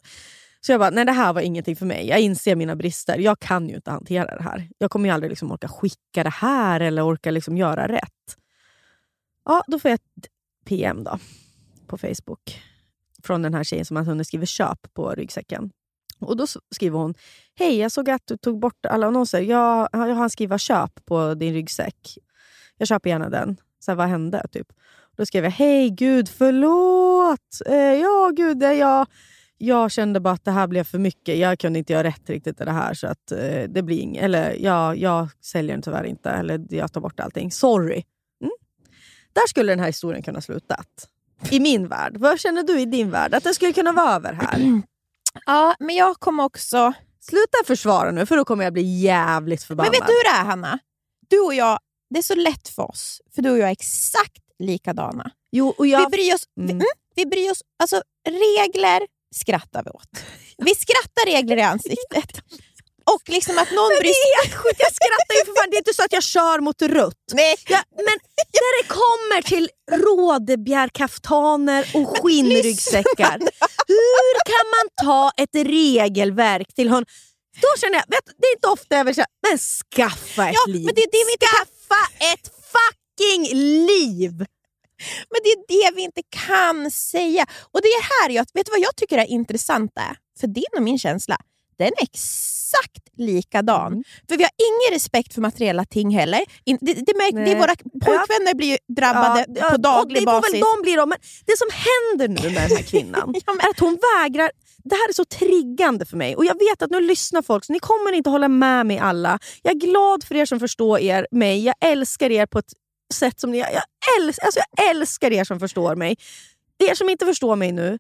Så 0.66 0.72
jag 0.72 0.80
bara, 0.80 0.90
nej 0.90 1.06
det 1.06 1.12
här 1.12 1.34
var 1.34 1.42
ingenting 1.42 1.76
för 1.76 1.86
mig. 1.86 2.08
Jag 2.08 2.20
inser 2.20 2.56
mina 2.56 2.76
brister. 2.76 3.18
Jag 3.18 3.40
kan 3.40 3.70
ju 3.70 3.76
inte 3.76 3.92
hantera 3.92 4.36
det 4.36 4.44
här. 4.44 4.70
Jag 4.78 4.92
kommer 4.92 5.10
ju 5.10 5.14
aldrig 5.14 5.30
liksom 5.30 5.52
orka 5.52 5.68
skicka 5.68 6.24
det 6.24 6.30
här 6.30 6.80
eller 6.80 7.06
orka 7.06 7.32
liksom 7.32 7.58
göra 7.58 7.88
rätt. 7.88 8.38
Ja, 9.46 9.64
då 9.68 9.80
får 9.80 9.92
jag 9.92 9.96
ett 9.96 10.28
PM 10.66 11.04
då 11.04 11.20
på 11.88 11.98
Facebook 11.98 12.62
från 13.24 13.42
den 13.42 13.54
här 13.54 13.64
tjejen 13.64 13.86
som 13.86 13.98
har 13.98 14.04
hunnit 14.04 14.28
skriva 14.28 14.46
köp 14.46 14.94
på 14.94 15.10
ryggsäcken. 15.10 15.72
Och 16.20 16.38
Då 16.38 16.48
skriver 16.76 17.00
hon, 17.00 17.14
hej 17.56 17.78
jag 17.78 17.92
såg 17.92 18.10
att 18.10 18.22
du 18.26 18.38
tog 18.38 18.60
bort 18.60 18.86
alla 18.86 19.08
annonser. 19.08 19.42
Jag, 19.42 19.90
jag 19.92 20.16
har 20.16 20.30
skriva 20.30 20.58
köp 20.58 21.06
på 21.06 21.34
din 21.34 21.54
ryggsäck. 21.54 22.18
Jag 22.84 22.88
köper 22.88 23.10
gärna 23.10 23.30
den. 23.30 23.58
Så 23.80 23.92
här, 23.92 23.96
vad 23.96 24.08
hände? 24.08 24.46
Typ. 24.52 24.68
Då 25.18 25.26
skrev 25.26 25.44
jag, 25.44 25.52
hej 25.52 25.90
gud 25.90 26.30
förlåt. 26.30 27.62
Eh, 27.66 27.76
ja 27.76 28.32
gud, 28.36 28.58
det 28.58 28.68
är 28.68 28.74
jag 28.74 29.08
jag 29.58 29.92
kände 29.92 30.20
bara 30.20 30.34
att 30.34 30.46
det 30.46 30.52
här 30.52 30.68
blev 30.68 30.84
för 30.84 31.00
mycket. 31.00 31.38
Jag 31.38 31.60
kunde 31.60 31.80
inte 31.80 31.94
göra 31.94 32.04
rätt 32.04 32.30
riktigt 32.30 32.62
i 32.62 32.66
det 32.66 32.72
här. 32.72 32.94
Så 32.94 33.08
att 33.08 33.32
eh, 33.32 33.64
det 33.70 33.84
blir 33.84 33.98
ing- 34.02 34.18
Eller 34.20 34.56
ja, 34.60 34.96
jag 34.96 35.28
säljer 35.42 35.72
den 35.76 35.82
tyvärr 35.82 36.04
inte. 36.04 36.30
Eller 36.30 36.66
jag 36.70 36.94
tar 36.94 37.02
bort 37.02 37.20
allting. 37.20 37.52
Sorry. 37.52 38.04
Mm. 38.42 38.54
Där 39.34 39.48
skulle 39.48 39.72
den 39.72 39.80
här 39.80 39.88
historien 39.88 40.24
kunna 40.24 40.42
slutat. 40.42 40.88
I 41.50 41.60
min 41.60 41.88
värld. 41.88 42.18
Vad 42.18 42.40
känner 42.40 42.64
du 42.64 42.80
i 42.80 42.86
din 42.86 43.12
värld? 43.12 43.34
Att 43.34 43.44
det 43.44 43.54
skulle 43.54 43.74
kunna 43.74 43.92
vara 43.92 44.16
över 44.16 44.34
här? 44.34 44.82
Ja, 45.46 45.76
men 45.80 45.96
jag 45.96 46.16
kommer 46.20 46.44
också... 46.44 46.94
Sluta 47.20 47.58
försvara 47.66 48.12
nu, 48.12 48.26
för 48.26 48.38
då 48.38 48.46
kommer 48.46 48.64
jag 48.64 48.74
bli 48.74 49.00
jävligt 49.02 49.64
förbannad. 49.64 49.92
Men 49.94 50.00
vet 50.00 50.08
du 50.08 50.14
hur 50.14 50.24
det 50.24 50.42
är, 50.42 50.46
Hanna? 50.46 50.80
Du 51.30 51.40
och 51.40 51.54
jag, 51.54 51.80
det 52.14 52.20
är 52.20 52.24
så 52.24 52.36
lätt 52.36 52.70
för 52.70 52.92
oss, 52.92 53.22
för 53.36 53.42
du 53.42 53.50
och 53.52 53.58
jag 53.58 53.68
är 53.68 53.72
exakt 53.72 54.42
likadana. 54.60 55.32
Jo, 55.52 55.74
och 55.78 55.88
jag... 55.88 56.00
Vi 56.00 56.06
bryr 56.18 56.34
oss, 56.36 56.44
Mm. 56.58 56.68
vi, 56.68 56.74
mm, 56.74 56.86
vi 57.16 57.26
bryr 57.26 57.52
oss 57.52 57.62
alltså 57.80 58.02
regler 58.30 59.02
skrattar 59.36 59.84
vi 59.84 59.90
åt. 59.90 60.10
Vi 60.58 60.76
skrattar 60.76 61.26
regler 61.26 61.58
i 61.58 61.62
ansiktet. 61.62 62.42
Och 63.14 63.22
liksom 63.30 63.58
att 63.58 63.72
någon 63.72 63.90
bryr 64.00 64.10
är 64.46 64.50
sjukt, 64.58 64.80
jag 64.80 64.94
skrattar 64.94 65.34
ju 65.40 65.46
för 65.46 65.54
fan. 65.62 65.70
Det 65.72 65.76
är 65.76 65.86
inte 65.86 65.94
så 65.94 66.04
att 66.04 66.14
jag 66.14 66.24
kör 66.24 66.60
mot 66.60 66.82
rött. 66.82 67.24
Nej. 67.34 67.56
Ja, 67.68 67.84
men 67.96 68.18
när 68.54 68.84
det 68.84 68.88
kommer 68.88 69.42
till 69.42 69.70
rådebjärkaftaner 69.92 71.92
och 71.94 72.18
skinnryggsäckar. 72.18 73.40
Hur 73.88 74.46
kan 74.46 74.66
man 74.76 75.06
ta 75.08 75.32
ett 75.38 75.56
regelverk 75.56 76.74
till 76.76 76.90
hund? 76.90 77.06
Då 77.62 77.68
känner 77.82 77.96
jag, 77.96 78.04
vet, 78.08 78.26
det 78.42 78.48
är 78.48 78.56
inte 78.56 78.68
ofta 78.68 78.96
jag 78.96 79.06
vill 79.06 79.16
säga, 79.16 79.28
men 79.50 79.58
skaffa 79.58 80.50
ett 80.50 80.56
Ja, 80.66 80.74
liv. 80.74 80.86
men 80.86 80.96
det 80.96 81.02
är 81.02 81.12
det 81.12 81.24
vi 81.28 81.34
inte 81.34 81.46
skaffa 81.94 82.34
ett 82.34 82.52
fucking 82.74 83.58
liv! 83.88 84.46
Men 85.30 85.40
det 85.44 85.50
är 85.50 85.68
det 85.68 85.96
vi 85.96 86.02
inte 86.02 86.22
kan 86.48 86.92
säga. 86.92 87.46
Och 87.72 87.82
det 87.82 87.88
är 87.88 88.02
här 88.22 88.30
jag, 88.36 88.46
vet 88.54 88.66
du 88.66 88.72
vad 88.72 88.80
jag 88.80 88.96
tycker 88.96 89.18
är 89.18 89.26
intressant 89.26 89.92
är? 89.96 90.18
För 90.40 90.48
din 90.48 90.64
och 90.78 90.84
min 90.84 91.00
känsla, 91.00 91.38
den 91.78 91.88
är 91.88 92.04
exakt 92.04 93.18
likadan. 93.18 93.92
Mm. 93.92 94.04
För 94.30 94.38
vi 94.38 94.44
har 94.44 94.52
ingen 94.58 94.96
respekt 94.96 95.34
för 95.34 95.42
materiella 95.42 95.86
ting 95.86 96.10
heller. 96.10 96.44
In, 96.66 96.78
det, 96.82 96.94
det, 96.94 97.18
märk, 97.18 97.46
det 97.48 97.56
våra 97.56 97.76
pojkvänner 98.06 98.54
blir 98.54 98.68
ju 98.68 98.78
drabbade 98.96 99.46
Ja, 99.48 99.56
ja, 99.60 99.70
på 99.70 99.78
daglig 99.78 100.22
det 100.22 100.32
får 100.32 100.42
basis. 100.42 100.54
Väl 100.54 100.60
de 100.60 100.82
blir 100.82 100.98
de, 100.98 101.10
men 101.10 101.18
det 101.46 101.58
som 101.58 101.68
händer 101.72 102.28
nu 102.28 102.50
med 102.54 102.70
den 102.70 102.78
här 102.78 102.84
kvinnan 102.84 103.34
Ja, 103.46 103.54
men- 103.54 103.66
är 103.66 103.70
att 103.70 103.80
hon 103.80 104.00
vägrar. 104.20 104.52
Det 104.84 104.96
här 104.96 105.10
är 105.10 105.14
så 105.14 105.26
triggande 105.26 106.06
för 106.06 106.18
mig 106.18 106.36
och 106.36 106.46
jag 106.46 106.54
vet 106.54 106.82
att 106.82 106.92
nu 106.92 107.00
lyssnar 107.00 107.42
folk 107.42 107.66
så 107.66 107.74
ni 107.74 107.80
kommer 107.80 108.12
inte 108.12 108.30
hålla 108.30 108.48
med 108.48 108.86
mig 108.86 108.98
alla. 109.00 109.40
Jag 109.62 109.76
är 109.76 109.80
glad 109.80 110.24
för 110.24 110.36
er 110.36 110.46
som 110.46 110.60
förstår 110.60 111.00
er, 111.00 111.28
mig. 111.32 111.66
Jag 111.66 111.76
älskar 111.80 112.30
er 112.30 112.46
på 112.46 112.60
ett 112.60 112.74
sätt 113.14 113.40
som 113.40 113.52
ni... 113.52 113.58
Jag, 113.58 113.84
älskar, 114.20 114.46
alltså 114.46 114.60
jag 114.78 114.90
älskar 114.90 115.32
er 115.32 115.44
som 115.44 115.60
förstår 115.60 115.96
mig. 115.96 116.18
Er 116.78 116.96
som 116.96 117.10
inte 117.10 117.26
förstår 117.26 117.56
mig 117.56 117.72
nu, 117.72 118.00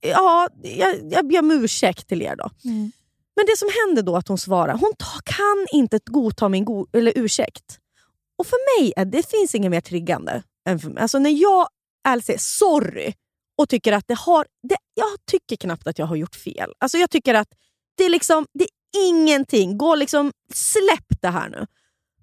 ja, 0.00 0.48
jag, 0.62 1.12
jag 1.12 1.28
ber 1.28 1.38
om 1.38 1.50
ursäkt 1.50 2.08
till 2.08 2.22
er 2.22 2.36
då. 2.36 2.50
Mm. 2.64 2.92
Men 3.36 3.46
det 3.46 3.58
som 3.58 3.68
händer 3.84 4.02
då 4.02 4.16
att 4.16 4.28
hon 4.28 4.38
svarar, 4.38 4.72
hon 4.72 4.92
kan 5.24 5.66
inte 5.72 5.98
godta 6.04 6.48
min 6.48 6.64
go, 6.64 6.86
eller 6.92 7.12
ursäkt. 7.16 7.78
Och 8.38 8.46
för 8.46 8.80
mig 8.80 8.92
är 8.96 9.04
det 9.04 9.30
finns 9.30 9.54
inget 9.54 9.70
mer 9.70 9.80
triggande. 9.80 10.42
Än 10.68 10.78
för 10.78 10.90
mig. 10.90 11.02
Alltså 11.02 11.18
när 11.18 11.30
jag 11.30 11.68
ärligt 12.08 12.24
säger 12.24 12.38
sorry 12.38 13.14
och 13.58 13.68
tycker 13.68 13.92
att 13.92 14.04
det 14.08 14.18
har... 14.18 14.46
Det, 14.68 14.76
jag 14.94 15.06
tycker 15.30 15.56
knappt 15.56 15.86
att 15.86 15.98
jag 15.98 16.06
har 16.06 16.16
gjort 16.16 16.34
fel. 16.36 16.72
Alltså 16.78 16.98
jag 16.98 17.10
tycker 17.10 17.34
att 17.34 17.48
det 17.96 18.04
är 18.04 18.08
liksom 18.10 18.46
det 18.54 18.64
är 18.64 18.70
ingenting. 19.08 19.78
Gå 19.78 19.94
liksom, 19.94 20.32
släpp 20.54 21.20
det 21.22 21.28
här 21.28 21.48
nu. 21.48 21.66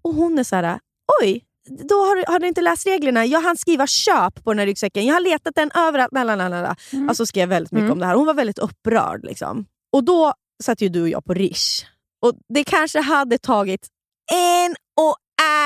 Och 0.02 0.14
hon 0.14 0.40
är 0.40 0.44
så 0.44 0.56
här, 0.56 0.80
oj, 1.22 1.44
då 1.90 1.96
har, 1.96 2.16
du- 2.16 2.24
har 2.28 2.40
du 2.40 2.48
inte 2.48 2.62
läst 2.62 2.88
reglerna. 2.88 3.26
Jag 3.26 3.42
hann 3.42 3.58
skriva 3.58 3.88
köp 3.88 4.44
på 4.44 4.52
den 4.54 4.60
här 4.60 4.66
ryggsäcken. 4.66 5.06
Jag 5.06 5.16
har 5.16 5.22
letat 5.22 5.56
den 5.56 5.72
överallt. 5.76 6.12
Lalalala. 6.14 6.76
Mm. 6.94 7.10
Alltså 7.10 7.26
skrev 7.26 7.50
väldigt 7.50 7.72
mycket 7.72 7.84
Mm. 7.84 7.92
om 7.92 8.00
det 8.00 8.06
här. 8.06 8.16
Hon 8.16 8.26
var 8.26 8.34
väldigt 8.34 8.60
upprörd. 8.60 9.26
Liksom. 9.26 9.66
Och 9.94 10.04
då 10.04 10.34
satt 10.64 10.82
ju 10.82 10.90
du 10.90 11.02
och 11.02 11.10
jag 11.10 11.26
på 11.26 11.34
Rish. 11.34 11.86
Och 12.22 12.34
det 12.54 12.64
kanske 12.64 13.02
hade 13.02 13.38
tagit 13.38 13.88
en 14.34 14.76
och 15.02 15.16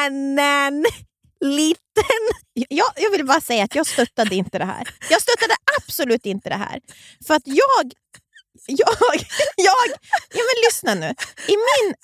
annan 0.05 0.85
liten... 1.41 1.81
Jag, 2.55 2.87
jag 2.95 3.11
vill 3.11 3.25
bara 3.25 3.41
säga 3.41 3.63
att 3.63 3.75
jag 3.75 3.87
stöttade 3.87 4.35
inte 4.35 4.57
det 4.59 4.65
här. 4.65 4.87
Jag 5.09 5.21
stöttade 5.21 5.53
absolut 5.77 6.25
inte 6.25 6.49
det 6.49 6.55
här. 6.55 6.79
För 7.27 7.33
att 7.33 7.43
jag... 7.45 7.91
Jag... 8.67 9.15
jag 9.55 9.75
ja 10.29 10.41
men 10.41 10.61
lyssna 10.67 10.93
nu. 10.93 11.13
I 11.47 11.55
min, 11.55 11.95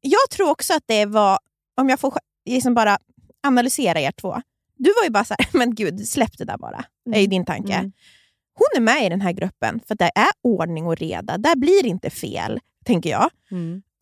jag 0.00 0.30
tror 0.30 0.50
också 0.50 0.74
att 0.74 0.82
det 0.86 1.06
var, 1.06 1.38
om 1.80 1.88
jag 1.88 2.00
får 2.00 2.18
liksom 2.46 2.74
bara 2.74 2.98
analysera 3.46 4.00
er 4.00 4.12
två. 4.12 4.42
Du 4.76 4.92
var 4.92 5.04
ju 5.04 5.10
bara 5.10 5.24
så 5.24 5.34
här, 5.38 5.48
men 5.58 5.74
gud 5.74 6.08
släpp 6.08 6.38
det 6.38 6.44
där 6.44 6.58
bara. 6.58 6.84
Det 7.04 7.16
är 7.16 7.20
ju 7.20 7.26
din 7.26 7.44
tanke. 7.44 7.74
Mm. 7.74 7.92
Hon 8.58 8.68
är 8.76 8.80
med 8.80 9.06
i 9.06 9.08
den 9.08 9.20
här 9.20 9.32
gruppen 9.32 9.80
för 9.86 9.94
att 9.94 9.98
det 9.98 10.10
är 10.14 10.30
ordning 10.42 10.86
och 10.86 10.96
reda. 10.96 11.38
Där 11.38 11.56
blir 11.56 11.86
inte 11.86 12.10
fel, 12.10 12.60
tänker 12.84 13.10
jag. 13.10 13.30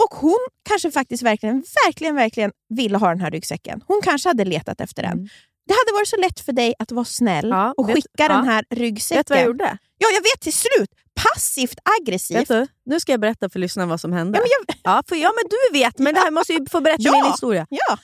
Och 0.05 0.14
hon 0.14 0.38
kanske 0.68 0.90
faktiskt 0.90 1.22
verkligen, 1.22 1.64
verkligen, 1.86 2.14
verkligen 2.14 2.53
ville 2.68 2.98
ha 2.98 3.09
den 3.09 3.20
här 3.20 3.30
ryggsäcken. 3.30 3.84
Hon 3.86 4.00
kanske 4.05 4.28
hade 4.28 4.44
letat 4.44 4.80
efter 4.80 5.03
den. 5.03 5.12
Mm. 5.12 5.28
Det 5.73 5.77
hade 5.87 5.93
varit 5.99 6.09
så 6.09 6.16
lätt 6.16 6.41
för 6.41 6.53
dig 6.53 6.75
att 6.79 6.93
vara 6.93 7.05
snäll 7.05 7.49
Ja, 7.49 7.75
och 7.77 7.89
vet- 7.89 7.95
skicka 7.97 8.29
den 8.29 8.45
ja. 8.45 8.53
här 8.53 8.64
ryggsäcken. 8.70 9.18
Vet 9.18 9.27
du 9.27 9.35
vad 9.35 9.41
jag 9.41 9.47
gjorde? 9.47 9.79
Ja, 9.99 10.09
jag 10.14 10.20
vet 10.23 10.41
till 10.41 10.53
slut. 10.53 10.91
Passivt 11.35 11.79
aggressivt. 12.01 12.39
Vet 12.39 12.49
du? 12.49 12.66
Nu 12.85 13.01
ska 13.01 13.12
jag 13.12 13.20
berätta 13.20 13.49
för 13.51 13.59
lyssnarna 13.59 13.91
vad 13.91 14.01
som 14.01 14.12
hände. 14.12 14.39
Ja, 14.39 14.43
men 14.43 14.49
jag, 14.66 14.77
Ja, 14.97 15.03
för, 15.09 15.16
ja 15.16 15.33
men 15.37 15.45
du 15.51 15.79
vet, 15.79 15.99
men 15.99 16.14
det 16.14 16.20
här 16.20 16.31
måste 16.31 16.53
ju 16.53 16.66
få 16.70 16.81
berätta 16.81 17.12
min 17.12 17.25
historia. 17.25 17.66
ja. 17.70 17.99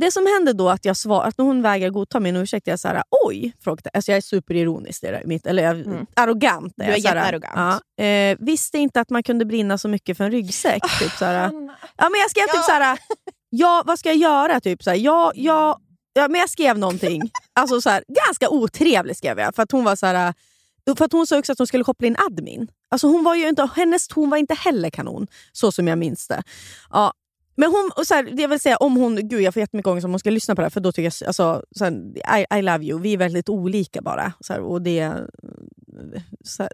Det 0.00 0.10
som 0.12 0.26
hände 0.26 0.52
då 0.52 0.68
att 0.68 0.84
jag 0.84 0.96
svar, 0.96 1.24
att 1.24 1.38
när 1.38 1.44
hon 1.44 1.62
vägrar 1.62 1.90
godta 1.90 2.20
min 2.20 2.36
ursäkt, 2.36 2.66
jag 2.66 2.80
såhär 2.80 3.02
oj, 3.24 3.52
frågade, 3.64 3.90
alltså 3.94 4.10
jag 4.10 4.16
är 4.16 4.20
superironisk, 4.20 5.00
det 5.02 5.08
är 5.08 5.22
mitt, 5.26 5.46
eller 5.46 5.62
jag, 5.62 5.76
Mm. 5.80 6.06
arrogant. 6.16 6.72
Du 6.76 6.84
är 6.84 6.88
jag, 6.90 7.02
såhär, 7.02 7.14
jättearrogant. 7.16 7.82
Ja, 7.96 8.04
eh, 8.04 8.36
visste 8.40 8.78
inte 8.78 9.00
att 9.00 9.10
man 9.10 9.22
kunde 9.22 9.44
brinna 9.44 9.78
så 9.78 9.88
mycket 9.88 10.16
för 10.16 10.24
en 10.24 10.30
ryggsäck. 10.30 10.82
typ, 11.00 11.12
såhär. 11.12 11.34
Ja, 11.96 12.08
men 12.10 12.20
jag 12.20 12.30
skrev 12.30 12.46
typ 12.46 12.64
såhär, 12.64 12.98
ja, 13.50 13.82
vad 13.86 13.98
ska 13.98 14.08
jag 14.08 14.18
göra? 14.18 14.60
Typ, 14.60 14.82
såhär, 14.82 14.96
ja, 14.96 15.32
ja, 15.34 15.78
ja, 16.16 16.28
men 16.28 16.40
jag 16.40 16.50
skrev 16.50 16.78
någonting, 16.78 17.30
alltså, 17.52 17.80
så 17.80 17.90
här, 17.90 18.04
ganska 18.08 18.48
otrevligt 18.48 19.18
skrev 19.18 19.38
jag. 19.38 19.54
För 19.54 19.62
att 19.62 19.72
hon 19.72 19.84
var 19.84 19.96
så 19.96 20.06
här, 20.06 20.34
eh, 20.88 20.96
för 20.96 21.04
att 21.04 21.12
hon 21.12 21.26
sa 21.26 21.38
också 21.38 21.52
att 21.52 21.58
hon 21.58 21.66
skulle 21.66 21.84
koppla 21.84 22.06
in 22.06 22.16
admin. 22.18 22.68
Alltså 22.88 23.06
hon 23.06 23.24
var 23.24 23.34
ju 23.34 23.48
inte, 23.48 23.70
hennes 23.76 24.08
ton 24.08 24.30
var 24.30 24.36
inte 24.36 24.54
heller 24.54 24.90
kanon, 24.90 25.26
så 25.52 25.72
som 25.72 25.88
jag 25.88 25.98
minns 25.98 26.28
det. 26.28 26.42
Ja, 26.90 27.12
men 27.56 27.70
hon, 27.70 27.90
och 27.96 28.06
så 28.06 28.14
här, 28.14 28.22
det 28.22 28.46
vill 28.46 28.60
säga 28.60 28.76
om 28.76 28.96
hon, 28.96 29.28
gud 29.28 29.40
jag 29.40 29.54
får 29.54 29.60
jättemycket 29.60 29.86
ångest 29.86 30.04
om 30.04 30.10
hon 30.10 30.20
ska 30.20 30.30
lyssna 30.30 30.54
på 30.54 30.60
det 30.60 30.64
här, 30.64 30.70
för 30.70 30.80
då 30.80 30.92
tycker 30.92 31.12
jag, 31.20 31.28
alltså, 31.28 31.62
så 31.70 31.84
här, 31.84 31.92
I, 32.38 32.58
I 32.58 32.62
love 32.62 32.84
you, 32.84 33.00
vi 33.00 33.12
är 33.12 33.16
väldigt 33.16 33.48
olika 33.48 34.02
bara. 34.02 34.32
Så 34.40 34.52
här, 34.52 34.60
och 34.60 34.82
det, 34.82 34.98
eh, 34.98 35.12
så 36.44 36.62
här, 36.62 36.72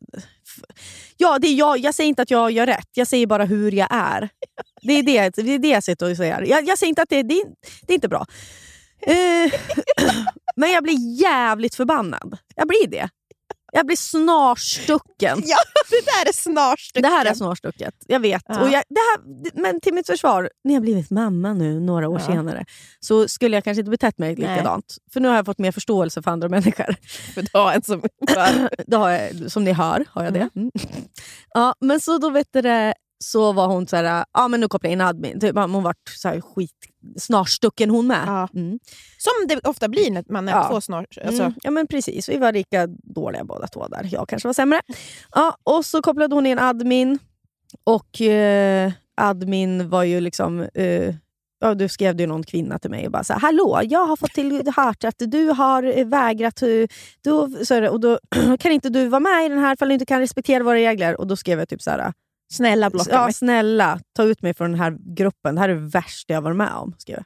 ja, 1.17 1.39
det 1.39 1.49
är 1.49 1.55
jag, 1.55 1.79
jag 1.79 1.95
säger 1.95 2.09
inte 2.09 2.23
att 2.23 2.31
jag 2.31 2.51
gör 2.51 2.67
rätt, 2.67 2.89
jag 2.95 3.09
säger 3.09 3.27
bara 3.27 3.45
hur 3.45 3.73
jag 3.73 3.89
är. 3.91 4.29
Det 4.83 4.93
är 4.93 5.03
det, 5.03 5.37
det, 5.37 5.55
är 5.55 5.59
det 5.59 5.69
jag 5.69 5.85
sitter 5.85 6.11
och 6.11 6.17
säger. 6.17 6.43
Jag, 6.43 6.69
jag 6.69 6.79
säger 6.79 6.89
inte 6.89 7.03
att 7.03 7.09
det, 7.09 7.23
det, 7.23 7.45
det 7.87 7.93
är 7.93 7.95
inte 7.95 8.09
bra. 8.09 8.27
Eh, 9.07 9.53
men 10.57 10.71
jag 10.71 10.83
blir 10.83 11.21
jävligt 11.21 11.75
förbannad. 11.75 12.39
Jag 12.57 12.69
blir 12.69 12.87
det. 12.87 13.09
Jag 13.75 13.87
blir 13.87 13.97
snarstucken. 13.97 15.43
Ja, 15.45 15.57
det 15.91 16.05
där 16.05 16.29
är 16.29 16.33
snarstucken. 16.33 17.03
Det 17.03 17.09
här 17.09 17.27
är 17.27 17.35
snarstucket, 17.35 17.95
jag 18.07 18.21
vet. 18.21 18.43
Ja. 18.47 18.61
Och 18.61 18.69
jag, 18.69 18.83
det 18.89 19.01
här, 19.01 19.21
men 19.63 19.81
till 19.81 19.95
mitt 19.95 20.07
försvar, 20.07 20.51
när 20.65 20.75
jag 20.75 20.83
blivit 20.83 21.11
mamma 21.11 21.53
nu 21.53 21.81
några 21.81 22.09
år 22.09 22.21
Ja. 22.21 22.27
senare 22.27 22.65
så 23.01 23.29
skulle 23.29 23.57
jag 23.57 23.65
kanske 23.65 23.81
inte 23.81 23.91
betett 23.91 24.19
mig 24.19 24.37
Nej. 24.37 24.51
likadant. 24.51 24.97
För 25.13 25.21
nu 25.21 25.29
har 25.29 25.37
jag 25.37 25.47
fått 25.47 25.59
mer 25.59 25.73
förståelse 25.73 26.23
för 26.23 26.31
andra 26.31 26.49
människor. 26.49 26.97
för 27.35 27.41
att 27.41 27.53
ha 27.53 27.73
en 27.73 27.83
som... 27.83 28.03
det 28.87 28.97
har 28.97 29.11
jag, 29.11 29.53
som 29.53 29.65
ni 29.65 29.73
hör 29.73 30.05
har 30.11 30.25
jag 30.25 30.33
det. 30.33 30.49
Mm. 30.57 30.71
Ja, 31.55 31.75
men 31.81 32.01
så 32.01 32.19
då 32.19 32.31
vet 32.31 32.49
du 32.51 32.63
det, 32.63 32.95
så 33.25 33.53
var 33.53 33.67
hon 33.67 33.87
så 33.87 33.97
här, 33.97 34.25
ja 34.33 34.49
men 34.49 34.61
nu 34.61 34.69
kopplar 34.69 34.89
jag 34.89 34.93
in 34.93 35.01
admin. 35.01 35.41
Typ, 35.41 35.57
hon 35.57 35.95
så 36.19 36.29
här 36.29 36.41
skit 36.41 36.71
snarstucken 37.17 37.91
hon 37.91 38.07
med. 38.07 38.25
Ja. 38.27 38.49
Mm. 38.55 38.79
Som 39.19 39.33
det 39.49 39.69
ofta 39.69 39.89
blir 39.89 40.11
när 40.11 40.25
man 40.29 40.49
är 40.49 40.53
Ja. 40.53 40.69
två 40.71 40.81
snart... 40.81 41.19
Alltså, 41.27 41.43
Mm, 41.43 41.55
ja 41.63 41.71
men 41.71 41.87
precis, 41.87 42.29
vi 42.29 42.37
var 42.39 42.53
lika 42.53 42.87
dåliga 42.87 43.45
båda 43.45 43.67
två 43.67 43.89
där. 43.89 44.09
Jag 44.13 44.29
kanske 44.29 44.49
var 44.49 44.53
sämre. 44.53 44.81
Ja, 45.35 45.57
och 45.63 45.85
så 45.87 46.03
kopplade 46.03 46.35
hon 46.35 46.47
in 46.47 46.59
admin. 46.59 47.19
Och 47.85 48.21
eh, 48.21 48.93
admin 49.17 49.89
var 49.89 50.03
ju 50.05 50.21
liksom... 50.21 50.61
Eh, 50.75 51.15
ja, 51.61 51.75
du 51.75 51.89
skrev 51.89 52.21
ju 52.21 52.27
någon 52.27 52.43
kvinna 52.43 52.79
till 52.79 52.91
mig 52.91 53.07
och 53.07 53.13
bara 53.13 53.25
så 53.25 53.33
här, 53.33 53.41
Hallå, 53.41 53.81
jag 53.85 54.07
har 54.07 54.17
fått 54.17 54.33
till 54.33 54.73
hört 54.77 55.05
att 55.05 55.15
du 55.19 55.49
har 55.49 55.99
eh, 55.99 56.07
vägrat... 56.07 56.63
eh, 56.63 56.69
Du, 57.23 57.65
så 57.65 57.89
och 57.91 58.01
då 58.01 58.19
kan 58.59 58.73
inte 58.73 58.89
du 58.89 59.09
vara 59.09 59.21
med 59.21 59.47
i 59.47 59.49
den 59.49 59.59
här 59.59 59.77
för 59.77 59.87
du 59.87 59.93
inte 59.93 60.07
kan 60.07 60.21
respektera 60.21 60.65
våra 60.65 60.75
regler. 60.77 61.21
Och 61.21 61.27
då 61.27 61.37
skrev 61.37 61.59
jag 61.59 61.69
typ 61.69 61.83
så 61.83 61.91
här... 61.91 62.13
snälla 62.53 62.91
blocka 62.91 63.11
Ja, 63.13 63.25
mig. 63.25 63.33
snälla, 63.33 64.01
ta 64.17 64.23
ut 64.23 64.43
mig 64.43 64.55
från 64.55 64.71
den 64.71 64.81
här 64.81 64.97
gruppen. 65.17 65.55
Det 65.55 65.61
här 65.61 65.69
är 65.69 65.75
det 65.75 65.81
värsta 65.89 66.33
jag 66.33 66.43
varit 66.43 66.57
med 66.57 66.73
om. 66.75 66.95
Skrev 66.99 67.23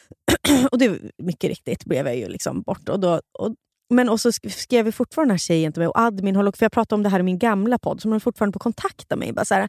och 0.70 0.78
det 0.78 1.00
mycket 1.22 1.48
riktigt 1.50 1.84
blev 1.84 2.06
jag 2.06 2.16
ju 2.16 2.28
liksom 2.28 2.62
bort. 2.62 2.88
Och 2.88 3.00
då, 3.00 3.20
och, 3.38 3.54
men 3.94 4.08
och 4.08 4.20
så 4.20 4.30
sk- 4.30 4.48
skrev 4.48 4.84
vi 4.84 4.92
fortfarande 4.92 5.30
den 5.30 5.34
här 5.34 5.38
tjejen 5.38 5.72
till 5.72 5.80
mig 5.80 5.88
och 5.88 5.98
admin 6.00 6.36
håller, 6.36 6.52
för 6.52 6.64
jag 6.64 6.72
pratade 6.72 6.94
om 6.94 7.02
det 7.02 7.08
här 7.08 7.20
i 7.20 7.22
min 7.22 7.38
gamla 7.38 7.78
podd, 7.78 8.00
som 8.00 8.10
håller 8.10 8.20
fortfarande 8.20 8.52
på 8.52 8.58
kontakta 8.58 9.16
mig. 9.16 9.32
Bara 9.32 9.44
så 9.44 9.54
här, 9.54 9.68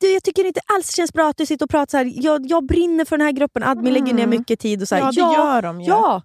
du, 0.00 0.12
jag 0.12 0.22
tycker 0.22 0.44
inte 0.44 0.60
alls 0.76 0.86
det 0.86 0.92
känns 0.96 1.12
bra 1.12 1.28
att 1.28 1.36
du 1.36 1.46
sitter 1.46 1.66
och 1.66 1.70
pratar 1.70 1.90
så 1.90 1.96
här. 1.96 2.12
Jag, 2.24 2.46
jag 2.46 2.66
brinner 2.66 3.04
för 3.04 3.16
den 3.18 3.26
här 3.26 3.32
gruppen, 3.32 3.62
admin 3.62 3.92
lägger 3.94 4.14
ner 4.14 4.24
Mm. 4.24 4.30
mycket 4.38 4.60
tid. 4.60 4.82
Och 4.82 4.88
så 4.88 4.94
här, 4.94 5.02
Ja, 5.02 5.10
det 5.12 5.20
gör 5.36 5.62
de 5.62 5.80
ju. 5.80 5.86
Ja, 5.86 6.22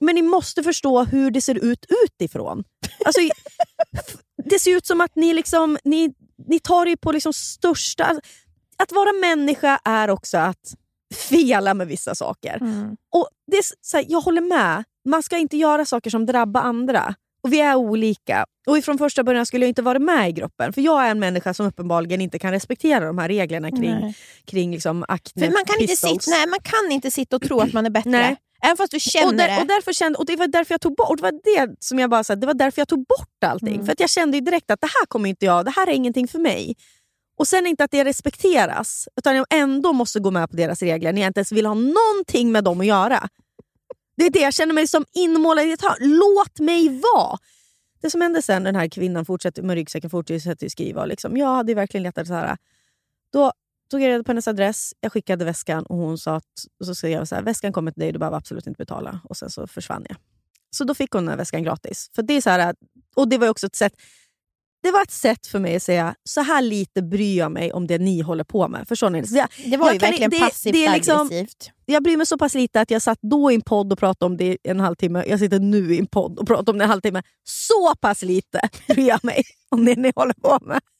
men 0.00 0.14
ni 0.14 0.22
måste 0.22 0.62
förstå 0.62 1.04
hur 1.04 1.30
det 1.30 1.40
ser 1.40 1.54
ut 1.64 1.86
utifrån. 2.04 2.64
Alltså, 3.04 3.20
det 4.50 4.58
ser 4.58 4.76
ut 4.76 4.86
som 4.86 5.00
att 5.00 5.16
ni, 5.16 5.34
liksom, 5.34 5.78
ni, 5.84 6.14
ni 6.46 6.60
tar 6.60 6.86
det 6.86 6.96
på 6.96 7.12
liksom 7.12 7.32
största... 7.32 8.20
Att 8.76 8.92
vara 8.92 9.12
människa 9.12 9.80
är 9.84 10.10
också 10.10 10.38
att 10.38 10.74
fela 11.14 11.74
med 11.74 11.86
vissa 11.86 12.14
saker. 12.14 12.58
Mm. 12.60 12.96
Och 13.14 13.28
det 13.50 13.56
är 13.56 13.64
så 13.80 13.96
här, 13.96 14.06
Jag 14.08 14.20
håller 14.20 14.40
med. 14.40 14.84
Man 15.08 15.22
ska 15.22 15.38
inte 15.38 15.56
göra 15.56 15.84
saker 15.84 16.10
som 16.10 16.26
drabbar 16.26 16.60
andra. 16.60 17.14
Och 17.42 17.52
Vi 17.52 17.60
är 17.60 17.74
olika. 17.74 18.46
Och 18.66 18.78
ifrån 18.78 18.98
första 18.98 19.24
början 19.24 19.46
skulle 19.46 19.64
jag 19.64 19.68
inte 19.70 19.82
vara 19.82 19.98
med 19.98 20.28
i 20.28 20.32
gruppen. 20.32 20.72
För 20.72 20.80
jag 20.80 21.06
är 21.06 21.10
en 21.10 21.18
människa 21.18 21.54
som 21.54 21.66
uppenbarligen 21.66 22.20
inte 22.20 22.38
kan 22.38 22.50
respektera 22.50 23.06
de 23.06 23.18
här 23.18 23.28
reglerna 23.28 23.70
kring, 23.70 24.00
Nej. 24.00 24.16
kring 24.44 24.72
liksom 24.72 25.04
acne 25.08 25.46
För 25.46 25.52
man, 25.52 25.64
kan 25.64 25.80
inte 25.80 25.96
sitta, 25.96 26.30
nej, 26.30 26.46
man 26.46 26.60
kan 26.62 26.92
inte 26.92 27.10
sitta 27.10 27.36
och 27.36 27.42
tro 27.42 27.60
att 27.60 27.72
man 27.72 27.86
är 27.86 27.90
bättre. 27.90 28.10
Nej. 28.10 28.36
Även 28.64 28.76
fast 28.76 28.92
du 28.92 29.00
känner 29.00 29.26
och, 29.26 29.34
där, 29.34 29.48
det. 29.48 29.60
och, 29.60 29.66
därför 29.66 29.92
kände, 29.92 30.18
och 30.18 30.26
det 30.26 30.36
var 30.36 30.46
därför 30.46 30.74
jag 30.74 30.80
tog 30.80 30.96
bort, 30.96 31.10
och 31.10 31.16
det 31.16 31.22
var 31.22 31.32
det 31.32 31.76
som 31.78 31.98
jag 31.98 32.10
bara 32.10 32.36
det 32.36 32.46
var 32.46 32.54
därför 32.54 32.80
jag 32.80 32.88
tog 32.88 33.06
bort 33.06 33.44
allting. 33.44 33.74
Mm. 33.74 33.86
För 33.86 33.92
att 33.92 34.00
jag 34.00 34.10
kände 34.10 34.40
direkt 34.40 34.70
att 34.70 34.80
det 34.80 34.86
här 34.86 35.06
kommer 35.06 35.28
inte 35.28 35.44
jag, 35.44 35.64
det 35.64 35.70
här 35.70 35.86
är 35.86 35.92
ingenting 35.92 36.28
för 36.28 36.38
mig. 36.38 36.76
Och 37.38 37.48
sen 37.48 37.66
inte 37.66 37.84
att 37.84 37.90
det 37.90 38.04
respekteras, 38.04 39.08
utan 39.16 39.36
jag 39.36 39.46
ändå 39.50 39.92
måste 39.92 40.20
gå 40.20 40.30
med 40.30 40.50
på 40.50 40.56
deras 40.56 40.82
regler 40.82 41.12
när 41.12 41.22
jag 41.22 41.28
inte 41.28 41.40
ens 41.40 41.52
vill 41.52 41.66
ha 41.66 41.74
någonting 41.74 42.52
med 42.52 42.64
dem 42.64 42.80
att 42.80 42.86
göra. 42.86 43.28
Det 44.16 44.26
är 44.26 44.30
det, 44.30 44.40
jag 44.40 44.54
känner 44.54 44.74
mig 44.74 44.86
som 44.86 45.04
inmålad 45.12 45.66
i 45.66 45.72
ett 45.72 45.82
hörn. 45.82 45.96
Låt 46.00 46.60
mig 46.60 47.00
vara! 47.00 47.38
Det 48.02 48.10
som 48.10 48.20
hände 48.20 48.42
sen, 48.42 48.64
den 48.64 48.76
här 48.76 48.88
kvinnan 48.88 49.24
fortsätter 49.24 49.62
med 49.62 49.74
ryggsäcken 49.74 50.10
fortsätter 50.10 50.68
skriva. 50.68 51.02
och 51.02 51.08
Liksom, 51.08 51.36
jag 51.36 51.54
hade 51.56 51.74
verkligen 51.74 52.02
letat 52.02 52.26
så 52.26 52.34
här. 52.34 52.56
Då 53.32 53.52
tog 53.92 54.02
jag 54.02 54.08
reda 54.08 54.24
på 54.24 54.30
hennes 54.30 54.48
adress, 54.48 54.92
jag 55.00 55.12
skickade 55.12 55.44
väskan 55.44 55.84
och 55.86 55.96
hon 55.96 56.18
sa 56.18 56.36
att, 56.36 56.44
och 56.80 56.86
så 56.86 56.94
skrev 56.94 57.12
jag 57.12 57.28
så 57.28 57.34
här, 57.34 57.42
väskan 57.42 57.72
kommer 57.72 57.90
till 57.90 58.00
dig, 58.00 58.12
du 58.12 58.18
behöver 58.18 58.36
absolut 58.36 58.66
inte 58.66 58.78
betala. 58.78 59.20
Och 59.24 59.36
sen 59.36 59.50
så 59.50 59.66
försvann 59.66 60.06
jag. 60.08 60.16
Så 60.76 60.84
då 60.84 60.94
fick 60.94 61.12
hon 61.12 61.22
den 61.22 61.28
här 61.30 61.36
väskan 61.36 61.62
gratis. 61.62 62.10
För 62.14 62.22
det 62.22 62.34
är 62.34 62.40
så 62.40 62.50
här, 62.50 62.74
och 63.16 63.28
det 63.28 63.38
var 63.38 63.48
också 63.48 63.66
ett 63.66 63.76
sätt 63.76 63.92
det 64.82 64.90
var 64.90 65.02
ett 65.02 65.10
sätt 65.10 65.46
för 65.46 65.58
mig 65.58 65.76
att 65.76 65.82
säga, 65.82 66.14
så 66.24 66.40
här 66.40 66.62
lite 66.62 67.02
bryr 67.02 67.38
jag 67.38 67.52
mig 67.52 67.72
om 67.72 67.86
det 67.86 67.98
ni 67.98 68.20
håller 68.20 68.44
på 68.44 68.68
med. 68.68 68.88
Förstår 68.88 69.10
ni? 69.10 69.26
Så 69.26 69.36
jag, 69.36 69.48
det 69.64 69.76
var 69.76 69.92
ju 69.92 69.98
kan- 69.98 70.08
verkligen 70.10 70.30
det- 70.30 70.40
passivt 70.40 70.72
det 70.72 70.86
är 70.86 70.94
liksom- 70.94 71.26
aggressivt. 71.26 71.70
jag 71.86 72.02
bryr 72.02 72.16
mig 72.16 72.26
så 72.26 72.38
pass 72.38 72.54
lite 72.54 72.80
att 72.80 72.90
jag 72.90 73.02
satt 73.02 73.18
då 73.22 73.50
i 73.50 73.54
en 73.54 73.60
podd 73.60 73.92
och 73.92 73.98
pratade 73.98 74.26
om 74.26 74.36
det 74.36 74.44
i 74.52 74.58
en 74.64 74.80
halvtimme. 74.80 75.24
Jag 75.26 75.38
sitter 75.38 75.58
nu 75.58 75.94
i 75.94 75.98
en 75.98 76.06
podd 76.06 76.38
och 76.38 76.46
pratar 76.46 76.72
om 76.72 76.78
det 76.78 76.82
i 76.82 76.86
en 76.86 76.90
halvtimme. 76.90 77.22
Så 77.44 77.94
pass 78.00 78.22
lite 78.22 78.68
bryr 78.88 79.08
jag 79.08 79.24
mig 79.24 79.42
om 79.68 79.84
det 79.84 79.96
ni 79.96 80.12
håller 80.16 80.34
på 80.34 80.58
med. 80.62 80.80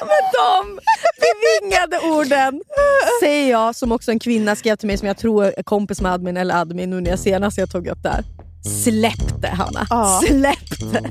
Med 0.00 0.24
de 0.38 0.80
bevingade 1.20 1.98
orden 2.16 2.62
säger 3.22 3.50
jag, 3.50 3.76
som 3.76 3.92
också 3.92 4.10
en 4.10 4.18
kvinna 4.18 4.56
skrev 4.56 4.76
till 4.76 4.86
mig 4.86 4.98
som 4.98 5.08
jag 5.08 5.18
tror 5.18 5.44
är 5.44 5.62
kompis 5.62 6.00
med 6.00 6.12
admin 6.12 6.36
eller 6.36 6.54
admin 6.60 6.90
nu 6.90 7.00
när 7.00 7.10
jag 7.10 7.18
senast 7.18 7.58
jag 7.58 7.70
tog 7.70 7.86
upp 7.86 8.02
det 8.02 8.08
här. 8.08 8.24
Släpp 8.84 9.42
det 9.42 9.48
Hanna, 9.48 9.86
Ja. 9.90 10.20
släpp 10.26 10.92
det. 10.92 11.10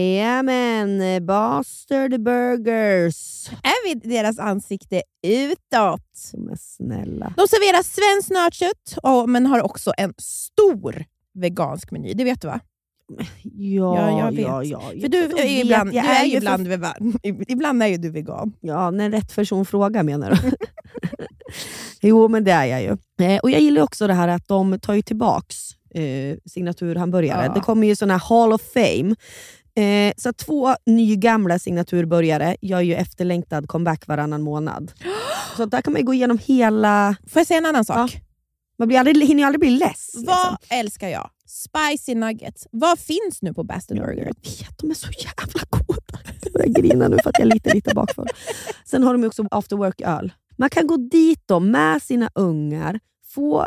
Jajamän, 0.00 1.00
Bastard 1.26 2.22
Burgers. 2.22 3.48
Är 3.48 3.84
vi 3.88 3.94
deras 4.08 4.38
ansikte 4.38 5.02
utåt? 5.26 6.30
Men 6.34 6.56
snälla. 6.58 7.34
De 7.36 7.46
serverar 7.48 7.82
svenskt 7.82 8.30
nötkött, 8.30 8.98
men 9.28 9.46
har 9.46 9.62
också 9.62 9.92
en 9.96 10.14
stor 10.18 11.04
vegansk 11.34 11.90
meny. 11.90 12.14
Det 12.14 12.24
vet 12.24 12.42
du 12.42 12.48
va? 12.48 12.60
Ja, 13.42 13.96
Ja, 14.10 14.18
jag 14.18 14.32
vet. 14.32 14.40
ja, 14.40 14.64
ja. 14.64 14.80
För 15.00 15.08
du 15.08 15.18
är 15.24 15.28
vet, 15.28 15.64
ibland, 15.64 15.94
jag 15.94 16.04
du 16.04 16.08
är 16.08 16.24
ju 16.24 16.30
för- 16.30 16.36
ibland, 16.36 16.66
vegan. 16.68 17.20
ibland 17.48 17.82
är 17.82 17.86
ju 17.86 17.96
du 17.96 18.10
vegan. 18.10 18.52
Ja, 18.60 18.90
när 18.90 19.10
rätt 19.10 19.34
person 19.36 19.66
frågar 19.66 20.02
menar 20.02 20.30
du? 20.42 20.50
jo, 22.08 22.28
men 22.28 22.44
det 22.44 22.52
är 22.52 22.64
jag 22.66 22.82
ju. 22.82 22.96
Eh, 23.26 23.38
och 23.40 23.50
Jag 23.50 23.60
gillar 23.60 23.82
också 23.82 24.06
det 24.06 24.14
här 24.14 24.28
att 24.28 24.48
de 24.48 24.78
tar 24.80 24.94
ju 24.94 25.02
tillbaks 25.02 25.56
eh, 25.94 26.36
signaturhamburgare. 26.44 27.44
Ja. 27.44 27.52
Det 27.52 27.60
kommer 27.60 27.86
ju 27.86 27.96
såna 27.96 28.16
här 28.16 28.28
Hall 28.28 28.52
of 28.52 28.62
Fame. 28.74 29.14
Eh, 29.74 30.12
så 30.16 30.32
två 30.32 30.74
nygamla 30.86 31.58
signaturburgare 31.58 32.56
gör 32.60 32.80
ju 32.80 32.94
efterlängtad 32.94 33.68
comeback 33.68 34.06
varannan 34.06 34.42
månad. 34.42 34.92
Så 35.56 35.66
där 35.66 35.82
kan 35.82 35.92
man 35.92 36.04
gå 36.04 36.14
igenom 36.14 36.38
hela... 36.38 37.16
Får 37.28 37.40
jag 37.40 37.46
säga 37.46 37.58
en 37.58 37.66
annan 37.66 37.84
sak? 37.84 38.20
Man 38.78 38.88
blir 38.88 38.98
aldrig, 38.98 39.28
hinner 39.28 39.42
ju 39.42 39.46
aldrig 39.46 39.60
bli 39.60 39.70
less. 39.70 40.10
Vad 40.14 40.24
liksom. 40.24 40.56
älskar 40.78 41.08
jag? 41.08 41.30
Spicy 41.46 42.14
nuggets. 42.14 42.66
Vad 42.70 42.98
finns 42.98 43.42
nu 43.42 43.54
på 43.54 43.66
Ja, 43.68 43.80
Burger? 43.88 44.24
Jag 44.24 44.24
vet, 44.24 44.78
de 44.78 44.90
är 44.90 44.94
så 44.94 45.08
jävla 45.10 45.62
goda. 45.70 46.20
Jag 46.42 46.52
börjar 46.52 46.68
grina 46.68 47.08
nu 47.08 47.18
för 47.22 47.30
att 47.30 47.38
jag 47.38 47.46
är 47.46 47.54
lite, 47.54 47.74
lite 47.74 47.94
bakfull. 47.94 48.26
Sen 48.84 49.02
har 49.02 49.12
de 49.12 49.24
också 49.24 49.46
after 49.50 49.76
work-öl. 49.76 50.32
Man 50.56 50.70
kan 50.70 50.86
gå 50.86 50.96
dit 50.96 51.42
då 51.46 51.60
med 51.60 52.02
sina 52.02 52.30
ungar, 52.34 53.00
få, 53.34 53.66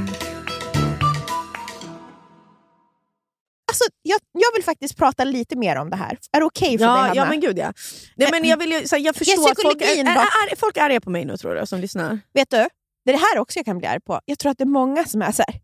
Alltså, 3.81 3.99
jag, 4.01 4.19
jag 4.31 4.53
vill 4.55 4.63
faktiskt 4.63 4.97
prata 4.97 5.23
lite 5.23 5.55
mer 5.55 5.75
om 5.75 5.89
det 5.89 5.95
här. 5.95 6.17
Är 6.31 6.39
det 6.39 6.45
okej 6.45 6.77
för 6.77 6.85
dig, 6.85 6.85
Ja, 6.95 7.01
Hanna? 7.01 7.15
ja 7.15 7.25
men 7.25 7.39
gud 7.39 7.57
ja. 7.57 7.73
Nej, 8.15 8.27
men 8.31 8.43
jag, 8.45 8.57
vill 8.57 8.71
ju, 8.71 8.87
så 8.87 8.95
här, 8.95 9.03
jag 9.03 9.15
förstår 9.15 9.51
att 9.51 9.61
folk 9.61 9.81
är, 9.81 9.85
är, 9.85 10.05
är, 10.51 10.55
folk 10.55 10.77
är 10.77 10.81
arga 10.81 11.01
på 11.01 11.09
mig 11.09 11.25
nu 11.25 11.37
tror 11.37 11.55
du, 11.55 11.65
som 11.65 11.79
lyssnar. 11.79 12.19
Vet 12.33 12.49
du? 12.49 12.67
Det 13.05 13.11
är 13.11 13.13
det 13.13 13.23
här 13.31 13.37
också 13.37 13.59
jag 13.59 13.65
kan 13.65 13.77
bli 13.77 13.87
arg 13.87 14.01
på. 14.01 14.19
Jag 14.25 14.39
tror 14.39 14.51
att 14.51 14.57
det 14.57 14.63
är 14.63 14.65
många 14.81 15.05
som 15.05 15.21
är 15.21 15.31
så 15.31 15.43
här. 15.47 15.53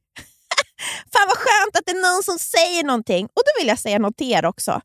Fan 1.13 1.27
vad 1.27 1.37
skönt 1.37 1.75
att 1.77 1.85
det 1.85 1.91
är 1.91 2.13
någon 2.13 2.23
som 2.23 2.39
säger 2.39 2.83
någonting. 2.83 3.25
Och 3.25 3.41
då 3.45 3.61
vill 3.61 3.67
jag 3.67 3.79
säga 3.79 3.99
något 3.99 4.17
till 4.17 4.31
er 4.31 4.45
också. 4.45 4.81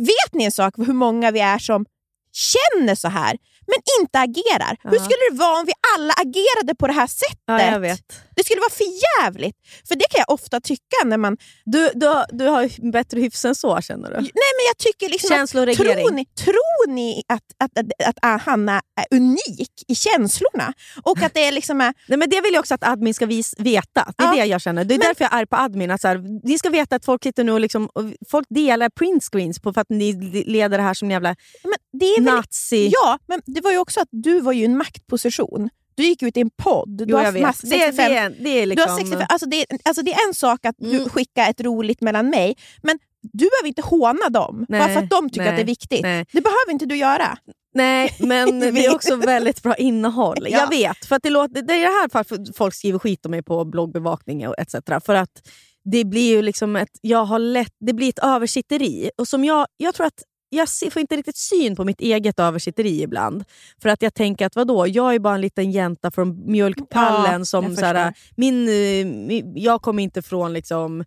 Vet 0.00 0.32
ni 0.34 0.44
en 0.44 0.52
sak 0.52 0.74
hur 0.76 0.92
många 0.92 1.30
vi 1.30 1.40
är 1.40 1.58
som 1.58 1.86
känner 2.32 2.94
så 2.94 3.08
här, 3.08 3.38
men 3.66 3.76
inte 4.00 4.18
agerar? 4.18 4.76
Hur 4.82 4.96
Ja. 4.96 5.04
skulle 5.04 5.24
det 5.30 5.36
vara 5.36 5.58
om 5.58 5.66
vi 5.66 5.72
alla 5.96 6.12
agerade 6.14 6.74
på 6.74 6.86
det 6.86 6.92
här 6.92 7.06
sättet? 7.06 7.38
Ja, 7.46 7.62
jag 7.62 7.80
vet. 7.80 8.20
Det 8.40 8.44
skulle 8.44 8.60
vara 8.60 8.70
för 8.70 8.84
jävligt. 9.20 9.56
För 9.88 9.94
det 9.94 10.04
kan 10.10 10.18
jag 10.26 10.30
ofta 10.34 10.60
tycka 10.60 10.96
när 11.04 11.16
man... 11.18 11.36
Du, 11.64 11.90
du, 11.94 12.06
du 12.30 12.44
har 12.46 12.90
bättre 12.92 13.20
hyfs 13.20 13.44
än 13.44 13.54
så 13.54 13.80
känner 13.80 14.08
du. 14.08 14.14
Nej 14.16 14.52
men 14.58 14.64
jag 14.68 14.78
tycker 14.78 15.08
liksom 15.08 15.42
att, 15.42 15.50
tror 15.50 16.10
ni, 16.10 16.24
tror 16.26 16.88
ni 16.88 17.22
att, 17.28 17.42
att, 17.58 17.78
att, 17.78 18.08
att, 18.08 18.18
att 18.22 18.42
Hanna 18.42 18.82
är 19.00 19.16
unik 19.16 19.70
i 19.88 19.94
känslorna? 19.94 20.72
Och 21.02 21.22
att 21.22 21.34
det 21.34 21.44
är 21.44 21.52
liksom 21.52 21.80
är, 21.80 21.94
Nej, 22.08 22.18
men 22.18 22.30
det 22.30 22.40
vill 22.40 22.52
jag 22.54 22.60
också 22.60 22.74
att 22.74 22.84
admin 22.86 23.14
ska 23.14 23.26
vis, 23.26 23.54
veta. 23.58 24.12
Det 24.18 24.24
är 24.24 24.26
Ja. 24.26 24.32
det 24.42 24.44
jag 24.44 24.60
känner. 24.60 24.84
Det 24.84 24.94
är 24.94 24.98
Men- 24.98 25.06
därför 25.06 25.24
jag 25.24 25.32
är 25.32 25.36
arg 25.38 25.46
på 25.46 25.56
admin. 25.56 25.90
Att 25.90 26.00
så 26.00 26.08
här, 26.08 26.46
ni 26.48 26.58
ska 26.58 26.68
veta 26.70 26.96
att 26.96 27.04
folk 27.04 27.22
sitter 27.22 27.44
nu 27.44 27.52
och, 27.52 27.60
liksom, 27.60 27.86
och 27.94 28.04
folk 28.30 28.46
delar 28.50 28.88
printscreens 28.88 29.60
på 29.60 29.72
för 29.72 29.80
att 29.80 29.90
ni 29.90 30.12
leder 30.46 30.78
det 30.78 30.84
här 30.84 30.94
som 30.94 31.10
jävla 31.10 31.36
men 31.62 31.74
det 32.00 32.06
är 32.06 32.20
väl 32.22 32.34
nazi. 32.34 32.90
Ja, 32.92 33.18
men 33.28 33.42
det 33.46 33.60
var 33.60 33.70
ju 33.70 33.78
också 33.78 34.00
att 34.00 34.08
du 34.10 34.40
var 34.40 34.52
ju 34.52 34.62
i 34.62 34.64
en 34.64 34.76
maktposition. 34.76 35.68
Du 35.94 36.02
gick 36.04 36.22
ut 36.22 36.36
i 36.36 36.40
en 36.40 36.50
podd. 36.62 36.88
Du 36.98 37.04
Jo, 37.08 37.16
har 37.16 37.24
jag 37.24 37.32
vet. 37.32 37.42
mass- 37.42 37.60
Det, 37.60 37.68
65 37.68 37.96
det, 38.12 38.16
är- 38.18 38.30
det 38.44 38.48
är 38.50 38.60
du 38.60 38.66
liksom... 38.66 38.90
har 38.90 38.98
65, 38.98 39.26
alltså 39.28 39.46
det, 39.48 39.56
är- 39.60 39.78
alltså 39.84 40.02
det 40.02 40.12
är 40.12 40.28
en 40.28 40.34
sak 40.34 40.64
att 40.66 40.74
du 40.78 40.96
Mm. 40.96 41.08
skickar 41.08 41.50
ett 41.50 41.60
roligt 41.60 42.00
mellan 42.00 42.30
mig, 42.30 42.56
men 42.82 42.98
du 43.22 43.48
behöver 43.50 43.68
inte 43.68 43.82
håna 43.82 44.28
dem 44.28 44.66
bara 44.68 44.86
Nej, 44.86 44.94
för 44.96 45.02
att 45.02 45.10
de 45.10 45.28
tycker 45.30 45.40
nej, 45.40 45.48
att 45.50 45.56
det 45.56 45.62
är 45.62 45.66
viktigt. 45.66 46.02
nej. 46.02 46.26
Det 46.32 46.40
behöver 46.40 46.70
inte 46.72 46.86
du 46.86 46.96
göra. 46.96 47.38
Nej, 47.74 48.16
men 48.18 48.60
det 48.74 48.84
är 48.86 48.94
också 48.94 49.16
väldigt 49.16 49.62
bra 49.62 49.74
innehåll. 49.76 50.46
Ja. 50.50 50.58
Jag 50.58 50.68
vet, 50.70 51.04
för 51.06 51.20
det, 51.22 51.30
låter, 51.30 51.62
det 51.62 51.74
är 51.74 51.78
det 51.80 51.86
här 51.86 52.08
varför 52.12 52.52
folk 52.56 52.74
skriver 52.74 52.98
skit 52.98 53.24
om 53.26 53.30
mig 53.30 53.42
på 53.42 53.64
bloggbevakning 53.64 54.48
och 54.48 54.54
etc. 54.58 54.74
För 55.06 55.14
att 55.14 55.48
det 55.92 56.04
blir 56.04 56.30
ju 56.30 56.42
liksom 56.42 56.76
ett, 56.76 56.88
jag 57.00 57.24
har 57.24 57.38
lätt, 57.38 57.72
det 57.80 57.92
blir 57.92 58.08
ett 58.08 58.18
översitteri. 58.18 59.10
Och 59.18 59.28
som 59.28 59.44
jag, 59.44 59.66
jag 59.76 59.94
tror 59.94 60.06
att 60.06 60.22
jag 60.50 60.92
får 60.92 61.00
inte 61.00 61.16
riktigt 61.16 61.36
syn 61.36 61.76
på 61.76 61.84
mitt 61.84 62.00
eget 62.00 62.38
översitteri 62.40 63.02
ibland. 63.02 63.44
För 63.82 63.88
att 63.88 64.02
jag 64.02 64.14
tänker 64.14 64.46
att 64.46 64.56
vadå, 64.56 64.86
jag 64.86 65.14
är 65.14 65.18
bara 65.18 65.34
en 65.34 65.40
liten 65.40 65.70
jänta 65.70 66.10
från 66.10 66.50
mjölkpallen. 66.52 67.40
Ja, 67.40 67.44
som 67.44 67.64
jag 67.64 67.78
såhär, 67.78 68.14
min, 68.36 68.68
eh, 68.68 69.06
min, 69.06 69.52
jag 69.56 69.82
kommer 69.82 70.02
inte 70.02 70.22
från 70.22 70.52
liksom 70.52 71.04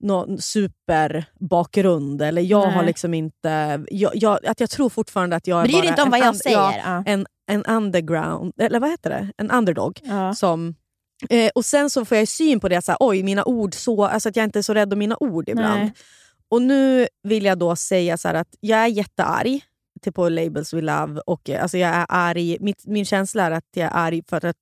någon 0.00 0.40
superbakgrund. 0.40 2.22
Eller 2.22 2.42
jag 2.42 2.66
Nej. 2.66 2.76
har 2.76 2.84
liksom 2.84 3.14
inte... 3.14 3.84
Jag, 3.90 4.12
jag, 4.14 4.46
att 4.46 4.60
jag 4.60 4.70
tror 4.70 4.88
fortfarande 4.88 5.36
att 5.36 5.46
jag 5.46 5.60
är 5.60 5.64
Bryr 5.64 5.74
bara 5.74 5.84
inte 5.84 6.02
om 6.02 6.06
en 6.06 6.10
vad 6.10 6.20
jag 6.20 6.36
säger. 6.36 6.58
ja, 6.58 7.02
en, 7.06 7.26
en 7.46 7.64
underground, 7.64 8.52
eller 8.58 8.80
vad 8.80 8.90
heter 8.90 9.10
det? 9.10 9.32
En 9.36 9.50
underdog. 9.50 10.00
Ja. 10.02 10.34
Som, 10.34 10.74
eh, 11.30 11.50
och 11.54 11.64
sen 11.64 11.90
så 11.90 12.04
får 12.04 12.16
jag 12.16 12.28
syn 12.28 12.60
på 12.60 12.68
det, 12.68 12.84
så 12.84 12.96
oj 13.00 13.22
mina 13.22 13.44
ord, 13.44 13.74
så, 13.74 14.04
alltså 14.04 14.28
att 14.28 14.36
jag 14.36 14.44
inte 14.44 14.58
är 14.58 14.62
så 14.62 14.74
rädd 14.74 14.92
om 14.92 14.98
mina 14.98 15.16
ord 15.20 15.48
ibland. 15.48 15.80
Nej. 15.80 15.92
Och 16.50 16.62
nu 16.62 17.08
vill 17.22 17.44
jag 17.44 17.58
då 17.58 17.76
säga 17.76 18.16
så 18.16 18.28
här 18.28 18.34
att 18.34 18.54
jag 18.60 18.78
är 18.78 18.86
jättearg 18.86 19.60
till 20.02 20.12
på 20.12 20.28
Labels 20.28 20.74
We 20.74 20.80
Love. 20.80 21.20
Och, 21.26 21.50
eh, 21.50 21.62
alltså 21.62 21.78
jag 21.78 21.90
är 21.94 22.06
arg, 22.08 22.56
mitt, 22.60 22.86
min 22.86 23.04
känsla 23.04 23.42
är 23.42 23.50
att 23.50 23.64
jag 23.74 23.84
är 23.86 23.90
arg 23.94 24.22
för 24.28 24.44
att 24.46 24.56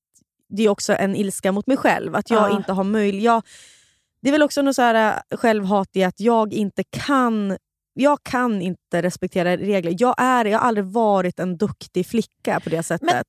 det 0.49 0.63
är 0.63 0.69
också 0.69 0.93
en 0.95 1.17
ilska 1.17 1.53
mot 1.53 1.67
mig 1.67 1.77
själv. 1.77 2.15
Att 2.17 2.31
jag 2.31 2.51
Ja. 2.51 2.57
inte 2.57 2.73
har 2.73 2.85
möjlighet... 2.85 3.45
Det 4.23 4.29
är 4.29 4.33
väl 4.33 4.43
också 4.43 4.63
något 4.63 4.77
så 4.77 4.83
här 4.83 5.23
eh, 5.31 5.37
självhat 5.39 5.89
i 5.97 6.05
att 6.05 6.21
jag 6.21 6.53
inte 6.53 6.85
kan 6.91 7.57
jag 7.99 8.19
kan 8.23 8.63
inte 8.63 9.03
respektera 9.03 9.57
regler. 9.57 9.97
Jag, 9.99 10.15
är, 10.19 10.45
jag 10.45 10.59
har 10.59 10.69
aldrig 10.69 10.87
varit 10.87 11.41
en 11.41 11.57
duktig 11.57 12.07
flicka 12.07 12.61
på 12.61 12.71
det 12.71 12.83
sättet. 12.83 13.27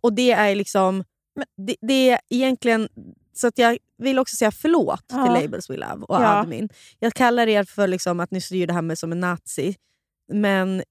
och 0.00 0.12
det 0.12 0.32
är 0.32 0.54
liksom... 0.54 1.04
Det, 1.66 1.76
det 1.80 2.10
är 2.10 2.18
egentligen... 2.30 2.88
Så 3.36 3.46
att 3.46 3.58
jag 3.58 3.78
vill 3.98 4.18
också 4.18 4.36
säga 4.36 4.50
förlåt 4.50 5.04
Ja. 5.08 5.24
till 5.24 5.42
Labels 5.42 5.70
We 5.70 5.76
Love 5.76 6.04
och 6.08 6.14
Ja. 6.16 6.26
admin. 6.26 6.68
Jag 6.98 7.14
kallar 7.14 7.46
er 7.46 7.64
för 7.64 7.86
liksom 7.88 8.20
att 8.20 8.30
ni 8.30 8.40
styr 8.40 8.66
det 8.66 8.72
här 8.72 8.82
med 8.82 8.98
som 8.98 9.12
en 9.12 9.20
nazi. 9.20 9.74
Men 10.32 10.82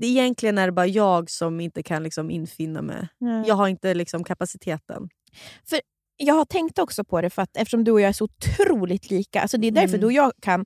det, 0.00 0.06
egentligen 0.06 0.58
är 0.58 0.66
det 0.66 0.72
bara 0.72 0.86
jag 0.86 1.30
som 1.30 1.60
inte 1.60 1.82
kan 1.82 2.02
liksom 2.02 2.30
infinna 2.30 2.82
mig. 2.82 3.08
Nej. 3.18 3.44
Jag 3.48 3.54
har 3.54 3.68
inte 3.68 3.94
liksom 3.94 4.24
kapaciteten. 4.24 5.08
jag 6.16 6.34
har 6.34 6.44
tänkt 6.44 6.78
också 6.78 7.04
på 7.04 7.20
det 7.20 7.30
för 7.30 7.42
att 7.42 7.56
eftersom 7.56 7.84
du 7.84 7.92
och 7.92 8.00
jag 8.00 8.08
är 8.08 8.12
så 8.12 8.24
otroligt 8.24 9.10
lika, 9.10 9.40
alltså 9.42 9.58
det 9.58 9.66
är 9.66 9.70
därför 9.70 9.88
Mm. 9.88 10.00
du 10.00 10.06
och 10.06 10.12
jag 10.12 10.32
kan... 10.40 10.64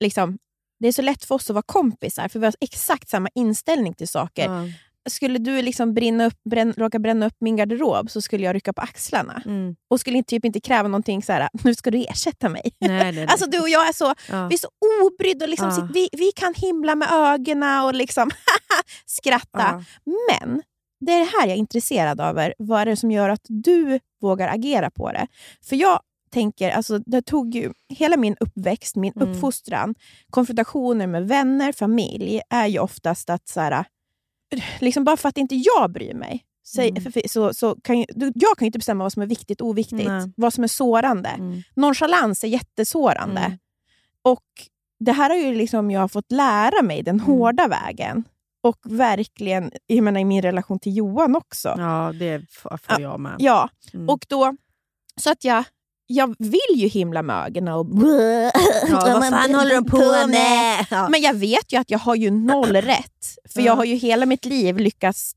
Liksom, 0.00 0.38
det 0.80 0.88
är 0.88 0.92
så 0.92 1.02
lätt 1.02 1.24
för 1.24 1.34
oss 1.34 1.50
att 1.50 1.54
vara 1.54 1.62
kompisar, 1.66 2.28
för 2.28 2.38
vi 2.38 2.46
har 2.46 2.54
exakt 2.60 3.08
samma 3.08 3.28
inställning 3.34 3.94
till 3.94 4.08
saker. 4.08 4.44
Ja. 4.44 4.68
Skulle 5.10 5.38
du 5.38 5.62
liksom 5.62 5.94
brinna 5.94 6.26
upp, 6.26 6.40
bränn, 6.50 6.74
råka 6.76 6.98
bränna 6.98 7.26
upp 7.26 7.36
min 7.40 7.56
garderob 7.56 8.10
så 8.10 8.20
skulle 8.20 8.44
jag 8.44 8.54
rycka 8.54 8.72
på 8.72 8.80
axlarna. 8.82 9.42
Mm. 9.46 9.76
Och 9.90 10.00
skulle 10.00 10.18
inte, 10.18 10.28
typ 10.30 10.44
inte 10.44 10.60
kräva 10.60 10.88
någonting 10.88 11.22
så 11.22 11.32
här, 11.32 11.48
nu 11.64 11.74
ska 11.74 11.90
du 11.90 12.04
ersätta 12.04 12.48
mig. 12.48 12.62
Nej, 12.80 13.12
nej. 13.12 13.26
Alltså 13.28 13.46
du 13.50 13.60
och 13.60 13.68
jag 13.68 13.88
är 13.88 13.92
så, 13.92 14.14
ja. 14.30 14.46
vi 14.48 14.54
är 14.54 14.58
så 14.58 14.68
obrydda 15.06 15.44
och 15.44 15.48
liksom, 15.48 15.68
Ja. 15.78 15.88
vi, 15.94 16.08
vi 16.12 16.32
kan 16.36 16.54
himla 16.56 16.94
med 16.94 17.08
ögonen 17.12 17.84
och 17.84 17.94
liksom 17.94 18.30
skratta. 19.06 19.48
Ja. 19.58 19.82
Men 20.30 20.62
det 21.00 21.12
är 21.12 21.18
det 21.18 21.24
här 21.38 21.46
jag 21.46 21.54
är 21.54 21.58
intresserad 21.58 22.20
av. 22.20 22.50
Vad 22.58 22.80
är 22.80 22.86
det 22.86 22.96
som 22.96 23.10
gör 23.10 23.28
att 23.28 23.44
du 23.48 24.00
vågar 24.20 24.48
agera 24.48 24.90
på 24.90 25.12
det? 25.12 25.26
För 25.68 25.76
jag 25.76 26.00
tänker, 26.30 26.70
alltså, 26.70 26.98
det 26.98 27.22
tog 27.22 27.54
ju 27.54 27.72
hela 27.88 28.16
min 28.16 28.36
uppväxt, 28.40 28.96
min 28.96 29.12
Mm. 29.16 29.28
uppfostran, 29.30 29.94
konfrontationer 30.30 31.06
med 31.06 31.28
vänner, 31.28 31.72
familj, 31.72 32.40
är 32.50 32.66
ju 32.66 32.78
oftast 32.78 33.30
att 33.30 33.48
så 33.48 33.60
här, 33.60 33.84
liksom 34.80 35.04
bara 35.04 35.16
för 35.16 35.28
att 35.28 35.38
inte 35.38 35.54
jag 35.54 35.92
bryr 35.92 36.14
mig, 36.14 36.44
säg, 36.66 36.88
Mm. 36.88 37.12
så, 37.28 37.54
så 37.54 37.76
kan 37.84 37.98
ju, 37.98 38.04
du- 38.08 38.32
jag 38.34 38.58
kan 38.58 38.64
ju 38.64 38.66
inte 38.66 38.78
bestämma 38.78 39.04
vad 39.04 39.12
som 39.12 39.22
är 39.22 39.26
viktigt 39.26 39.60
och 39.60 39.66
oviktigt. 39.68 40.08
Nej. 40.08 40.32
Vad 40.36 40.52
som 40.54 40.64
är 40.64 40.68
sårande. 40.68 41.28
Mm. 41.28 41.62
Nonchalans 41.76 42.44
är 42.44 42.48
jättesårande. 42.48 43.40
Mm. 43.40 43.58
Och 44.22 44.44
det 45.00 45.12
här 45.12 45.30
har 45.30 45.36
ju 45.36 45.54
liksom 45.54 45.90
jag 45.90 46.12
fått 46.12 46.32
lära 46.32 46.82
mig 46.82 47.02
den 47.02 47.14
Mm. 47.14 47.26
hårda 47.26 47.68
vägen. 47.68 48.24
Och 48.64 48.78
verkligen 48.84 49.70
jag 49.86 50.04
menar, 50.04 50.20
i 50.20 50.24
min 50.24 50.42
relation 50.42 50.78
till 50.78 50.96
Johan 50.96 51.36
också. 51.36 51.74
Ja, 51.78 52.12
det 52.18 52.50
får 52.50 52.76
får 52.82 53.00
jag 53.00 53.20
med. 53.20 53.34
Ja, 53.38 53.68
Mm. 53.94 54.08
och 54.08 54.26
då... 54.28 54.56
Så 55.16 55.30
att 55.30 55.44
jag, 55.44 55.64
jag 56.12 56.34
vill 56.38 56.74
ju 56.74 56.88
himla 56.88 57.22
med 57.22 57.46
ögonen 57.46 57.74
och... 57.74 57.86
ja, 58.88 59.00
vad 59.04 59.28
fan 59.28 59.54
håller 59.54 59.74
de 59.74 59.84
på 59.84 60.26
med? 60.28 60.86
Ja. 60.90 61.08
Men 61.08 61.20
jag 61.20 61.34
vet 61.34 61.72
ju 61.72 61.76
att 61.78 61.90
jag 61.90 61.98
har 61.98 62.14
ju 62.14 62.30
noll 62.30 62.76
rätt. 62.76 63.38
För 63.54 63.60
jag 63.60 63.66
Ja. 63.72 63.74
har 63.76 63.84
ju 63.84 63.94
hela 63.94 64.26
mitt 64.26 64.44
liv 64.44 64.78
lyckats, 64.78 65.32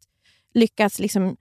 lyckats 0.54 1.00
liksom 1.00 1.36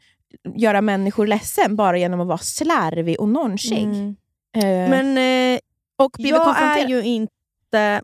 göra 0.57 0.81
människor 0.81 1.27
ledsen 1.27 1.77
bara 1.77 1.99
genom 1.99 2.21
att 2.21 2.27
vara 2.27 2.39
slarvig 2.39 3.21
och 3.21 3.29
nonchig. 3.29 3.83
Mm. 3.83 4.17
Eh, 4.57 4.91
Men 4.91 5.19
eh, 5.55 5.61
och 5.99 6.15
jag 6.19 6.63
är 6.63 6.89
ju 6.89 7.03
inte... 7.03 8.03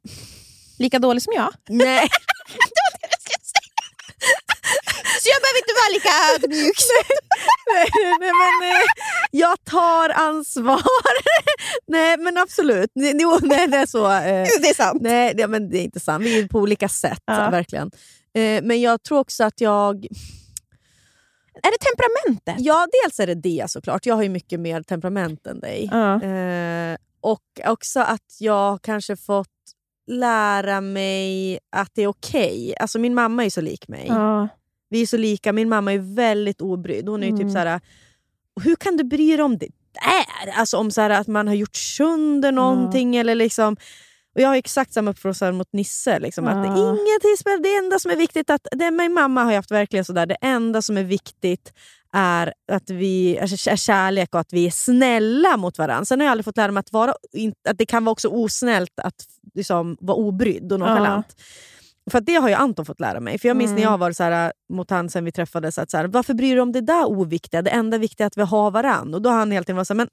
Lika 0.78 0.98
dålig 0.98 1.22
som 1.22 1.32
jag. 1.36 1.48
Nej. 1.68 2.08
Så 5.22 5.28
jag 5.34 5.40
behöver 5.42 5.60
inte 5.62 5.74
vara 5.80 5.90
lika 5.96 6.12
ödmjuk. 6.34 6.78
nej, 7.74 7.88
nej, 8.20 8.32
men, 8.40 8.70
eh, 8.70 8.82
jag 9.30 9.64
tar 9.64 10.08
ansvar. 10.08 10.82
nej, 11.86 12.16
men 12.18 12.38
absolut. 12.38 12.90
Nej, 12.94 13.12
Jo, 13.20 13.38
nej, 13.42 13.68
det 13.68 13.76
är 13.76 13.86
så. 13.86 14.06
Eh, 14.10 14.46
det 14.62 14.68
är 14.68 14.74
sant. 14.74 15.02
nej, 15.02 15.34
det, 15.36 15.46
men 15.46 15.70
det 15.70 15.78
är 15.78 15.82
inte 15.84 16.00
sant. 16.00 16.24
Vi 16.24 16.38
är 16.40 16.48
på 16.48 16.58
olika 16.58 16.88
sätt, 16.88 17.22
Ja. 17.24 17.50
verkligen. 17.50 17.90
Eh, 18.34 18.62
men 18.62 18.80
jag 18.80 19.02
tror 19.02 19.18
också 19.18 19.44
att 19.44 19.60
jag... 19.60 20.06
Är 21.62 21.70
det 21.70 21.78
temperamentet? 21.78 22.54
Ja, 22.58 22.86
dels 23.02 23.20
är 23.20 23.26
det 23.26 23.34
det 23.34 23.70
såklart. 23.70 24.06
Jag 24.06 24.14
har 24.14 24.22
ju 24.22 24.28
mycket 24.28 24.60
mer 24.60 24.82
temperament 24.82 25.46
än 25.46 25.60
dig. 25.60 25.88
Ja. 25.92 26.22
Eh, 26.22 26.96
och 27.20 27.42
också 27.66 28.00
att 28.00 28.36
jag 28.38 28.82
kanske 28.82 29.16
fått 29.16 29.48
lära 30.06 30.80
mig 30.80 31.58
att 31.76 31.90
det 31.94 32.02
är 32.02 32.06
okej. 32.06 32.74
Alltså 32.80 32.98
min 32.98 33.14
mamma 33.14 33.44
är 33.44 33.50
så 33.50 33.60
lik 33.60 33.88
mig. 33.88 34.06
Ja. 34.08 34.48
Vi 34.90 35.02
är 35.02 35.06
så 35.06 35.16
lika. 35.16 35.52
Min 35.52 35.68
mamma 35.68 35.92
är 35.92 36.14
väldigt 36.14 36.60
obrydd. 36.60 37.08
Hon 37.08 37.22
är 37.22 37.26
ju 37.26 37.32
Mm. 37.32 37.44
typ 37.46 37.52
så 37.52 37.58
här. 37.58 37.80
Hur 38.62 38.76
kan 38.76 38.96
du 38.96 39.04
bry 39.04 39.36
dig 39.36 39.42
om 39.44 39.58
det 39.58 39.66
där? 39.92 40.52
Alltså 40.58 40.76
om 40.76 40.90
så 40.90 41.00
här, 41.00 41.10
att 41.10 41.26
man 41.26 41.48
har 41.48 41.54
gjort 41.54 41.76
sönder 41.76 42.52
någonting. 42.52 43.16
Eller 43.16 43.34
liksom, 43.34 43.76
och 44.34 44.40
jag 44.40 44.48
har 44.48 44.56
exakt 44.56 44.92
samma 44.92 45.10
uppfostran 45.10 45.56
mot 45.56 45.72
Nisse. 45.72 46.18
Liksom, 46.18 46.46
att 46.46 46.66
Ja. 46.66 46.76
ingenting 46.76 47.36
spelar, 47.38 47.62
det 47.62 47.76
enda 47.76 47.98
som 47.98 48.10
är 48.10 48.16
viktigt, 48.16 48.50
att 48.50 48.66
det, 48.72 48.90
min 48.90 49.12
mamma 49.12 49.44
har 49.44 49.52
haft 49.54 49.70
verkligen 49.70 50.04
sådär, 50.04 50.26
det 50.26 50.36
enda 50.40 50.82
som 50.82 50.96
är 50.96 51.04
viktigt 51.04 51.72
är 52.12 52.54
att 52.72 52.90
vi 52.90 53.38
alltså, 53.42 53.70
är 53.70 53.76
kärlek 53.76 54.34
och 54.34 54.40
att 54.40 54.52
vi 54.52 54.66
är 54.66 54.70
snälla 54.70 55.56
mot 55.56 55.78
varandra. 55.78 56.04
Sen 56.04 56.20
har 56.20 56.24
jag 56.24 56.30
aldrig 56.30 56.44
fått 56.44 56.56
lära 56.56 56.72
mig 56.72 56.80
att, 56.80 56.92
vara, 56.92 57.14
att 57.68 57.78
det 57.78 57.86
kan 57.86 58.04
vara 58.04 58.12
också 58.12 58.28
osnällt 58.28 58.92
att 59.02 59.24
liksom, 59.54 59.96
vara 60.00 60.16
obrydd 60.16 60.72
och 60.72 60.80
nonchalant. 60.80 61.26
För 62.10 62.20
det 62.20 62.34
har 62.34 62.48
ju 62.48 62.54
Anton 62.54 62.86
fått 62.86 63.00
lära 63.00 63.20
mig. 63.20 63.38
För 63.38 63.48
Jag 63.48 63.56
minns 63.56 63.72
när 63.72 63.82
jag 63.82 63.90
har 63.90 63.98
varit 63.98 64.16
så 64.16 64.22
här, 64.22 64.52
mot 64.72 64.90
han 64.90 65.08
sen 65.10 65.24
vi 65.24 65.32
träffades, 65.32 65.78
att 65.78 65.90
så 65.90 65.96
här, 65.96 66.04
varför 66.06 66.34
bryr 66.34 66.48
du 66.48 66.54
dig 66.54 66.60
om 66.62 66.72
det 66.72 66.80
där 66.80 67.04
oviktiga? 67.06 67.62
Det 67.62 67.70
enda 67.70 67.98
viktiga 67.98 68.24
är 68.24 68.26
att 68.26 68.36
vi 68.38 68.42
har 68.42 68.70
varandra. 68.70 69.16
Och 69.16 69.22
då 69.22 69.30
har 69.30 69.36
han 69.38 69.50
hela 69.50 69.64
tiden 69.64 69.76
varit 69.76 69.86
så 69.86 69.94
här, 69.94 69.96
men 69.96 70.08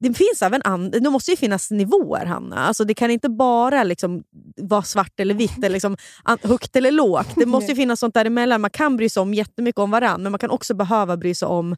det 0.00 0.14
finns 0.14 0.42
även 0.42 0.62
and- 0.62 0.90
det 1.02 1.10
måste 1.10 1.30
ju 1.30 1.36
finnas 1.36 1.70
nivåer 1.70 2.24
Hanna. 2.26 2.56
Alltså, 2.56 2.84
det 2.84 2.94
kan 2.94 3.10
inte 3.10 3.28
bara 3.28 3.84
liksom 3.84 4.22
vara 4.56 4.82
svart 4.82 5.20
eller 5.20 5.34
vitt, 5.34 5.58
eller 5.58 5.70
liksom, 5.70 5.96
högt 6.42 6.76
eller 6.76 6.90
lågt. 6.90 7.28
Det 7.36 7.46
måste 7.46 7.72
ju 7.72 7.76
finnas 7.76 8.00
sånt 8.00 8.14
däremellan. 8.14 8.60
Man 8.60 8.70
kan 8.70 8.96
bry 8.96 9.08
sig 9.08 9.20
om 9.20 9.34
jättemycket 9.34 9.78
om 9.78 9.90
varandra, 9.90 10.22
men 10.22 10.32
man 10.32 10.38
kan 10.38 10.50
också 10.50 10.74
behöva 10.74 11.16
bry 11.16 11.34
sig 11.34 11.48
om 11.48 11.76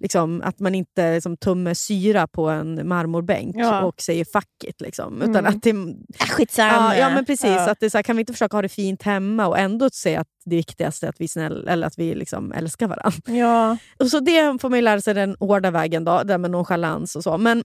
liksom, 0.00 0.42
att 0.44 0.60
man 0.60 0.74
inte 0.74 1.14
liksom, 1.14 1.36
tummar 1.36 1.74
syra 1.74 2.26
på 2.26 2.48
en 2.48 2.88
marmorbänk 2.88 3.56
Ja. 3.58 3.82
och 3.84 4.00
säger 4.00 4.24
fuck 4.24 4.64
it. 4.64 4.80
Liksom. 4.80 5.22
Utan 5.22 5.36
Mm. 5.36 5.46
att 5.46 5.62
det, 5.62 5.70
Äh, 5.70 6.26
Skitsamma. 6.28 6.96
Ja, 6.96 6.96
ja 6.96 7.10
men 7.10 7.24
precis. 7.24 7.44
Ja. 7.50 7.70
Att 7.70 7.80
det 7.80 7.90
så 7.90 7.98
här, 7.98 8.02
kan 8.02 8.16
vi 8.16 8.20
inte 8.20 8.32
försöka 8.32 8.56
ha 8.56 8.62
det 8.62 8.68
fint 8.68 9.02
hemma 9.02 9.46
och 9.46 9.58
ändå 9.58 9.90
säga 9.90 10.20
att 10.20 10.28
det 10.44 10.56
viktigaste 10.56 11.06
är 11.06 11.10
att 11.10 11.20
vi, 11.20 11.28
snäll, 11.28 11.68
eller 11.68 11.86
att 11.86 11.98
vi 11.98 12.14
liksom 12.14 12.52
älskar 12.52 12.86
varandra. 12.88 13.12
Ja. 13.26 13.76
Och 13.98 14.06
så 14.10 14.20
det 14.20 14.60
får 14.60 14.68
man 14.68 14.78
ju 14.78 14.82
lära 14.82 15.00
sig 15.00 15.14
den 15.14 15.36
hårda 15.40 15.70
vägen, 15.70 16.04
då, 16.04 16.22
där 16.22 16.38
med 16.38 16.50
nonchalans 16.50 17.16
och 17.16 17.22
så. 17.22 17.38
Men, 17.38 17.62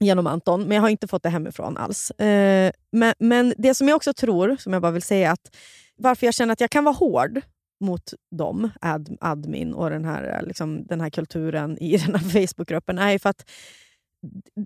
genom 0.00 0.26
Anton, 0.26 0.62
men 0.62 0.74
jag 0.74 0.82
har 0.82 0.88
inte 0.88 1.08
fått 1.08 1.22
det 1.22 1.28
hemifrån 1.28 1.76
alls. 1.76 2.10
Eh, 2.10 2.72
men, 2.92 3.14
men 3.18 3.54
det 3.58 3.74
som 3.74 3.88
jag 3.88 3.96
också 3.96 4.12
tror, 4.12 4.56
som 4.60 4.72
jag 4.72 4.82
bara 4.82 4.92
vill 4.92 5.02
säga, 5.02 5.32
att 5.32 5.56
varför 5.96 6.26
jag 6.26 6.34
känner 6.34 6.52
att 6.52 6.60
jag 6.60 6.70
kan 6.70 6.84
vara 6.84 6.94
hård 6.94 7.40
mot 7.80 8.12
dem, 8.36 8.70
ad, 8.80 9.16
admin 9.20 9.74
och 9.74 9.90
den 9.90 10.04
här, 10.04 10.42
liksom, 10.46 10.86
den 10.86 11.00
här 11.00 11.10
kulturen 11.10 11.78
i 11.78 11.96
den 12.06 12.14
här 12.14 12.46
Facebookgruppen, 12.46 12.98
är 12.98 13.12
ju 13.12 13.18
för 13.18 13.30
att 13.30 13.50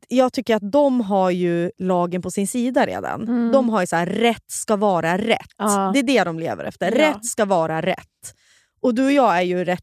jag 0.08 0.32
tycker 0.32 0.56
att 0.56 0.72
de 0.72 1.00
har 1.00 1.30
ju 1.30 1.70
lagen 1.78 2.22
på 2.22 2.30
sin 2.30 2.46
sida 2.46 2.86
redan. 2.86 3.22
Mm. 3.28 3.52
De 3.52 3.68
har 3.68 3.80
ju 3.80 3.86
så 3.86 3.96
här, 3.96 4.06
rätt 4.06 4.50
ska 4.50 4.76
vara 4.76 5.18
rätt. 5.18 5.50
Ja. 5.58 5.90
Det 5.94 5.98
är 5.98 6.02
det 6.02 6.24
de 6.24 6.38
lever 6.38 6.64
efter. 6.64 6.92
Ja. 6.92 7.08
Rätt 7.08 7.26
ska 7.26 7.44
vara 7.44 7.82
rätt. 7.82 8.34
Och 8.82 8.94
du 8.94 9.04
och 9.04 9.12
jag 9.12 9.38
är 9.38 9.42
ju 9.42 9.64
rätt 9.64 9.82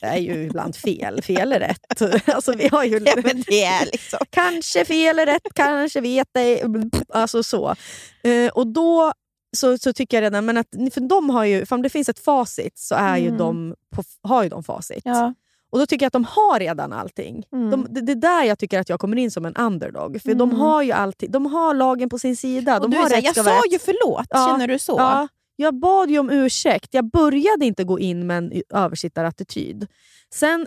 är 0.00 0.16
ju 0.16 0.42
ibland 0.42 0.76
fel. 0.76 1.22
Fel 1.22 1.52
är 1.52 1.60
rätt. 1.60 2.02
Alltså, 2.34 2.52
vi 2.52 2.68
har 2.68 2.84
ju 2.84 2.98
Ja, 2.98 3.14
men 3.24 3.42
det 3.46 3.64
är 3.64 3.84
liksom... 3.84 4.18
kanske 4.30 4.84
fel 4.84 5.18
är 5.18 5.26
rätt, 5.26 5.54
kanske 5.54 6.00
vet 6.00 6.28
det. 6.34 6.62
Alltså 7.08 7.42
så. 7.42 7.74
Eh, 8.22 8.48
och 8.54 8.66
då 8.66 9.12
så, 9.56 9.78
så 9.78 9.92
tycker 9.92 10.16
jag 10.16 10.22
redan, 10.22 10.44
men 10.46 10.56
att, 10.56 10.66
för 10.92 11.00
de 11.08 11.30
har 11.30 11.44
ju, 11.44 11.66
för 11.66 11.76
om 11.76 11.82
det 11.82 11.88
finns 11.88 12.08
ett 12.08 12.18
facit 12.18 12.78
så 12.78 12.94
är 12.94 13.16
ju 13.16 13.26
Mm. 13.26 13.38
de 13.38 13.74
på, 13.96 14.02
har 14.22 14.42
ju 14.42 14.48
de 14.48 14.62
facit. 14.64 15.02
Ja. 15.04 15.34
Och 15.70 15.78
då 15.78 15.86
tycker 15.86 16.04
jag 16.04 16.08
att 16.08 16.12
de 16.12 16.24
har 16.24 16.58
redan 16.60 16.92
allting. 16.92 17.44
Mm. 17.52 17.70
De, 17.70 17.86
det, 17.90 18.00
det 18.00 18.12
är 18.12 18.16
där 18.16 18.42
jag 18.44 18.58
tycker 18.58 18.80
att 18.80 18.88
jag 18.88 19.00
kommer 19.00 19.16
in 19.16 19.30
som 19.30 19.44
en 19.46 19.54
underdog. 19.56 20.22
För 20.22 20.34
de 20.34 20.48
Mm. 20.50 20.60
har 20.60 20.82
ju 20.82 20.92
alltid, 20.92 21.30
de 21.30 21.46
har 21.46 21.74
lagen 21.74 22.08
på 22.08 22.18
sin 22.18 22.36
sida. 22.36 22.74
Och 22.80 22.90
De 22.90 22.96
har 22.96 23.08
rätt 23.10 23.24
jag 23.36 23.44
sa 23.44 23.62
ju 23.70 23.78
förlåt, 23.78 24.26
Ja. 24.30 24.48
känner 24.50 24.68
du 24.68 24.78
så? 24.78 24.94
Ja, 24.98 25.28
jag 25.56 25.74
bad 25.74 26.10
ju 26.10 26.18
om 26.18 26.30
ursäkt. 26.30 26.88
Jag 26.94 27.10
började 27.10 27.64
inte 27.66 27.84
gå 27.84 27.98
in 28.00 28.26
med 28.26 28.38
en 28.38 28.62
översittarattityd. 28.74 29.86
Sen 30.34 30.66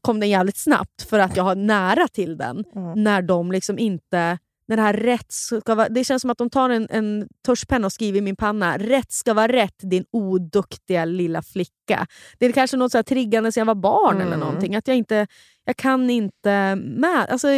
kom 0.00 0.20
den 0.20 0.28
jävligt 0.28 0.56
snabbt 0.56 1.02
för 1.02 1.18
att 1.18 1.36
jag 1.36 1.44
har 1.44 1.54
nära 1.54 2.08
till 2.08 2.36
den. 2.36 2.64
Mm. 2.76 3.04
När 3.04 3.22
de 3.22 3.52
liksom 3.52 3.78
inte... 3.78 4.38
Det 4.76 4.82
här 4.82 4.92
rätt 4.92 5.32
ska 5.32 5.74
vara, 5.74 5.88
det 5.88 6.04
känns 6.04 6.20
som 6.22 6.30
att 6.30 6.38
de 6.38 6.50
tar 6.50 6.70
en, 6.70 6.86
en 6.90 7.28
tuschpenna 7.46 7.86
och 7.86 7.92
skriver 7.92 8.18
i 8.18 8.22
min 8.22 8.36
panna. 8.36 8.78
Rätt 8.78 9.12
ska 9.12 9.34
vara 9.34 9.48
rätt 9.48 9.76
din 9.82 10.04
oduktiga 10.10 11.04
lilla 11.04 11.42
flicka. 11.42 12.06
Det 12.38 12.46
är 12.46 12.52
kanske 12.52 12.76
något 12.76 12.92
så 12.92 12.98
här 12.98 13.02
triggande 13.02 13.52
sen 13.52 13.60
jag 13.60 13.66
var 13.66 13.74
barn 13.74 14.16
eller 14.16 14.26
Mm. 14.26 14.40
någonting. 14.40 14.76
Att 14.76 14.88
jag 14.88 14.96
inte... 14.96 15.26
Jag 15.64 15.76
kan 15.76 16.10
inte 16.10 16.74
med. 16.76 17.26
Alltså, 17.30 17.48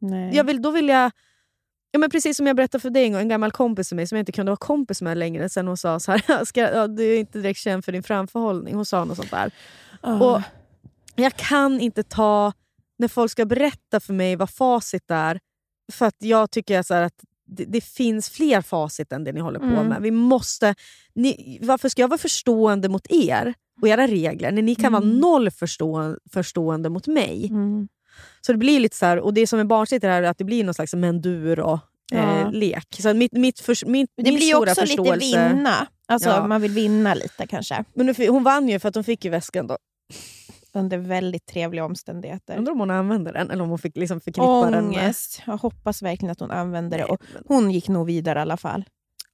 Nej. 0.00 0.30
jag 0.36 0.44
vill, 0.44 0.62
då 0.62 0.70
vill 0.70 0.88
jag... 0.88 1.10
Ja, 1.90 1.98
men 1.98 2.10
precis 2.10 2.36
som 2.36 2.46
jag 2.46 2.56
berättade 2.56 2.82
för 2.82 2.90
dig 2.90 3.04
en 3.04 3.12
gång, 3.12 3.20
en 3.20 3.28
gammal 3.28 3.50
kompis 3.52 3.92
med 3.92 3.96
mig 3.96 4.06
som 4.06 4.16
jag 4.16 4.22
inte 4.22 4.32
kunde 4.32 4.50
vara 4.50 4.56
kompis 4.56 5.02
med 5.02 5.18
längre 5.18 5.48
sen 5.48 5.66
hon 5.68 5.76
sa 5.76 6.00
så 6.00 6.12
här, 6.12 6.44
ska, 6.44 6.60
ja, 6.60 6.86
du 6.86 7.14
är 7.14 7.18
inte 7.18 7.38
direkt 7.38 7.60
känd 7.60 7.84
för 7.84 7.92
din 7.92 8.02
framförhållning. 8.02 8.74
Hon 8.74 8.86
sa 8.86 9.04
något 9.04 9.16
sånt 9.16 9.30
där. 9.30 9.50
Ah. 10.00 10.14
Och 10.20 10.42
jag 11.14 11.36
kan 11.36 11.80
inte 11.80 12.02
ta, 12.02 12.52
när 12.98 13.08
folk 13.08 13.30
ska 13.30 13.44
berätta 13.44 14.00
för 14.00 14.12
mig 14.12 14.36
vad 14.36 14.50
facit 14.50 15.10
är, 15.10 15.40
för 15.92 16.06
att 16.06 16.16
jag 16.18 16.50
tycker 16.50 16.82
så 16.82 16.94
att 16.94 17.14
det, 17.46 17.64
det 17.64 17.80
finns 17.80 18.30
fler 18.30 18.60
facit 18.60 19.12
än 19.12 19.24
det 19.24 19.32
ni 19.32 19.40
håller 19.40 19.58
på 19.58 19.64
Mm. 19.66 19.86
med. 19.86 20.02
Vi 20.02 20.10
måste, 20.10 20.74
ni, 21.14 21.58
varför 21.62 21.88
ska 21.88 22.02
jag 22.02 22.08
vara 22.08 22.18
förstående 22.18 22.88
mot 22.88 23.06
er 23.10 23.54
och 23.82 23.88
era 23.88 24.06
regler 24.06 24.52
när 24.52 24.62
ni 24.62 24.74
kan 24.74 24.92
vara 24.92 25.02
Mm. 25.02 25.16
noll 25.18 25.50
förstå, 25.50 26.16
förstående 26.32 26.88
mot 26.88 27.06
mig? 27.06 27.46
Mm. 27.50 27.88
Så 28.40 28.52
det 28.52 28.58
blir 28.58 28.80
lite 28.80 28.96
så 28.96 29.06
här, 29.06 29.18
och 29.18 29.34
det 29.34 29.46
som 29.46 29.58
är 29.58 29.64
barnsligt 29.64 30.04
är 30.04 30.22
att 30.22 30.38
det 30.38 30.44
blir 30.44 30.64
någon 30.64 30.74
slags 30.74 30.94
mendur 30.94 31.60
och 31.60 31.78
Ja. 32.12 32.52
eh. 32.62 32.80
Så 32.98 33.14
mitt, 33.14 33.32
mitt, 33.32 33.60
för, 33.60 33.84
Det 33.84 33.86
min 34.22 34.34
blir 34.34 34.54
också 34.56 34.80
lite 34.80 34.86
förståelse... 34.86 35.48
vinna. 35.48 35.86
Alltså, 36.08 36.28
Ja. 36.28 36.46
Man 36.46 36.60
vill 36.62 36.70
vinna 36.70 37.14
lite 37.14 37.46
kanske. 37.46 37.84
Men 37.94 38.14
hon 38.28 38.42
vann 38.44 38.68
ju 38.68 38.78
för 38.78 38.88
att 38.88 38.94
hon 38.94 39.04
fick 39.04 39.24
ju 39.24 39.30
väskan 39.30 39.66
då. 39.66 39.76
Under 40.74 40.98
väldigt 40.98 41.46
trevliga 41.46 41.84
omständigheter. 41.84 42.58
Undrar 42.58 42.72
om 42.72 42.80
hon 42.80 42.90
använde 42.90 43.32
den 43.32 43.50
eller 43.50 43.62
om 43.62 43.68
hon 43.68 43.78
fick 43.78 43.96
liksom 43.96 44.20
förknippa 44.20 44.70
den 44.70 44.70
med... 44.70 44.98
Ångest. 44.98 45.42
Jag 45.46 45.56
hoppas 45.56 46.02
verkligen 46.02 46.32
att 46.32 46.40
hon 46.40 46.50
använder 46.50 46.98
det. 46.98 47.04
Och 47.04 47.22
hon 47.46 47.70
gick 47.70 47.88
nog 47.88 48.06
vidare 48.06 48.38
i 48.38 48.42
alla 48.42 48.56
fall. 48.56 48.84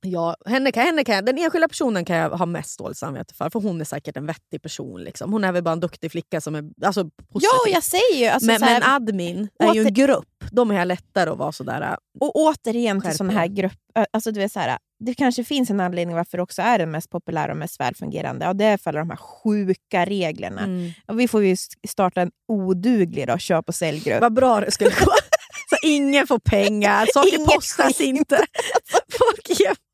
Ja, 0.01 0.36
henne 0.46 0.72
kan, 0.72 0.82
henne 0.82 1.05
kan, 1.05 1.24
den 1.24 1.38
enskilda 1.38 1.68
personen 1.68 2.05
kan 2.05 2.16
jag 2.16 2.30
ha 2.30 2.46
mest 2.46 2.78
dåligt 2.78 2.99
samvete 2.99 3.34
för. 3.34 3.51
För 3.51 3.61
hon 3.61 3.80
är 3.80 3.84
säkert 3.84 4.16
en 4.16 4.26
vettig 4.26 4.62
person. 4.62 5.05
Liksom. 5.05 5.32
Hon 5.32 5.44
är 5.44 5.53
väl 5.53 5.62
bara 5.62 5.72
en 5.72 5.80
duktig 5.80 6.12
flicka 6.12 6.40
som 6.40 6.55
är 6.55 6.64
alltså, 6.84 7.05
positiv. 7.05 7.49
Ja, 7.66 7.72
jag 7.72 7.82
säger 7.82 8.16
ju... 8.16 8.26
Alltså, 8.26 8.46
men, 8.46 8.62
här, 8.62 8.80
men 8.80 8.90
admin 8.90 9.49
är 9.59 9.74
ju 9.74 9.80
en 9.80 9.86
åter- 9.86 9.90
grupp. 9.90 10.44
De 10.53 10.70
är 10.70 10.84
lättare 10.84 11.30
att 11.30 11.38
vara 11.38 11.53
sådär... 11.53 11.82
äh, 11.82 11.96
Och 12.20 12.36
återigen 12.36 13.01
till 13.01 13.16
sådana 13.16 13.32
här 13.32 13.46
grupper, 13.46 14.07
alltså 14.11 14.32
du 14.32 14.40
vet 14.40 14.53
så 14.53 14.61
här, 14.61 14.78
det 15.05 15.14
kanske 15.14 15.44
finns 15.44 15.70
en 15.70 15.80
anledning 15.80 16.16
varför 16.16 16.38
det 16.38 16.42
också 16.42 16.62
är 16.62 16.78
den 16.78 16.90
mest 16.90 17.11
populära 17.11 17.53
och 17.53 17.59
mest 17.59 17.80
välfungerande. 17.80 18.49
Och 18.49 18.57
det 18.57 18.64
är 18.64 18.76
för 18.76 18.90
alla 18.90 18.99
de 18.99 19.11
här 19.11 19.16
sjuka 19.16 20.05
reglerna. 20.05 20.62
Mm. 20.62 20.90
Och 21.07 21.20
vi 21.20 21.28
får 21.28 21.44
ju 21.44 21.57
starta 21.88 22.20
en 22.20 22.30
oduglig 22.49 23.26
då, 23.26 23.38
köp 23.38 23.68
och 23.68 23.74
säljgrupp. 23.74 24.20
Vad 24.20 24.32
bra 24.32 24.61
det 24.61 24.70
skulle 24.70 24.90
gå. 24.90 25.12
Så 25.70 25.76
ingen 25.82 26.26
får 26.26 26.38
pengar, 26.38 27.07
saker 27.14 27.34
Inget 27.34 27.46
postas 27.55 28.01
inte. 28.01 28.36
Folk 29.18 29.61
ger... 29.61 29.88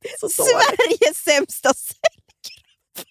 Det 0.00 0.08
är 0.08 0.18
så. 0.20 0.28
Sveriges 0.28 1.16
sämsta 1.24 1.74
säljgrupp! 1.74 3.08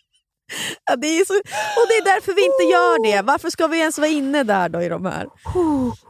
Ja, 0.85 0.95
det 0.95 1.07
är 1.07 1.25
så... 1.25 1.33
Och 1.33 1.87
det 1.87 1.93
är 1.93 2.03
därför 2.15 2.33
vi 2.33 2.45
inte 2.45 2.63
gör 2.63 3.03
det. 3.11 3.21
Varför 3.21 3.49
ska 3.49 3.67
vi 3.67 3.79
ens 3.79 3.97
vara 3.97 4.07
inne 4.09 4.43
där 4.43 4.69
då 4.69 4.81
i 4.81 4.89
de 4.89 5.05
här? 5.05 5.27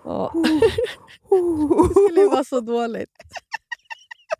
Ja. 0.03 0.33
Det 1.93 1.93
skulle 1.93 2.27
vara 2.27 2.43
så 2.43 2.59
dåligt. 2.59 3.09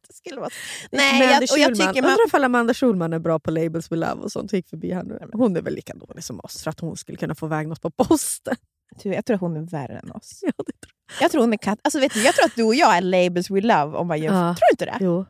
Det 0.07 0.13
skulle 0.15 0.39
vara... 0.39 0.49
Nej, 0.91 1.23
jag, 1.23 1.37
och 1.37 1.43
jag 1.43 1.49
Schulman. 1.49 1.87
tycker 1.87 2.01
man... 2.01 2.11
Undrar 2.11 2.27
ifall 2.27 2.43
Amanda 2.43 2.73
Schulman 2.73 3.13
är 3.13 3.19
bra 3.19 3.39
på 3.39 3.51
labels 3.51 3.91
we 3.91 3.95
love 3.95 4.21
och 4.21 4.31
sånt. 4.31 4.53
Gick 4.53 4.69
förbi 4.69 4.93
här 4.93 5.03
nu. 5.03 5.19
Hon 5.33 5.55
är 5.57 5.61
väl 5.61 5.73
lika 5.73 5.93
dålig 5.93 6.23
som 6.23 6.39
oss 6.39 6.63
för 6.63 6.69
att 6.69 6.79
hon 6.79 6.97
skulle 6.97 7.17
kunna 7.17 7.35
få 7.35 7.45
iväg 7.45 7.67
något 7.67 7.81
på 7.81 7.89
posten. 7.91 8.55
Du, 9.03 9.13
Jag 9.13 9.25
tror 9.25 9.35
att 9.35 9.41
hon 9.41 9.57
är 9.57 9.61
värre 9.61 9.99
än 9.99 10.11
oss. 10.11 10.39
Ja, 10.41 10.51
tror 10.51 10.67
Jag 11.21 11.31
tror, 11.31 11.41
hon 11.41 11.53
är 11.53 11.57
kat... 11.57 11.79
alltså, 11.83 11.99
vet 11.99 12.13
du, 12.13 12.23
jag 12.23 12.35
tror 12.35 12.45
att 12.45 12.55
du 12.55 12.63
och 12.63 12.75
jag 12.75 12.97
är 12.97 13.01
labels 13.01 13.49
we 13.51 13.61
love 13.61 13.97
om 13.97 14.07
man 14.07 14.19
jämför. 14.19 14.37
Ja. 14.47 14.55
Tror 14.55 14.67
du 14.69 14.73
inte 14.73 14.85
det? 14.85 14.97
Jo. 15.05 15.25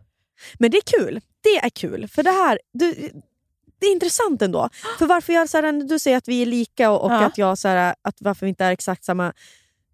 Men 0.60 0.72
det 0.72 0.78
är 0.78 1.00
kul. 1.00 1.22
Det 1.42 1.58
är 1.58 1.70
kul. 1.70 2.08
För 2.08 2.24
det 2.24 2.32
här... 2.32 2.60
Du, 2.74 3.12
det 3.80 3.88
är 3.88 3.92
intressant 3.92 4.42
ändå. 4.42 4.70
För 5.00 5.06
varför 5.06 5.34
jag, 5.34 5.50
så 5.50 5.58
här, 5.58 5.88
du 5.88 6.00
säger 6.00 6.18
att 6.18 6.28
vi 6.28 6.42
är 6.42 6.46
lika 6.46 6.92
och, 6.92 7.04
och 7.06 7.12
Ja. 7.12 7.26
att 7.26 7.38
jag 7.38 7.58
så 7.58 7.68
här, 7.68 7.96
att 8.02 8.16
varför 8.20 8.46
vi 8.46 8.50
inte 8.50 8.66
är 8.66 8.72
exakt 8.72 9.04
samma. 9.04 9.34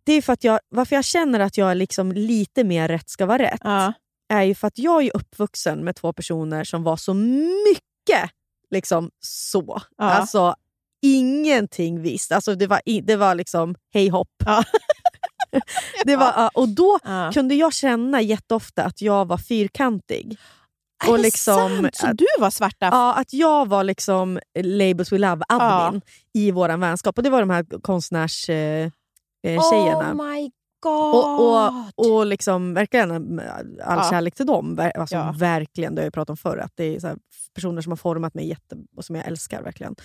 Det 0.03 0.13
är 0.13 0.21
för 0.21 0.33
att 0.33 0.43
jag, 0.43 0.59
varför 0.69 0.95
jag 0.95 1.05
känner 1.05 1.39
att 1.39 1.57
jag 1.57 1.71
är 1.71 1.75
liksom 1.75 2.11
lite 2.11 2.63
mer 2.63 2.87
rätt 2.87 3.09
ska 3.09 3.25
vara 3.25 3.43
rätt. 3.43 3.61
Ja. 3.63 3.93
är 4.29 4.43
ju 4.43 4.55
för 4.55 4.67
att 4.67 4.77
jag 4.77 5.03
är 5.03 5.15
uppvuxen 5.17 5.83
med 5.83 5.95
två 5.95 6.13
personer 6.13 6.63
som 6.63 6.83
var 6.83 6.97
så 6.97 7.13
mycket 7.13 8.31
liksom 8.71 9.11
så. 9.19 9.81
Ja. 9.97 10.03
Alltså 10.03 10.55
ingenting 11.01 12.01
visst. 12.01 12.31
Alltså, 12.31 12.55
det, 12.55 12.67
var, 12.67 12.81
det 13.01 13.15
var 13.15 13.35
liksom 13.35 13.75
hej 13.93 14.09
hopp. 14.09 14.33
Ja. 14.45 14.63
det 16.05 16.15
var, 16.15 16.33
ja, 16.35 16.49
och 16.53 16.69
då 16.69 16.99
Ja. 17.03 17.31
kunde 17.33 17.55
jag 17.55 17.73
känna 17.73 18.21
jätteofta 18.21 18.83
att 18.83 19.01
jag 19.01 19.25
var 19.27 19.37
fyrkantig. 19.37 20.37
Är 21.05 21.09
Och 21.11 21.17
det 21.17 21.23
liksom 21.23 21.53
sant? 21.81 21.95
Så 21.95 22.07
att- 22.07 22.17
du 22.17 22.25
var 22.39 22.49
svarta? 22.49 22.85
Ja, 22.91 23.13
att 23.13 23.33
jag 23.33 23.67
var 23.67 23.83
liksom 23.83 24.39
labels 24.63 25.11
we 25.11 25.17
love 25.17 25.45
admin 25.49 26.01
i 26.33 26.51
vår 26.51 26.77
vänskap. 26.77 27.17
Och 27.17 27.23
det 27.23 27.29
var 27.29 27.39
de 27.39 27.49
här 27.49 27.81
konstnärs... 27.81 28.49
Eh, 28.49 28.89
eh. 29.47 29.59
Oh 29.59 30.13
my 30.13 30.51
god! 30.79 31.15
Och, 31.15 31.67
och, 31.67 31.71
och 32.17 32.25
liksom, 32.25 32.73
verkligen 32.73 33.39
eh, 33.39 33.55
all 33.55 33.97
Ja. 34.03 34.07
kärlek 34.09 34.35
till 34.35 34.45
dem. 34.45 34.91
Alltså, 34.95 35.15
Ja. 35.15 35.35
Verkligen, 35.37 35.95
det 35.95 36.01
har 36.01 36.05
jag 36.05 36.13
pratat 36.13 36.29
om 36.29 36.37
förr. 36.37 36.57
Att 36.57 36.71
det 36.75 36.83
är 36.95 37.01
här, 37.01 37.17
personer 37.53 37.81
som 37.81 37.91
har 37.91 37.97
format 37.97 38.33
mig 38.33 38.47
jätte, 38.49 38.75
och 38.97 39.05
som 39.05 39.15
jag 39.15 39.27
älskar. 39.27 39.61
verkligen. 39.63 39.95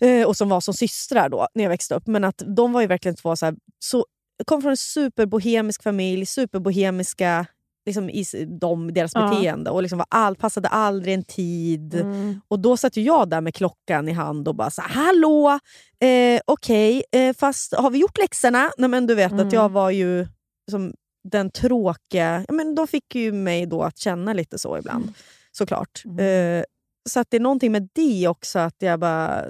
Eh, 0.00 0.26
och 0.26 0.36
som 0.36 0.48
var 0.48 0.60
som 0.60 0.74
systrar 0.74 1.28
då, 1.28 1.48
när 1.54 1.62
jag 1.64 1.68
växte 1.70 1.94
upp. 1.94 2.06
Men 2.06 2.24
att 2.24 2.42
de 2.56 2.72
var 2.72 2.80
ju 2.80 2.86
verkligen 2.86 3.16
två... 3.16 3.36
Så 3.36 3.46
här, 3.46 3.54
så, 3.78 4.06
kom 4.46 4.62
från 4.62 4.70
en 4.70 4.76
superbohemisk 4.76 5.82
familj, 5.82 6.26
superbohemiska 6.26 7.46
liksom, 7.86 8.10
i 8.10 8.24
de, 8.60 8.94
deras 8.94 9.12
Ja. 9.14 9.28
beteende. 9.28 9.70
Och 9.70 9.82
liksom 9.82 9.98
var 9.98 10.06
all, 10.10 10.36
passade 10.36 10.68
aldrig 10.68 11.14
en 11.14 11.24
tid. 11.24 11.94
Mm. 11.94 12.40
Och 12.48 12.58
då 12.60 12.76
satt 12.76 12.96
jag 12.96 13.30
där 13.30 13.40
med 13.40 13.54
klockan 13.54 14.08
i 14.08 14.12
hand 14.12 14.48
och 14.48 14.54
bara 14.54 14.70
så 14.70 14.82
hallå, 14.82 15.58
eh, 16.00 16.40
okej, 16.46 17.02
eh, 17.12 17.34
fast 17.36 17.74
har 17.74 17.90
vi 17.90 17.98
gjort 17.98 18.18
läxorna? 18.18 18.70
Nej, 18.78 18.88
men 18.90 19.06
du 19.06 19.14
vet 19.14 19.32
Mm. 19.32 19.46
att 19.46 19.52
jag 19.52 19.68
var 19.68 19.90
ju 19.90 20.26
som 20.70 20.92
den 21.28 21.50
tråkiga... 21.50 22.44
Ja, 22.48 22.54
men 22.54 22.74
de 22.74 22.86
fick 22.86 23.14
ju 23.14 23.32
mig 23.32 23.66
då 23.66 23.82
att 23.82 23.98
känna 23.98 24.32
lite 24.32 24.58
så 24.58 24.78
ibland, 24.78 25.12
såklart. 25.52 26.02
Mm. 26.04 26.58
Eh, 26.58 26.64
så 27.08 27.20
att 27.20 27.30
det 27.30 27.36
är 27.36 27.40
någonting 27.40 27.72
med 27.72 27.88
det 27.92 28.28
också, 28.28 28.58
att 28.58 28.76
jag 28.78 29.00
bara... 29.00 29.44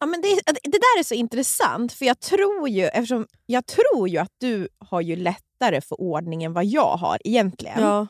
Ja, 0.00 0.06
men 0.06 0.20
det, 0.20 0.28
det 0.46 0.70
där 0.78 0.98
är 0.98 1.02
så 1.02 1.14
intressant, 1.14 1.92
för 1.92 2.04
jag 2.04 2.20
tror 2.20 2.68
ju, 2.68 2.84
eftersom 2.86 3.26
jag 3.46 3.66
tror 3.66 4.08
ju 4.08 4.18
att 4.18 4.32
du 4.40 4.68
har 4.78 5.00
ju 5.00 5.16
lättare 5.16 5.80
för 5.80 6.00
ordning 6.00 6.44
än 6.44 6.52
vad 6.52 6.64
jag 6.64 6.96
har 6.96 7.18
egentligen. 7.24 7.82
Ja, 7.82 8.06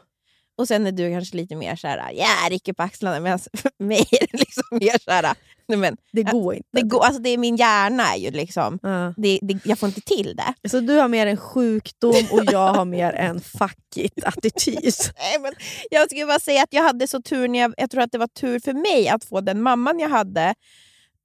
Och 0.59 0.69
sen 0.69 0.87
är 0.87 0.93
du 0.93 1.11
kanske 1.13 1.37
lite 1.37 1.57
mer 1.57 1.77
så 1.77 1.89
här, 1.89 2.13
ja, 2.15 2.27
rycker 2.51 2.73
på 2.73 2.83
axlarna, 2.83 3.21
medan 3.21 3.39
för 3.53 3.85
mig 3.85 4.09
är 4.11 4.27
det 4.33 4.39
liksom 4.39 4.63
mer 4.71 4.99
så 5.05 5.11
här, 5.11 5.35
nej, 5.69 5.79
men, 5.79 5.97
det 6.13 6.23
går 6.23 6.55
inte. 6.55 6.69
det 6.73 6.83
går, 6.83 7.05
alltså 7.05 7.23
det 7.23 7.31
är 7.31 7.39
min 7.39 7.57
hjärna 7.57 8.03
är 8.15 8.17
ju 8.19 8.31
liksom, 8.31 8.79
Ja. 8.83 9.15
det, 9.17 9.39
det, 9.43 9.59
jag 9.65 9.79
får 9.79 9.87
inte 9.89 10.01
till 10.01 10.37
det. 10.37 10.69
Så 10.69 10.81
du 10.81 10.97
har 10.97 11.09
mer 11.09 11.27
en 11.27 11.37
sjukdom 11.37 12.25
och 12.33 12.45
jag 12.45 12.73
har 12.75 12.85
mer 12.85 13.13
en 13.13 13.41
fuck 13.41 13.97
it-attityd. 13.97 14.95
Nej, 15.19 15.39
men 15.41 15.53
jag 15.91 16.11
skulle 16.11 16.27
bara 16.27 16.41
säga 16.41 16.63
att 16.63 16.73
jag 16.73 16.83
hade 16.83 17.09
så 17.09 17.23
tur, 17.23 17.49
när 17.49 17.59
jag, 17.59 17.75
jag 17.77 17.91
tror 17.91 18.03
att 18.03 18.13
det 18.13 18.19
var 18.19 18.27
tur 18.27 18.61
för 18.61 18.73
mig 18.73 19.09
att 19.09 19.25
få 19.25 19.41
den 19.41 19.63
mamman 19.63 19.99
jag 19.99 20.09
hade. 20.09 20.55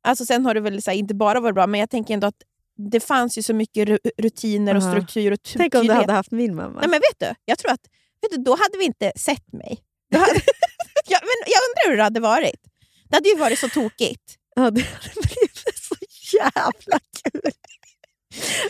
Alltså 0.10 0.26
sen 0.26 0.46
har 0.46 0.54
det 0.54 0.60
väl 0.60 0.82
så 0.82 0.92
här, 0.92 0.98
inte 0.98 1.14
bara 1.16 1.40
varit 1.40 1.56
bra, 1.56 1.68
men 1.68 1.80
jag 1.80 1.90
tänker 1.90 2.14
ändå 2.14 2.28
att 2.28 2.42
det 2.92 3.00
fanns 3.00 3.38
ju 3.38 3.44
så 3.44 3.54
mycket 3.54 3.88
ru- 3.90 4.10
rutiner 4.18 4.76
och 4.76 4.84
struktur 4.84 5.32
och 5.32 5.40
Tänk 5.58 5.76
om 5.76 5.88
du 5.88 5.94
hade 5.94 6.14
haft 6.14 6.32
min 6.32 6.56
mamma. 6.56 6.80
Nej, 6.80 6.90
men 6.90 7.00
vet 7.00 7.20
du, 7.20 7.34
jag 7.46 7.58
tror 7.58 7.72
att 7.72 7.82
vet 8.22 8.32
du, 8.32 8.38
då 8.44 8.52
hade 8.52 8.78
vi 8.78 8.84
inte 8.86 9.12
sett 9.16 9.54
mig. 9.54 9.80
Hade, 10.16 10.32
ja, 11.08 11.20
men 11.22 11.38
jag 11.48 11.60
undrar 11.70 11.90
hur 11.90 11.98
det 11.98 12.04
hade 12.04 12.20
varit. 12.20 12.56
Det 13.10 13.16
hade 13.16 13.30
ju 13.30 13.36
varit 13.36 13.60
så 13.60 13.70
tokigt. 13.70 14.36
Ja, 14.56 14.62
det 14.62 14.82
hade 14.82 15.14
blivit 15.14 15.58
så 15.76 15.96
jävla 16.38 17.00
kul. 17.24 17.52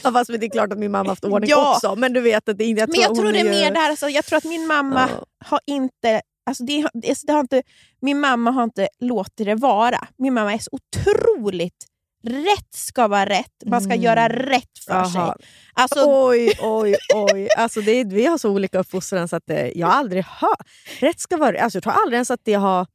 Ja, 0.04 0.12
fast 0.12 0.28
det 0.40 0.46
är 0.46 0.50
klart 0.50 0.72
att 0.74 0.80
min 0.80 0.92
mamma 0.92 1.10
haft 1.10 1.26
ordning 1.26 1.50
Ja. 1.50 1.74
också. 1.76 1.96
Men 1.96 2.14
du 2.14 2.22
vet 2.22 2.50
att 2.50 2.58
det 2.58 2.64
inte... 2.64 2.80
Jag 2.80 2.90
Men 2.90 3.00
jag 3.02 3.16
tror 3.16 3.32
det 3.32 3.40
är 3.40 3.50
mer 3.50 3.72
det 3.72 3.80
här, 3.80 3.90
alltså, 3.90 4.10
jag 4.10 4.26
tror 4.26 4.38
att 4.38 4.44
min 4.44 4.68
mamma 4.68 5.10
Ja. 5.12 5.26
har 5.46 5.60
inte... 5.68 6.22
Alltså 6.50 6.64
det, 6.64 6.88
det, 6.93 7.18
det 7.24 7.34
har 7.34 7.39
inte 7.39 7.64
min 8.02 8.20
mamma 8.20 8.52
har 8.52 8.64
inte 8.64 8.88
låtit 9.00 9.45
det 9.45 9.56
vara. 9.56 10.08
Min 10.18 10.34
mamma 10.34 10.54
är 10.54 10.58
så 10.60 10.70
otroligt... 10.72 11.86
Rätt 12.24 12.74
ska 12.76 13.08
vara 13.08 13.26
rätt. 13.26 13.64
Man 13.66 13.82
ska 13.82 13.93
Mm. 13.93 14.04
göra 14.04 14.30
rätt 14.30 14.80
för 14.88 14.93
Jaha. 14.93 15.06
sig. 15.36 15.47
Alltså, 15.74 16.04
Oj, 16.08 16.52
oj, 16.62 16.95
oj. 17.16 17.47
Alltså 17.58 17.82
det 17.82 17.91
är, 17.91 18.06
vi 18.06 18.26
har 18.26 18.38
så 18.38 18.50
olika 18.52 18.80
uppfostran 18.80 19.28
så 19.28 19.36
att 19.36 19.50
eh, 19.50 19.68
jag 19.78 19.89
aldrig 19.89 20.24
hört... 20.24 20.68
Rätt 21.00 21.20
ska 21.20 21.38
vara 21.38 21.62
alltså 21.62 21.76
Jag 21.78 21.84
tror 21.84 21.93
aldrig 21.93 22.14
ens 22.16 22.32
att 22.32 22.39
det 22.43 22.54
har... 22.54 22.88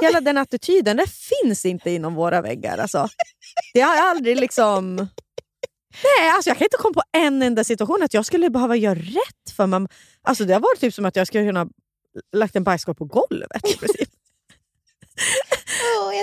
Hela 0.00 0.20
den 0.20 0.38
attityden, 0.38 0.96
det 0.96 1.06
finns 1.10 1.64
inte 1.64 1.90
inom 1.90 2.14
våra 2.14 2.40
väggar. 2.42 2.78
Alltså. 2.78 3.08
Det 3.74 3.80
har 3.80 3.94
jag 3.96 4.04
aldrig 4.04 4.36
liksom... 4.40 4.96
Nej, 6.18 6.30
alltså 6.34 6.50
jag 6.50 6.58
kan 6.58 6.64
inte 6.64 6.76
komma 6.76 6.94
på 6.94 7.02
en 7.18 7.42
enda 7.42 7.64
situation 7.64 8.02
att 8.02 8.14
jag 8.14 8.26
skulle 8.26 8.50
behöva 8.50 8.76
göra 8.76 8.94
rätt 8.94 9.50
för 9.56 9.66
mig. 9.66 9.86
Alltså 10.22 10.44
det 10.44 10.52
har 10.52 10.60
varit 10.60 10.80
typ 10.80 10.94
som 10.94 11.04
att 11.04 11.16
jag 11.16 11.26
skulle 11.26 11.44
kunna 11.46 11.66
lagt 12.32 12.56
en 12.56 12.64
bajskorv 12.64 12.94
på 12.94 13.04
golvet. 13.04 13.68
i 13.68 13.76
princip. 13.76 14.08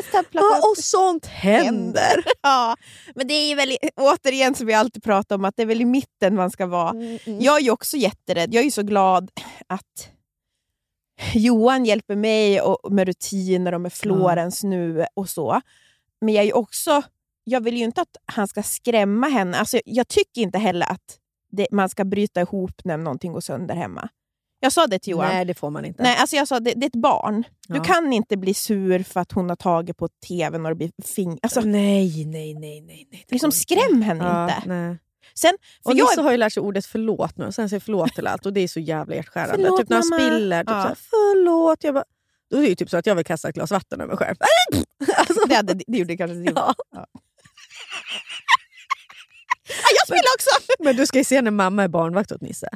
stapplar 0.09 0.41
Ja, 0.41 0.69
och 0.69 0.77
sånt 0.83 1.25
händer. 1.25 2.23
Ja, 2.41 2.75
men 3.15 3.27
det 3.27 3.33
är 3.33 3.49
ju 3.49 3.55
väl, 3.55 3.77
återigen 3.95 4.55
som 4.55 4.67
vi 4.67 4.73
alltid 4.73 5.03
pratar 5.03 5.35
om, 5.35 5.45
att 5.45 5.55
det 5.55 5.61
är 5.61 5.65
väl 5.67 5.81
i 5.81 5.85
mitten 5.85 6.35
man 6.35 6.51
ska 6.51 6.65
vara. 6.65 6.89
Mm, 6.89 7.19
Jag 7.25 7.57
är 7.57 7.61
ju 7.61 7.71
också 7.71 7.97
jätterädd. 7.97 8.53
Jag 8.53 8.61
är 8.61 8.65
ju 8.65 8.71
så 8.71 8.83
glad 8.83 9.31
att 9.67 10.09
Johan 11.33 11.85
hjälper 11.85 12.15
mig 12.15 12.61
och, 12.61 12.91
med 12.91 13.07
rutiner 13.07 13.73
och 13.73 13.81
med 13.81 13.93
Florens 13.93 14.63
nu 14.63 15.05
och 15.13 15.29
så. 15.29 15.61
Men 16.21 16.33
jag 16.33 16.41
är 16.41 16.45
ju 16.45 16.53
också... 16.53 17.01
Jag 17.43 17.61
vill 17.61 17.77
ju 17.77 17.83
inte 17.83 18.01
att 18.01 18.17
han 18.25 18.47
ska 18.47 18.63
skrämma 18.63 19.27
henne. 19.27 19.57
Alltså, 19.57 19.79
jag 19.85 20.07
tycker 20.07 20.41
inte 20.41 20.57
heller 20.57 20.91
att 20.91 21.17
det, 21.51 21.67
man 21.71 21.89
ska 21.89 22.05
bryta 22.05 22.41
ihop 22.41 22.81
när 22.83 22.97
någonting 22.97 23.33
går 23.33 23.41
sönder 23.41 23.75
hemma. 23.75 24.09
Jag 24.59 24.71
sa 24.71 24.87
det 24.87 24.99
till 24.99 25.11
Johan. 25.11 25.27
Nej, 25.27 25.45
det 25.45 25.53
får 25.53 25.69
man 25.69 25.85
inte. 25.85 26.03
Nej, 26.03 26.17
alltså 26.17 26.35
jag 26.35 26.47
sa 26.47 26.59
det, 26.59 26.73
det 26.75 26.85
är 26.85 26.87
ett 26.87 26.95
barn. 26.95 27.43
Du 27.67 27.77
Ja. 27.77 27.83
kan 27.83 28.13
inte 28.13 28.37
bli 28.37 28.53
sur 28.53 29.03
för 29.03 29.19
att 29.19 29.31
hon 29.31 29.49
har 29.49 29.55
tagit 29.55 29.97
på 29.97 30.09
tvn 30.27 30.65
och 30.65 30.69
det 30.71 30.75
blir 30.75 30.91
fing... 31.05 31.39
Alltså, 31.41 31.61
nej, 31.61 32.25
nej, 32.25 32.53
nej. 32.53 32.81
nej, 32.81 32.81
nej. 33.11 33.25
det 33.27 33.31
liksom 33.35 33.47
inte. 33.47 33.57
skräm 33.57 34.01
henne 34.01 34.23
Ja, 34.23 34.43
inte. 34.55 34.61
Nej. 34.69 34.97
Sen, 35.35 35.53
Och 35.83 35.95
jag, 35.95 36.05
Nisse 36.09 36.21
har 36.21 36.31
ju 36.31 36.37
lärt 36.37 36.53
sig 36.53 36.61
ordet 36.61 36.85
förlåt 36.85 37.37
nu 37.37 37.51
sen 37.51 37.69
säger 37.69 37.79
förlåt 37.79 38.13
till 38.15 38.27
allt 38.27 38.45
och 38.45 38.53
det 38.53 38.61
är 38.61 38.67
så 38.67 38.79
jävla 38.79 39.15
hjärtskärande. 39.15 39.63
Förlåt, 39.63 39.79
typ 39.79 39.89
när 39.89 39.97
han 39.97 40.03
spiller, 40.03 40.63
typ 40.63 40.69
Ja. 40.71 40.81
såhär, 40.81 40.97
förlåt. 41.09 41.83
Jag 41.83 41.93
bara, 41.93 42.03
då 42.51 42.57
är 42.57 42.61
det 42.61 42.67
ju 42.67 42.75
typ 42.75 42.89
så 42.89 42.97
att 42.97 43.05
jag 43.05 43.15
vill 43.15 43.25
kasta 43.25 43.49
ett 43.49 43.55
glas 43.55 43.71
vatten 43.71 44.01
över 44.01 44.07
mig 44.07 44.17
själv. 44.17 44.35
Alltså, 45.17 45.47
det, 45.47 45.55
hade, 45.55 45.73
det 45.87 45.97
gjorde 45.97 46.17
kanske 46.17 46.35
du. 46.35 46.43
ja. 46.55 46.75
Ah, 46.95 47.05
jag 49.97 50.07
spelar 50.07 50.23
också! 50.35 50.49
Men 50.79 50.95
du 50.95 51.05
ska 51.05 51.17
ju 51.17 51.23
se 51.23 51.41
när 51.41 51.51
mamma 51.51 51.83
är 51.83 51.87
barnvakt 51.87 52.31
åt 52.31 52.41
Nisse. 52.41 52.69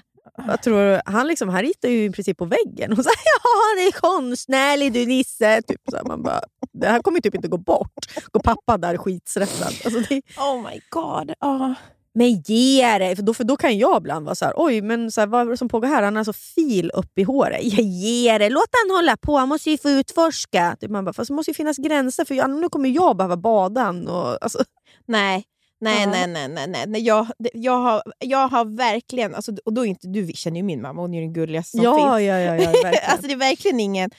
Jag 0.48 0.62
tror, 0.62 1.02
han, 1.06 1.28
liksom, 1.28 1.50
han 1.50 1.62
ritar 1.62 1.90
ju 1.90 2.06
i 2.06 2.12
princip 2.12 2.38
på 2.38 2.46
väggen 2.46 2.92
och 2.92 2.98
säger 2.98 3.18
ja, 3.26 3.50
han 3.70 3.88
är 3.88 3.92
konstnärlig 3.92 4.94
du 4.94 5.06
Nisse. 5.06 5.62
Typ 5.62 5.82
så 5.90 5.98
här, 5.98 6.04
man 6.04 6.24
bara, 6.24 6.42
det 6.74 6.88
här 6.88 7.00
kommer 7.00 7.18
ju 7.18 7.22
typ 7.22 7.36
inte 7.36 7.48
gå 7.48 7.58
bort. 7.58 8.06
Går 8.32 8.40
pappa 8.40 8.78
där 8.78 8.98
skitstressad. 8.98 9.74
Alltså, 9.86 10.00
det, 10.10 10.22
Oh 10.38 10.62
my 10.62 10.82
god. 10.90 11.34
Ah. 11.40 11.76
Men 12.16 12.42
ge 12.46 12.98
det! 12.98 13.16
För 13.16 13.24
då, 13.24 13.34
för 13.34 13.44
då 13.44 13.58
kan 13.58 13.78
jag 13.78 13.98
ibland 13.98 14.26
vara 14.26 14.36
så 14.36 14.46
här, 14.46 14.54
oj 14.58 14.82
men 14.82 15.12
så 15.12 15.22
här, 15.22 15.28
vad 15.28 15.42
är 15.42 15.52
det 15.52 15.58
som 15.58 15.70
pågår 15.70 15.88
här? 15.88 16.04
Han 16.04 16.16
har 16.16 16.20
alltså 16.20 16.34
fil 16.34 16.92
upp 16.94 17.18
i 17.18 17.24
håret. 17.24 17.60
Jag 17.64 17.86
ger 17.86 18.40
det! 18.40 18.50
Låt 18.50 18.70
han 18.84 18.96
hålla 18.96 19.18
på, 19.18 19.38
han 19.38 19.50
måste 19.50 19.72
ju 19.72 19.78
få 19.78 19.90
utforska. 19.90 20.76
Typ 20.80 20.92
man 20.92 21.06
bara, 21.06 21.14
fast 21.14 21.28
det 21.28 21.34
måste 21.34 21.52
ju 21.52 21.56
finnas 21.56 21.78
gränser 21.78 22.26
för 22.26 22.36
jag, 22.36 22.50
nu 22.50 22.70
kommer 22.70 22.90
jag 22.90 23.18
behöva 23.18 23.38
bada 23.38 23.82
han. 23.82 24.08
Och, 24.08 24.44
alltså, 24.44 24.64
Nej. 25.06 25.46
Nej, 25.84 26.08
nej, 26.08 26.28
nej, 26.28 26.48
nej, 26.48 26.68
nej. 26.68 26.88
nej. 26.88 27.02
Jag, 27.02 27.28
jag, 27.54 27.78
har, 27.78 28.04
jag 28.20 28.48
har 28.48 28.66
verkligen... 28.66 29.36
Alltså, 29.36 29.52
och 29.66 29.74
då 29.74 29.86
inte, 29.86 30.08
du 30.08 30.32
känner 30.34 30.58
ju 30.58 30.64
min 30.64 30.82
mamma, 30.82 31.02
hon 31.02 31.14
är 31.14 31.22
den 31.22 31.34
gulligaste 31.34 31.78
som 31.78 31.84
ja, 31.84 31.96
finns. 31.96 32.28
ja, 32.28 32.40
ja, 32.40 32.56
ja, 32.56 32.72
verkligen. 32.72 33.10
alltså, 33.12 33.28
det 33.28 33.34
är 33.34 33.38
verkligen 33.38 33.80
ingen... 33.80 34.10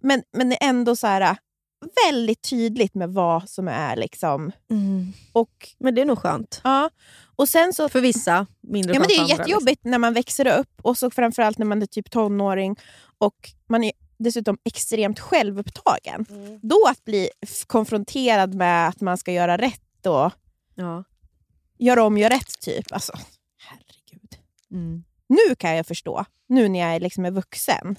Men, 0.00 0.22
men 0.32 0.48
det 0.48 0.64
är 0.64 0.68
ändå 0.68 0.96
så 0.96 1.06
här, 1.06 1.36
väldigt 2.06 2.42
tydligt 2.50 2.94
med 2.94 3.10
vad 3.10 3.48
som 3.48 3.68
är 3.68 3.96
liksom... 3.96 4.52
mm. 4.70 5.12
Och, 5.32 5.68
Men 5.78 5.94
det 5.94 6.00
är 6.00 6.04
nog 6.04 6.18
skönt. 6.18 6.60
ja. 6.64 6.90
och 7.36 7.48
sen 7.48 7.72
så... 7.72 7.88
För 7.88 8.00
vissa, 8.00 8.46
mindre 8.60 8.94
Ja, 8.94 9.00
men 9.00 9.08
det 9.08 9.14
är 9.14 9.20
andra, 9.20 9.36
jättejobbigt 9.36 9.84
när 9.84 9.98
man 9.98 10.14
växer 10.14 10.58
upp 10.58 10.80
och 10.82 10.98
så 10.98 11.10
framförallt 11.10 11.58
när 11.58 11.66
man 11.66 11.82
är 11.82 11.86
typ 11.86 12.10
tonåring 12.10 12.76
och 13.18 13.50
man 13.68 13.84
är 13.84 13.92
dessutom 14.18 14.58
extremt 14.64 15.20
självupptagen. 15.20 16.26
Mm. 16.30 16.60
Då 16.62 16.86
att 16.88 17.04
bli 17.04 17.28
konfronterad 17.66 18.54
med 18.54 18.88
att 18.88 19.00
man 19.00 19.18
ska 19.18 19.32
göra 19.32 19.56
rätt 19.56 20.06
och 20.06 20.32
Liksom. 20.76 20.90
Ja. 20.90 21.04
Göra 21.84 22.04
om, 22.04 22.18
göra 22.18 22.34
rätt 22.34 22.60
typ. 22.60 22.92
Alltså, 22.92 23.12
herregud. 23.58 24.36
Mm. 24.70 25.04
Nu 25.26 25.54
kan 25.54 25.76
jag 25.76 25.86
förstå, 25.86 26.24
nu 26.48 26.68
när 26.68 26.92
jag 26.92 27.02
liksom 27.02 27.24
är 27.24 27.30
vuxen. 27.30 27.96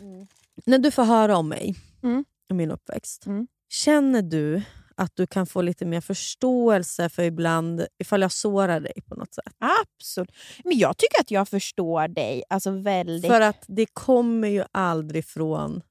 När 0.66 0.78
du 0.80 0.92
får 0.92 1.04
höra 1.04 1.38
om 1.38 1.50
mig 1.50 1.76
Mm. 2.04 2.26
och 2.50 2.56
min 2.56 2.72
uppväxt, 2.72 3.26
Mm. 3.26 3.48
känner 3.70 4.22
du 4.22 4.62
att 4.96 5.16
du 5.16 5.28
kan 5.28 5.48
få 5.48 5.62
lite 5.62 5.86
mer 5.86 6.02
förståelse 6.02 7.10
för 7.10 7.24
ibland 7.24 7.86
ifall 8.00 8.22
jag 8.22 8.32
sårar 8.32 8.80
dig 8.80 8.94
på 9.08 9.16
något 9.16 9.34
sätt? 9.34 9.54
Absolut. 9.60 10.32
Men 10.64 10.78
jag 10.78 10.98
tycker 10.98 11.20
att 11.22 11.32
jag 11.32 11.50
förstår 11.50 12.08
dig 12.08 12.44
alltså 12.50 12.72
väldigt. 12.72 13.32
För 13.32 13.42
att 13.42 13.64
det 13.68 13.86
kommer 13.86 14.48
ju 14.48 14.64
aldrig 14.72 15.26
från... 15.26 15.82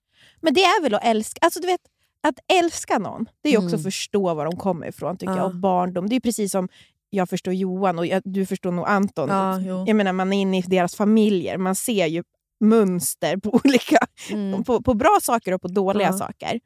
Men 0.40 0.54
det 0.54 0.60
är 0.64 0.82
väl 0.82 0.94
att 0.94 1.04
älska. 1.04 1.38
Alltså, 1.40 1.60
du 1.60 1.66
vet, 1.66 1.80
att 2.20 2.38
älska 2.52 2.98
någon, 2.98 3.26
det 3.42 3.48
är 3.48 3.56
också 3.58 3.66
Mm. 3.68 3.76
att 3.78 3.82
förstå 3.84 4.34
var 4.34 4.44
de 4.44 4.56
kommer 4.56 4.86
ifrån. 4.86 5.16
tycker 5.16 5.32
Ja. 5.32 5.38
jag. 5.38 5.46
Och 5.46 5.54
barndom. 5.56 6.08
Det 6.08 6.16
är 6.16 6.20
precis 6.20 6.52
som 6.52 6.68
jag 7.14 7.28
förstår 7.28 7.54
Johan 7.54 7.98
och 7.98 8.06
jag, 8.06 8.22
du 8.24 8.46
förstår 8.46 8.72
nog 8.72 8.86
Anton. 8.88 9.28
Ja. 9.28 9.60
Jag 9.86 9.96
menar, 9.96 10.12
man 10.12 10.32
är 10.32 10.40
inne 10.40 10.58
i 10.58 10.62
deras 10.62 10.94
familjer. 10.94 11.58
Man 11.58 11.74
ser 11.74 12.06
ju 12.06 12.22
mönster 12.60 13.36
på 13.36 13.50
olika 13.64 13.96
Mm. 14.32 14.64
på, 14.64 14.82
på 14.82 14.94
bra 14.94 15.18
saker 15.22 15.52
och 15.54 15.62
på 15.62 15.68
dåliga 15.68 16.06
Ja. 16.08 16.12
saker. 16.12 16.60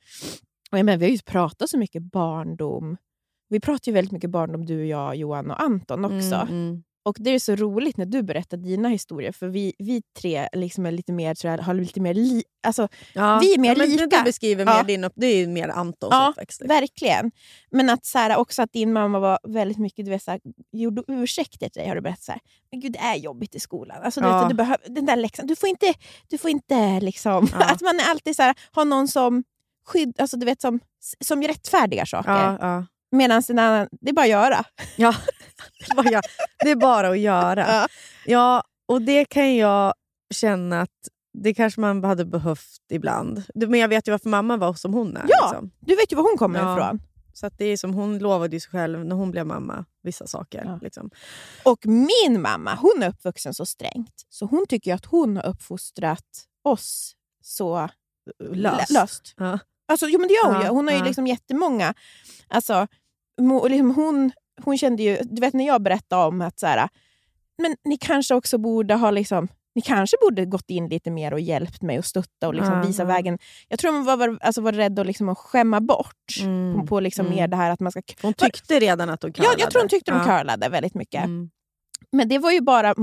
Och 0.70 0.78
jag 0.78 0.84
menar, 0.86 0.98
vi 0.98 1.04
har 1.04 1.12
ju 1.12 1.18
pratat 1.18 1.70
så 1.70 1.78
mycket 1.78 2.02
barndom. 2.02 2.96
Vi 3.48 3.60
pratar 3.60 3.82
ju 3.86 3.92
väldigt 3.92 4.12
mycket 4.12 4.30
barndom, 4.30 4.66
du, 4.66 4.80
och 4.80 4.86
jag, 4.86 5.16
Johan 5.16 5.50
och 5.50 5.62
Anton 5.62 6.04
också. 6.04 6.34
Mm, 6.34 6.48
mm. 6.48 6.82
Och 7.06 7.16
Det 7.20 7.30
är 7.30 7.38
så 7.38 7.56
roligt 7.56 7.96
när 7.96 8.06
du 8.06 8.22
berättar 8.22 8.56
dina 8.56 8.88
historier, 8.88 9.32
för 9.32 9.48
vi, 9.48 9.72
vi 9.78 10.02
tre 10.18 10.48
liksom 10.52 10.86
är 10.86 10.90
lite 10.90 11.12
mer, 11.12 11.34
tror 11.34 11.50
jag, 11.54 11.58
har 11.62 11.74
lite 11.74 12.00
mer 12.00 12.14
li, 12.14 12.42
alltså, 12.66 12.88
Ja. 13.12 13.38
Vi 13.42 13.54
är 13.54 13.58
mer 13.58 13.76
ja, 13.78 13.84
lika. 13.84 14.06
Du 14.06 14.24
beskriver 14.24 14.64
mer 14.64 14.72
Ja. 14.72 14.82
din 14.82 15.04
upp, 15.04 15.12
det 15.16 15.26
är 15.26 15.36
ju 15.36 15.46
mer 15.46 15.68
Antons 15.68 16.10
Ja, 16.12 16.28
uppväxt. 16.30 16.62
Verkligen. 16.64 17.30
Men 17.70 17.90
att 17.90 18.06
så 18.06 18.18
här, 18.18 18.36
också 18.36 18.62
att 18.62 18.72
din 18.72 18.92
mamma 18.92 19.18
var 19.18 19.38
väldigt 19.48 19.78
mycket, 19.78 20.04
du 20.04 20.10
vet, 20.10 20.22
så 20.22 20.30
här, 20.30 20.40
gjorde 20.72 21.02
ursäkter 21.08 21.68
till 21.68 21.80
dig 21.80 21.88
har 21.88 21.94
du 21.94 22.00
berättat. 22.00 22.22
Så 22.22 22.32
här, 22.32 22.40
men 22.70 22.80
gud 22.80 22.92
det 22.92 22.98
är 22.98 23.16
jobbigt 23.16 23.54
i 23.54 23.60
skolan. 23.60 24.02
Alltså, 24.02 24.20
du 24.20 24.26
vet, 24.26 24.48
du 24.48 24.54
behöver, 24.54 24.88
den 24.88 25.06
där 25.06 25.16
läxan, 25.16 25.46
du 25.46 25.56
får 25.56 25.68
inte, 25.68 25.94
du 26.28 26.38
får 26.38 26.50
inte 26.50 27.00
liksom... 27.00 27.48
Att 27.54 27.80
man 27.80 28.00
alltid 28.10 28.36
så 28.36 28.42
här, 28.42 28.54
har 28.72 28.84
någon 28.84 29.08
som 29.08 29.44
skydd, 29.86 30.20
alltså, 30.20 30.36
du 30.36 30.46
vet, 30.46 30.60
som, 30.60 30.80
som 31.24 31.42
rättfärdigar 31.42 32.04
saker. 32.04 32.30
Medan 33.12 33.42
den 33.48 33.58
annan, 33.58 33.88
det 34.00 34.10
är 34.10 34.14
bara 34.14 34.22
att 34.24 34.28
göra. 34.30 34.64
Ja, 34.96 35.14
det, 35.78 35.90
är 35.90 35.94
bara, 36.02 36.20
det 36.64 36.70
är 36.70 36.76
bara 36.76 37.08
att 37.08 37.18
göra. 37.18 37.66
Ja. 37.68 37.88
Ja, 38.26 38.62
och 38.88 39.02
det 39.02 39.24
kan 39.24 39.56
jag 39.56 39.94
känna 40.34 40.80
att 40.80 40.90
det 41.42 41.54
kanske 41.54 41.80
man 41.80 42.04
hade 42.04 42.24
behövt 42.24 42.78
ibland. 42.90 43.42
Men 43.54 43.80
jag 43.80 43.88
vet 43.88 44.08
ju 44.08 44.12
varför 44.12 44.28
mamma 44.28 44.56
var 44.56 44.74
som 44.74 44.94
hon 44.94 45.16
är. 45.16 45.24
Ja. 45.28 45.50
Liksom. 45.50 45.70
Du 45.80 45.96
vet 45.96 46.12
ju 46.12 46.16
var 46.16 46.22
hon 46.22 46.38
kommer 46.38 46.58
Ja. 46.58 46.72
ifrån. 46.74 47.00
Så 47.32 47.50
det 47.58 47.64
är 47.64 47.76
som 47.76 47.94
hon 47.94 48.18
lovade 48.18 48.60
sig 48.60 48.70
själv 48.70 49.04
när 49.04 49.16
hon 49.16 49.30
blev 49.30 49.46
mamma, 49.46 49.84
vissa 50.02 50.26
saker. 50.26 50.62
Ja. 50.64 50.78
Liksom. 50.82 51.10
Och 51.64 51.86
min 51.86 52.40
mamma, 52.42 52.74
hon 52.74 53.02
är 53.02 53.08
uppvuxen 53.08 53.54
så 53.54 53.66
strängt. 53.66 54.22
Så 54.28 54.46
hon 54.46 54.66
tycker 54.68 54.94
att 54.94 55.04
hon 55.04 55.36
har 55.36 55.46
uppfostrat 55.46 56.24
oss 56.64 57.12
så 57.42 57.88
Löst. 58.40 58.90
lö- 58.90 59.00
löst. 59.00 59.34
Ja. 59.36 59.58
Alltså, 59.88 60.06
jo, 60.08 60.18
men 60.20 60.28
det 60.28 60.34
gör 60.34 60.44
hon 60.52 60.54
Ja, 60.54 60.62
ju. 60.62 60.68
Hon 60.68 60.86
har 60.86 60.92
ju 60.94 60.98
ja. 61.00 61.04
liksom 61.04 61.26
jättemånga... 61.26 61.94
Alltså, 62.48 62.86
liksom 63.68 63.94
hon, 63.94 64.32
hon 64.64 64.78
kände 64.78 65.02
ju... 65.02 65.18
Du 65.22 65.40
vet 65.40 65.54
när 65.54 65.66
jag 65.66 65.82
berättade 65.82 66.24
om 66.26 66.40
att 66.40 66.58
så 66.60 66.66
här, 66.66 66.88
men 67.58 67.76
ni 67.84 67.96
kanske 67.98 68.34
också 68.34 68.58
borde 68.58 68.94
ha... 68.94 69.10
Liksom, 69.10 69.48
ni 69.74 69.82
kanske 69.82 70.16
borde 70.20 70.44
gått 70.44 70.70
in 70.70 70.88
lite 70.88 71.10
mer 71.10 71.32
och 71.32 71.40
hjälpt 71.40 71.82
mig 71.82 71.98
och 71.98 72.04
stötta 72.04 72.48
och 72.48 72.54
liksom 72.54 72.74
Ja, 72.74 72.82
visa 72.82 73.02
ja. 73.02 73.06
vägen. 73.06 73.38
Jag 73.68 73.78
tror 73.78 73.92
hon 73.92 74.04
var, 74.04 74.38
alltså 74.40 74.60
var 74.60 74.72
rädd 74.72 74.98
att, 74.98 75.06
liksom 75.06 75.28
att 75.28 75.38
skämma 75.38 75.80
bort 75.80 76.36
Mm, 76.42 76.80
på, 76.80 76.86
på 76.86 77.00
liksom 77.00 77.26
mm. 77.26 77.38
mer 77.38 77.48
det 77.48 77.56
här 77.56 77.70
att 77.70 77.80
man 77.80 77.92
ska... 77.92 78.02
Hon 78.22 78.34
tyckte 78.34 78.80
redan 78.80 79.10
att 79.10 79.22
hon 79.22 79.32
Ja, 79.36 79.42
curlade. 79.42 79.60
jag 79.62 79.70
tror 79.70 79.82
hon 79.82 79.88
tyckte 79.88 80.10
de 80.10 80.18
Ja. 80.18 80.24
curlade 80.38 80.68
väldigt 80.68 80.94
mycket. 80.94 81.24
Mm. 81.24 81.50
Men 82.12 82.28
det 82.28 82.38
var 82.38 82.50
ju 82.50 82.60
bara 82.60 82.94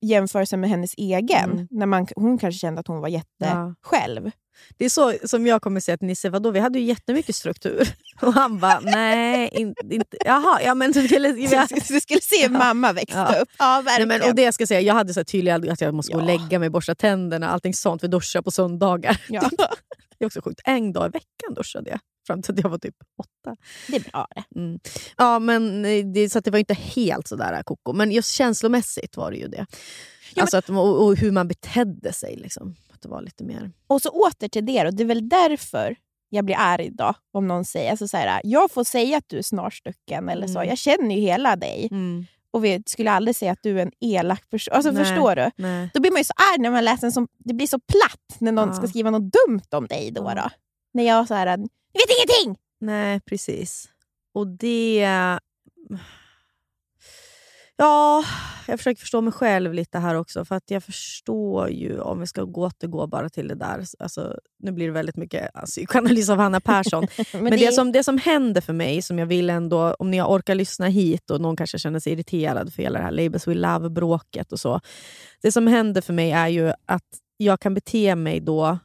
jämförelsen 0.00 0.60
med 0.60 0.70
hennes 0.70 0.94
egen. 0.96 1.50
Mm. 1.52 1.66
När 1.70 1.86
man, 1.86 2.06
hon 2.16 2.38
kanske 2.38 2.58
kände 2.58 2.80
att 2.80 2.86
hon 2.86 3.00
var 3.00 3.08
jätte 3.08 3.26
Ja. 3.38 3.74
själv. 3.80 4.30
Det 4.78 4.84
är 4.84 4.88
så 4.88 5.12
som 5.24 5.46
jag 5.46 5.62
kommer 5.62 5.80
säga 5.80 5.96
till 5.96 6.06
Nisse, 6.08 6.30
vadå 6.30 6.50
vi 6.50 6.60
hade 6.60 6.78
ju 6.78 6.84
jättemycket 6.84 7.36
struktur. 7.36 7.88
Och 8.22 8.34
han 8.34 8.58
bara, 8.58 8.80
nej, 8.80 9.48
in, 9.52 9.74
inte, 9.90 10.16
jaha, 10.24 10.62
ja 10.62 10.74
men 10.74 10.92
du 10.92 11.08
skulle... 11.08 11.28
Ja. 11.28 11.66
Du 11.88 12.00
skulle 12.00 12.20
se 12.20 12.42
hur 12.42 12.48
mamma 12.58 12.92
växte 12.92 13.18
Ja. 13.18 13.40
upp. 13.40 13.48
Ja, 13.58 13.82
Nej, 13.86 14.06
men, 14.06 14.22
och 14.22 14.34
det 14.34 14.42
jag 14.42 14.54
ska 14.54 14.66
säga, 14.66 14.80
jag 14.80 14.94
hade 14.94 15.14
så 15.14 15.20
här 15.20 15.24
tydliga 15.24 15.54
att 15.72 15.80
jag 15.80 15.94
måste 15.94 16.12
gå 16.12 16.18
och 16.18 16.30
Ja. 16.30 16.38
lägga 16.38 16.58
mig, 16.58 16.70
borsta 16.70 16.94
tänderna, 16.94 17.48
allting 17.50 17.74
sånt. 17.74 18.02
Vi 18.04 18.08
duschar 18.08 18.42
på 18.42 18.50
söndagar. 18.50 19.20
ja, 19.28 19.50
Det 20.18 20.24
är 20.24 20.26
också 20.26 20.40
sjukt. 20.44 20.60
En 20.64 20.92
dag 20.92 21.06
i 21.06 21.10
veckan 21.10 21.54
duschade 21.56 21.90
jag. 21.90 22.00
Fram 22.26 22.42
till 22.42 22.54
att 22.54 22.60
jag 22.60 22.68
var 22.70 22.78
typ 22.78 22.94
åtta. 23.18 23.56
det 23.88 23.96
är 23.96 24.00
bra 24.10 24.26
det. 24.34 24.60
Mm. 24.60 24.78
Ja, 25.16 25.38
men 25.38 25.84
eh, 25.84 26.04
det, 26.06 26.30
så 26.30 26.40
det 26.40 26.50
var 26.50 26.58
inte 26.58 26.74
helt 26.74 27.28
sådär 27.28 27.52
äh, 27.52 27.62
koko. 27.62 27.92
Men 27.92 28.12
just 28.12 28.30
känslomässigt 28.30 29.16
var 29.16 29.30
det 29.30 29.36
ju 29.36 29.48
det. 29.48 29.66
men- 30.34 30.42
alltså 30.42 30.56
att, 30.56 30.68
och, 30.70 31.04
och 31.04 31.16
hur 31.16 31.30
man 31.30 31.48
betedde 31.48 32.12
sig. 32.12 32.36
Liksom. 32.36 32.74
Att 33.02 33.08
det 33.10 33.14
var 33.14 33.22
lite 33.22 33.44
mer... 33.44 33.70
Och 33.86 34.02
så 34.02 34.08
åter 34.10 34.48
till 34.48 34.66
det. 34.66 34.84
Då. 34.84 34.90
Det 34.90 35.02
är 35.02 35.06
väl 35.06 35.28
därför 35.28 35.96
jag 36.28 36.44
blir 36.44 36.56
arg 36.58 36.90
då, 36.90 37.14
om 37.32 37.48
någon 37.48 37.64
säger 37.64 37.90
alltså 37.90 38.08
så 38.08 38.16
här, 38.16 38.40
jag 38.44 38.70
får 38.70 38.84
säga 38.84 39.18
att 39.18 39.28
du 39.28 39.38
är 39.38 39.42
snarstucken. 39.42 40.28
Eller 40.28 40.46
så. 40.46 40.58
Mm. 40.58 40.68
Jag 40.68 40.78
känner 40.78 41.14
ju 41.14 41.20
hela 41.20 41.56
dig. 41.56 41.90
Och 42.50 42.64
vi 42.64 42.82
skulle 42.86 43.10
aldrig 43.10 43.36
säga 43.36 43.52
att 43.52 43.62
du 43.62 43.78
är 43.78 43.82
en 43.82 43.92
elak 44.00 44.50
person. 44.50 44.74
Alltså, 44.74 44.90
Nej. 44.90 45.04
förstår 45.04 45.36
du? 45.36 45.50
Nej. 45.56 45.90
Då 45.94 46.00
blir 46.00 46.10
man 46.10 46.20
ju 46.20 46.24
så 46.24 46.32
arg 46.36 46.60
när 46.62 46.70
man 46.70 46.84
läser 46.84 47.06
en 47.06 47.12
som... 47.12 47.28
Det 47.38 47.54
blir 47.54 47.66
så 47.66 47.78
platt 47.80 48.36
när 48.40 48.52
någon 48.52 48.68
Ja. 48.68 48.74
ska 48.74 48.86
skriva 48.86 49.10
något 49.10 49.32
dumt 49.46 49.62
om 49.70 49.86
dig. 49.86 50.10
Då, 50.10 50.22
Ja. 50.22 50.34
då. 50.34 50.50
När 50.94 51.02
jag 51.04 51.28
så 51.28 51.34
här, 51.34 51.56
ni 51.56 51.68
vet 51.94 52.16
ingenting! 52.18 52.62
Nej, 52.80 53.20
precis. 53.20 53.88
Och 54.34 54.46
det... 54.46 55.08
Ja, 57.82 58.24
jag 58.66 58.78
försöker 58.78 59.00
förstå 59.00 59.20
mig 59.20 59.32
själv 59.32 59.74
lite 59.74 59.98
här 59.98 60.14
också. 60.14 60.44
För 60.44 60.54
att 60.54 60.70
jag 60.70 60.84
förstår 60.84 61.70
ju, 61.70 62.00
om 62.00 62.20
vi 62.20 62.26
ska 62.26 62.42
gå 62.44 62.66
återgå 62.66 63.06
bara 63.06 63.28
till 63.28 63.48
det 63.48 63.54
där. 63.54 63.84
Alltså, 63.98 64.36
nu 64.58 64.72
blir 64.72 64.86
det 64.86 64.92
väldigt 64.92 65.16
mycket 65.16 65.50
psykoanalys 65.64 66.30
av 66.30 66.38
Hanna 66.38 66.60
Persson. 66.60 67.06
Men, 67.32 67.44
Men 67.44 67.58
det, 67.58 67.72
som, 67.72 67.92
det 67.92 68.04
som 68.04 68.18
händer 68.18 68.60
för 68.60 68.72
mig, 68.72 69.02
som 69.02 69.18
jag 69.18 69.26
vill 69.26 69.50
ändå, 69.50 69.94
om 69.98 70.10
ni 70.10 70.22
orkar 70.22 70.54
lyssna 70.54 70.86
hit 70.86 71.30
och 71.30 71.40
någon 71.40 71.56
kanske 71.56 71.78
känner 71.78 72.00
sig 72.00 72.12
irriterad 72.12 72.72
för 72.72 72.82
hela 72.82 72.98
det 72.98 73.04
här 73.04 73.12
Labels 73.12 73.46
We 73.48 73.54
Love-bråket 73.54 74.52
och 74.52 74.60
så. 74.60 74.80
Det 75.42 75.52
som 75.52 75.66
händer 75.66 76.00
för 76.00 76.12
mig 76.12 76.30
är 76.32 76.48
ju 76.48 76.72
att 76.86 77.08
jag 77.36 77.60
kan 77.60 77.74
bete 77.74 78.16
mig 78.16 78.40
då, 78.40 78.78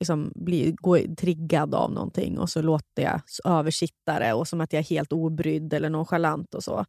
liksom 0.00 0.32
bli, 0.34 0.74
gå 0.80 0.98
triggad 1.18 1.74
av 1.74 1.92
någonting 1.92 2.38
och 2.38 2.50
så 2.50 2.62
låter 2.62 3.02
jag 3.02 3.20
s- 3.26 3.40
översitta 3.44 4.18
det 4.18 4.32
och 4.32 4.48
som 4.48 4.60
att 4.60 4.72
jag 4.72 4.80
är 4.80 4.84
helt 4.84 5.12
obrydd 5.12 5.72
eller 5.72 5.90
nonchalant 5.90 6.54
och 6.54 6.64
så. 6.64 6.84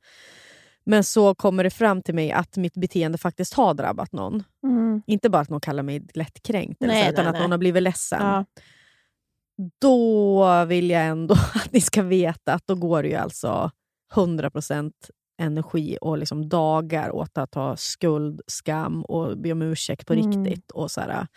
Men 0.83 1.03
så 1.03 1.35
kommer 1.35 1.63
det 1.63 1.69
fram 1.69 2.01
till 2.01 2.15
mig 2.15 2.31
att 2.31 2.57
mitt 2.57 2.73
beteende 2.73 3.17
faktiskt 3.17 3.53
har 3.53 3.73
drabbat 3.73 4.11
någon. 4.11 4.43
Mm. 4.63 5.01
Inte 5.07 5.29
bara 5.29 5.41
att 5.41 5.49
någon 5.49 5.61
kallar 5.61 5.83
mig 5.83 6.07
lättkränkt, 6.13 6.83
eller 6.83 6.93
Nej, 6.93 7.05
så, 7.05 7.11
utan 7.11 7.23
nej, 7.25 7.29
att 7.29 7.33
nej. 7.33 7.41
någon 7.41 7.51
har 7.51 7.57
blivit 7.57 7.83
ledsen 7.83 8.19
Ja. 8.21 8.45
då 9.81 10.65
vill 10.65 10.89
jag 10.89 11.05
ändå 11.07 11.33
att 11.55 11.73
ni 11.73 11.81
ska 11.81 12.03
veta 12.03 12.53
att 12.53 12.67
då 12.67 12.75
går 12.75 13.03
det 13.03 13.09
ju 13.09 13.15
alltså 13.15 13.71
100% 14.15 14.91
energi 15.41 15.97
och 16.01 16.17
liksom 16.17 16.49
dagar 16.49 17.11
åt 17.15 17.37
att 17.37 17.55
ha 17.55 17.77
skuld, 17.77 18.41
skam 18.47 19.03
och 19.05 19.37
be 19.37 19.51
om 19.51 19.61
ursäkt 19.61 20.07
på 20.07 20.13
Mm. 20.13 20.43
riktigt. 20.45 20.71
Och 20.71 20.91
så 20.91 21.01
här, 21.01 21.27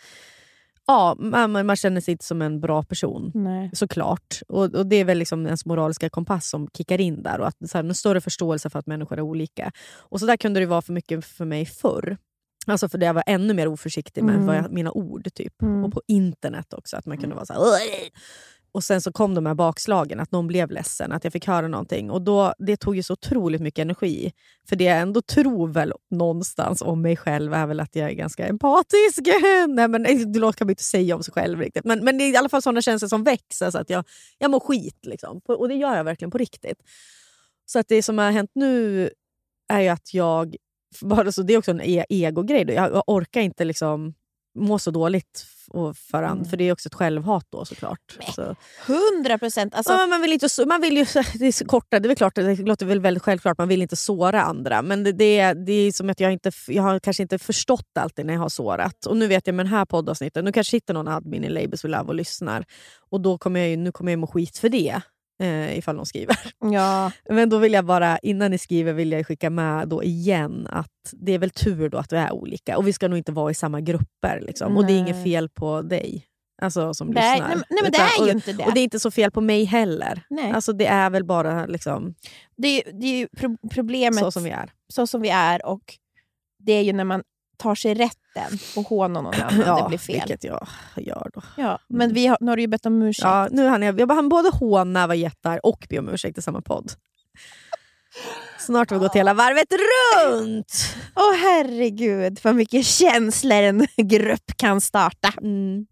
ja, 0.87 1.15
man, 1.19 1.65
man 1.65 1.75
känner 1.75 2.01
sig 2.01 2.11
inte 2.11 2.25
som 2.25 2.41
en 2.41 2.59
bra 2.59 2.83
person. 2.83 3.31
Nej. 3.33 3.69
Såklart. 3.73 4.41
Och, 4.47 4.63
och 4.75 4.85
Det 4.85 4.95
är 4.95 5.05
väl 5.05 5.17
liksom 5.17 5.45
ens 5.45 5.65
moraliska 5.65 6.09
kompass 6.09 6.49
som 6.49 6.67
kickar 6.77 7.01
in 7.01 7.23
där. 7.23 7.39
Och 7.39 7.47
att, 7.47 7.69
så 7.69 7.77
här, 7.77 7.83
en 7.85 7.95
större 7.95 8.21
förståelse 8.21 8.69
för 8.69 8.79
att 8.79 8.87
människor 8.87 9.17
är 9.17 9.21
olika. 9.21 9.71
Och 9.97 10.19
så 10.19 10.25
där 10.25 10.37
kunde 10.37 10.59
det 10.59 10.65
vara 10.65 10.81
för 10.81 10.93
mycket 10.93 11.25
för 11.25 11.45
mig 11.45 11.65
förr. 11.65 12.17
Alltså 12.67 12.89
för 12.89 12.97
det 12.97 13.05
jag 13.05 13.13
var 13.13 13.23
ännu 13.27 13.53
mer 13.53 13.67
oförsiktig 13.67 14.23
med 14.23 14.35
Mm. 14.35 14.55
jag, 14.55 14.71
mina 14.71 14.91
ord. 14.91 15.27
typ 15.33 15.61
Mm. 15.61 15.85
och 15.85 15.93
på 15.93 16.01
internet 16.07 16.73
också. 16.73 16.97
Att 16.97 17.05
man 17.05 17.17
kunde 17.17 17.35
vara 17.35 17.45
så 17.45 17.53
här! 17.53 17.61
Och 18.75 18.83
sen 18.83 19.01
så 19.01 19.11
kom 19.11 19.35
de 19.35 19.45
här 19.45 19.53
bakslagen, 19.53 20.19
att 20.19 20.31
någon 20.31 20.47
blev 20.47 20.71
ledsen, 20.71 21.11
att 21.11 21.23
jag 21.23 21.33
fick 21.33 21.47
höra 21.47 21.67
någonting. 21.67 22.11
Och 22.11 22.21
då, 22.21 22.53
Det 22.57 22.77
tog 22.77 22.95
ju 22.95 23.03
så 23.03 23.13
otroligt 23.13 23.61
mycket 23.61 23.81
energi. 23.81 24.33
För 24.69 24.75
det 24.75 24.83
jag 24.83 24.97
ändå 24.97 25.21
tror 25.21 25.67
väl 25.67 25.93
någonstans 26.11 26.81
om 26.81 27.01
mig 27.01 27.17
själv 27.17 27.53
är 27.53 27.67
väl 27.67 27.79
att 27.79 27.95
jag 27.95 28.09
är 28.09 28.13
ganska 28.13 28.47
empatisk. 28.47 29.19
Nej, 29.67 29.87
men, 29.87 30.03
det 30.03 30.41
kan 30.41 30.65
man 30.65 30.69
inte 30.69 30.83
säga 30.83 31.15
om 31.15 31.23
sig 31.23 31.33
själv 31.33 31.59
riktigt. 31.59 31.85
Men, 31.85 32.03
men 32.03 32.17
det 32.17 32.23
är 32.23 32.33
i 32.33 32.37
alla 32.37 32.49
fall 32.49 32.61
sådana 32.61 32.81
känslor 32.81 33.09
som 33.09 33.23
växer, 33.23 33.71
så 33.71 33.77
att 33.77 33.89
jag, 33.89 34.05
jag 34.37 34.51
mår 34.51 34.59
skit. 34.59 35.05
Liksom. 35.05 35.41
Och 35.47 35.67
det 35.69 35.75
gör 35.75 35.95
jag 35.95 36.03
verkligen 36.03 36.31
på 36.31 36.37
riktigt. 36.37 36.77
Så 37.65 37.79
att 37.79 37.87
det 37.87 38.03
som 38.03 38.17
har 38.17 38.31
hänt 38.31 38.51
nu 38.55 39.09
är 39.73 39.81
ju 39.81 39.87
att 39.87 40.13
jag... 40.13 40.55
Bara 41.01 41.31
så 41.31 41.41
det 41.41 41.53
är 41.53 41.57
också 41.57 41.71
en 41.71 41.81
e- 41.81 42.05
Jag, 42.09 42.77
jag 42.77 43.03
orkar 43.07 43.41
inte 43.41 43.65
liksom 43.65 44.13
må 44.55 44.79
så 44.79 44.91
dåligt 44.91 45.45
för, 46.11 46.23
an, 46.23 46.37
Mm. 46.37 46.45
för 46.49 46.57
det 46.57 46.63
är 46.63 46.71
också 46.71 46.89
ett 46.89 46.93
självhat 46.93 47.47
då 47.49 47.65
såklart. 47.65 48.17
Så. 48.35 48.55
100 49.17 49.37
procent. 49.37 49.75
Alltså, 49.75 49.93
Ja, 49.93 50.07
man 50.07 50.21
vill 50.21 50.33
inte, 50.33 50.65
man 50.65 50.81
vill 50.81 50.97
ju, 50.97 51.03
det 51.39 51.45
är 51.45 51.65
korta, 51.65 51.99
det 51.99 52.11
är 52.11 52.15
klart, 52.15 52.35
det 52.35 52.55
låter 52.55 52.85
väl 52.85 52.99
väldigt 52.99 53.23
självklart, 53.23 53.57
man 53.57 53.67
vill 53.67 53.81
inte 53.81 53.95
såra 53.95 54.41
andra. 54.41 54.81
Men 54.81 55.03
det, 55.03 55.11
det, 55.11 55.53
det 55.53 55.73
är 55.73 55.91
som 55.91 56.09
att 56.09 56.19
jag, 56.19 56.33
inte, 56.33 56.51
jag 56.67 56.83
har 56.83 56.99
kanske 56.99 57.23
inte 57.23 57.39
förstått 57.39 57.89
alltid 57.99 58.25
när 58.25 58.33
jag 58.33 58.41
har 58.41 58.49
sårat. 58.49 59.05
Och 59.05 59.17
nu 59.17 59.27
vet 59.27 59.47
jag 59.47 59.53
med 59.55 59.65
den 59.65 59.73
här 59.73 59.85
poddavsnittet, 59.85 60.43
nu 60.43 60.51
kanske 60.51 60.71
sitter 60.71 60.93
någon 60.93 61.07
admin 61.07 61.43
i 61.43 61.49
Labels 61.49 61.85
with 61.85 61.91
Love 61.91 62.07
och 62.07 62.15
lyssnar. 62.15 62.65
Och 63.09 63.21
då 63.21 63.37
kommer 63.37 63.59
jag 63.59 63.69
ju, 63.69 63.77
nu 63.77 63.91
kommer 63.91 64.11
jag 64.11 64.19
må 64.19 64.27
skit 64.27 64.57
för 64.57 64.69
det. 64.69 65.01
Eh, 65.43 65.77
ifall 65.77 65.95
någon 65.95 66.05
skriver. 66.05 66.37
ja. 66.73 67.11
Men 67.29 67.49
då 67.49 67.57
vill 67.57 67.73
jag 67.73 67.85
bara, 67.85 68.17
innan 68.17 68.51
ni 68.51 68.57
skriver 68.57 68.93
vill 68.93 69.11
jag 69.11 69.27
skicka 69.27 69.49
med 69.49 69.87
då 69.87 70.03
igen 70.03 70.67
att 70.71 70.91
det 71.11 71.31
är 71.31 71.39
väl 71.39 71.49
tur 71.49 71.89
då 71.89 71.97
att 71.97 72.13
vi 72.13 72.17
är 72.17 72.33
olika. 72.33 72.77
Och 72.77 72.87
vi 72.87 72.93
ska 72.93 73.07
nog 73.07 73.17
inte 73.17 73.31
vara 73.31 73.51
i 73.51 73.53
samma 73.53 73.81
grupper. 73.81 74.41
Liksom. 74.41 74.77
Och 74.77 74.85
det 74.85 74.93
är 74.93 74.97
inget 74.99 75.23
fel 75.23 75.49
på 75.49 75.81
dig 75.81 76.25
alltså, 76.61 76.93
som 76.93 77.07
Nej, 77.07 77.39
lyssnar. 77.39 77.55
nej, 77.55 77.63
nej, 77.69 77.79
men 77.83 77.91
det 77.91 77.97
är 77.97 78.25
ju 78.25 78.31
inte 78.31 78.53
det. 78.53 78.65
Och 78.65 78.73
det 78.73 78.79
är 78.79 78.83
inte 78.83 78.99
så 78.99 79.11
fel 79.11 79.31
på 79.31 79.41
mig 79.41 79.63
heller. 79.63 80.21
Nej. 80.29 80.51
Alltså, 80.51 80.73
det 80.73 80.85
är 80.85 81.09
väl 81.09 81.23
bara 81.25 81.65
liksom, 81.65 82.15
det, 82.57 82.67
är, 82.67 82.91
det 83.01 83.07
är 83.07 83.17
ju 83.17 83.27
pro- 83.37 83.69
problemet 83.71 84.19
så 84.19 84.31
som 84.31 84.43
vi 84.43 84.49
är. 84.49 84.71
så 84.93 85.07
som 85.07 85.21
vi 85.21 85.29
är 85.29 85.65
och 85.65 85.81
det 86.59 86.73
är 86.73 86.81
ju 86.81 86.93
när 86.93 87.03
man 87.03 87.23
tar 87.57 87.75
sig 87.75 87.93
rätten 87.93 88.59
och 88.75 88.87
hånar 88.87 89.21
någon 89.21 89.33
annan 89.33 89.83
det 89.83 89.87
blir 89.87 89.97
fel. 89.97 90.15
vilket 90.15 90.43
jag 90.43 90.67
gör 90.95 91.29
då. 91.33 91.41
Ja, 91.57 91.79
men 91.87 92.13
vi 92.13 92.27
har, 92.27 92.37
nu 92.41 92.51
har 92.51 92.55
du 92.55 92.61
ju 92.61 92.67
bett 92.67 92.85
om 92.85 93.01
ursäkt. 93.01 93.23
Ja, 93.23 93.47
nu 93.51 93.67
hann 93.67 93.81
jag, 93.81 93.99
jag 93.99 94.07
hann 94.11 94.29
både 94.29 94.49
håna, 94.49 95.07
vara 95.07 95.15
jättar 95.15 95.65
och 95.65 95.87
be 95.89 95.99
om 95.99 96.09
ursäkt 96.09 96.37
i 96.37 96.41
samma 96.41 96.61
podd. 96.61 96.91
Snart 98.59 98.89
har 98.89 98.97
vi 98.97 99.03
gått 99.05 99.15
hela 99.15 99.33
varvet 99.33 99.67
runt! 99.71 100.95
Åh 101.15 101.33
herregud, 101.33 102.39
vad 102.43 102.55
mycket 102.55 102.85
känslor 102.85 103.61
en 103.61 103.87
grupp 103.97 104.57
kan 104.57 104.81
starta. 104.81 105.33
Mm. 105.41 105.85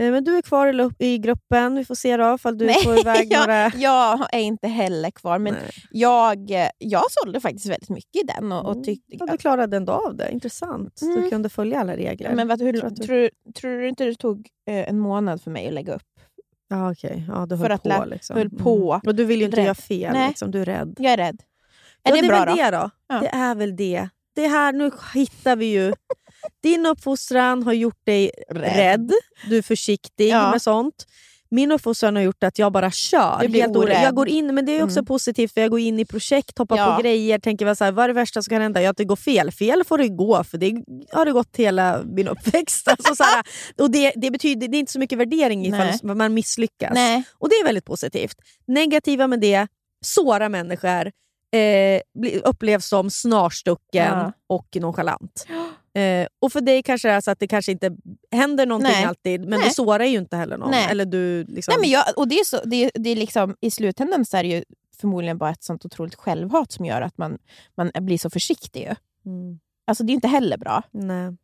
Eh, 0.00 0.10
Men 0.12 0.24
du 0.24 0.36
är 0.36 0.42
kvar 0.42 0.66
i, 0.98 1.06
i 1.06 1.18
gruppen. 1.18 1.74
Vi 1.74 1.84
får 1.84 1.94
se 1.94 2.16
då 2.16 2.34
ifall 2.34 2.58
du 2.58 2.72
får 2.84 2.98
iväg 2.98 3.26
jag, 3.32 3.40
några... 3.40 3.70
jag 3.76 4.34
är 4.34 4.40
inte 4.40 4.68
heller 4.68 5.10
kvar, 5.10 5.38
men 5.38 5.54
Nej. 5.54 5.70
jag, 5.90 6.50
jag 6.78 7.02
sålde 7.10 7.40
faktiskt 7.40 7.66
väldigt 7.66 7.88
mycket 7.90 8.16
i 8.22 8.26
den. 8.26 8.52
Och, 8.52 8.76
och 8.76 8.84
tyckte, 8.84 9.16
Ja, 9.18 9.26
du 9.26 9.36
klarade 9.38 9.76
ändå 9.76 9.92
av 9.92 10.16
det. 10.16 10.30
Intressant. 10.32 10.96
Du 11.00 11.12
Mm. 11.18 11.30
kunde 11.30 11.48
följa 11.48 11.80
alla 11.80 11.96
regler. 11.96 12.34
men 12.34 12.48
vad, 12.48 12.62
hur, 12.62 12.72
Tror 12.80 12.90
du- 12.90 12.96
tror, 13.06 13.30
tror 13.54 13.78
du 13.78 13.88
inte 13.88 14.04
det 14.04 14.14
tog 14.14 14.48
eh, 14.70 14.88
en 14.88 14.98
månad 14.98 15.42
för 15.42 15.50
mig 15.50 15.68
att 15.68 15.74
lägga 15.74 15.94
upp? 15.94 16.02
Ja, 16.68 16.92
okej. 16.92 17.24
Ja, 17.28 17.46
du 17.46 17.56
För 17.56 17.62
höll 17.62 17.72
att 17.72 17.82
på. 17.82 17.88
lä- 17.88 18.06
liksom. 18.06 18.36
höll 18.36 18.50
på. 18.50 18.92
Mm. 18.92 19.02
Och 19.06 19.14
du 19.14 19.24
vill 19.24 19.38
ju 19.40 19.44
inte 19.44 19.56
Rädd. 19.56 19.64
göra 19.64 19.74
fel. 19.74 20.12
Nej. 20.12 20.28
Liksom. 20.28 20.50
Du 20.50 20.60
är 20.60 20.64
rädd. 20.64 20.94
Jag 20.98 21.12
är 21.12 21.16
rädd. 21.16 21.40
Är 22.02 22.10
ja, 22.10 22.14
det, 22.14 22.20
det 22.20 22.26
är 22.26 22.28
bra 22.28 22.44
väl 22.44 22.56
då? 22.56 22.62
det 22.62 22.70
då. 22.70 22.90
Ja. 23.08 23.20
Det 23.20 23.28
är 23.28 23.54
väl 23.54 23.76
det. 23.76 24.08
Det 24.34 24.46
här, 24.46 24.72
nu 24.72 24.90
hittar 25.14 25.56
vi 25.56 25.66
ju... 25.66 25.92
Din 26.62 26.86
uppfostran 26.86 27.62
har 27.62 27.72
gjort 27.72 28.06
dig 28.06 28.30
rädd. 28.50 29.12
Du 29.48 29.58
är 29.58 29.62
försiktig 29.62 30.28
Ja. 30.28 30.50
med 30.50 30.62
sånt. 30.62 31.06
Min 31.52 31.72
uppfostran 31.72 32.16
har 32.16 32.22
gjort 32.22 32.42
att 32.42 32.58
jag 32.58 32.72
bara 32.72 32.90
kör. 32.90 33.48
Helt 33.48 33.76
orädd. 33.76 34.04
jag 34.04 34.14
går 34.14 34.28
in, 34.28 34.54
men 34.54 34.66
det 34.66 34.72
är 34.78 34.82
också 34.84 34.98
Mm. 34.98 35.06
positivt 35.06 35.54
för 35.54 35.60
jag 35.60 35.70
går 35.70 35.80
in 35.80 35.98
i 36.00 36.04
projekt, 36.04 36.58
hoppar 36.58 36.76
Ja. 36.76 36.96
på 36.96 37.02
grejer, 37.02 37.38
tänker 37.38 37.64
väl 37.64 37.76
så 37.76 37.84
här, 37.84 37.92
vad 37.92 38.04
är 38.04 38.08
det 38.08 38.14
värsta 38.14 38.42
som 38.42 38.50
kan 38.50 38.62
hända? 38.62 38.82
Ja, 38.82 38.90
att 38.90 38.96
det 38.96 39.04
går 39.04 39.16
fel. 39.16 39.50
Fel 39.52 39.84
får 39.84 39.98
det 39.98 40.08
gå, 40.08 40.44
för 40.44 40.58
det 40.58 40.84
har 41.12 41.24
det 41.24 41.32
gått 41.32 41.56
hela 41.56 42.02
min 42.04 42.28
uppväxt. 42.28 42.88
Alltså, 42.90 43.14
så 43.14 43.24
här, 43.24 43.44
och 43.78 43.90
det, 43.90 44.12
det, 44.16 44.30
betyder, 44.30 44.68
det 44.68 44.76
är 44.76 44.78
inte 44.78 44.92
så 44.92 44.98
mycket 44.98 45.18
värdering 45.18 45.66
ifall 45.66 45.86
Nej. 46.02 46.14
man 46.16 46.34
misslyckas. 46.34 46.90
Nej. 46.94 47.22
Och 47.38 47.48
det 47.48 47.54
är 47.54 47.64
väldigt 47.64 47.84
positivt. 47.84 48.36
Negativa 48.66 49.26
med 49.26 49.40
det, 49.40 49.66
såra 50.04 50.48
människor, 50.48 51.10
eh, 51.52 52.00
upplevs 52.44 52.88
som 52.88 53.10
snarstucken 53.10 54.18
Ja. 54.18 54.32
och 54.46 54.66
nonchalant. 54.80 55.46
Eh, 55.94 56.26
och 56.40 56.52
för 56.52 56.60
dig 56.60 56.82
kanske 56.82 57.08
det 57.08 57.14
är 57.14 57.20
så 57.20 57.30
att 57.30 57.38
det 57.38 57.48
kanske 57.48 57.72
inte 57.72 57.90
händer 58.32 58.66
någonting 58.66 58.92
Nej. 58.92 59.04
alltid, 59.04 59.40
men 59.40 59.58
Nej. 59.58 59.68
du 59.68 59.74
sårar 59.74 60.04
ju 60.04 60.18
inte 60.18 60.36
heller 60.36 60.56
någon. 60.58 60.70
Nej. 60.70 60.86
Eller 60.90 61.04
du, 61.04 61.44
liksom, 61.44 61.72
Nej, 61.72 61.80
men 61.80 61.90
jag, 61.90 62.04
och 62.16 62.28
det 62.28 62.34
är 62.34 62.44
så, 62.44 62.60
det, 62.64 62.90
det 62.94 63.10
är 63.10 63.16
liksom, 63.16 63.56
I 63.60 63.70
slutändan 63.70 64.24
så 64.24 64.36
är 64.36 64.42
det 64.42 64.48
ju 64.48 64.64
förmodligen 65.00 65.38
bara 65.38 65.50
ett 65.50 65.62
sånt 65.64 65.84
otroligt 65.84 66.14
självhat 66.14 66.72
som 66.72 66.84
gör 66.84 67.02
att 67.02 67.18
man, 67.18 67.38
man 67.76 67.90
blir 68.00 68.18
så 68.18 68.30
försiktig. 68.30 68.80
Ju. 68.80 68.94
mm, 69.32 69.58
Alltså, 69.86 70.04
det 70.04 70.12
är 70.12 70.14
inte 70.14 70.28
heller 70.28 70.56
bra. 70.58 70.82
nej. 70.90 71.36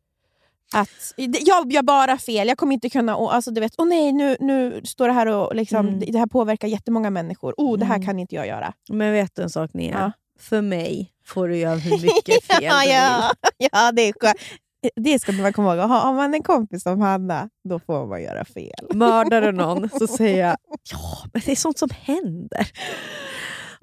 att 0.73 1.13
jag 1.45 1.73
gör 1.73 1.81
bara 1.81 2.17
fel, 2.17 2.47
jag 2.47 2.57
kommer 2.57 2.73
inte 2.73 2.89
kunna... 2.89 3.15
Och, 3.15 3.35
alltså, 3.35 3.51
du 3.51 3.61
vet, 3.61 3.73
oh 3.79 3.87
nej, 3.87 4.11
nu, 4.11 4.37
nu 4.39 4.81
står 4.83 5.07
det 5.07 5.13
här 5.13 5.27
och 5.27 5.55
liksom, 5.55 5.87
Mm. 5.87 5.99
det, 5.99 6.05
det 6.05 6.19
här 6.19 6.27
påverkar 6.27 6.67
jättemånga 6.67 7.09
människor. 7.09 7.53
Oh, 7.57 7.77
det 7.79 7.85
här 7.85 7.95
Mm. 7.95 8.05
kan 8.05 8.19
inte 8.19 8.35
jag 8.35 8.47
göra. 8.47 8.73
Men 8.89 9.13
vet 9.13 9.35
du 9.35 9.41
en 9.41 9.49
sak 9.49 9.73
Nia? 9.73 9.91
Ja. 9.99 10.11
För 10.39 10.61
mig 10.61 11.11
får 11.25 11.47
du 11.47 11.57
göra 11.57 11.75
hur 11.75 11.91
mycket 11.91 12.43
fel 12.47 12.63
ja, 12.63 12.81
du 12.83 12.89
ja, 12.89 13.31
vill. 13.59 13.69
ja, 13.71 13.91
det 13.91 14.01
är 14.01 14.13
skönt. 14.19 14.37
Det 14.95 15.19
ska 15.19 15.31
man 15.31 15.53
komma 15.53 15.75
ihåg. 15.75 15.89
Har 15.89 16.13
man 16.13 16.33
en 16.33 16.43
kompis 16.43 16.83
som 16.83 17.01
Hanna, 17.01 17.49
då 17.69 17.79
får 17.79 18.07
man 18.07 18.21
göra 18.23 18.45
fel. 18.45 18.87
Mördar 18.93 19.41
du 19.41 19.51
någon 19.51 19.89
så 19.89 20.07
säger 20.17 20.47
jag 20.47 20.57
ja, 20.91 21.29
men 21.33 21.41
det 21.45 21.51
är 21.51 21.55
sånt 21.55 21.79
som 21.79 21.89
händer. 22.01 22.71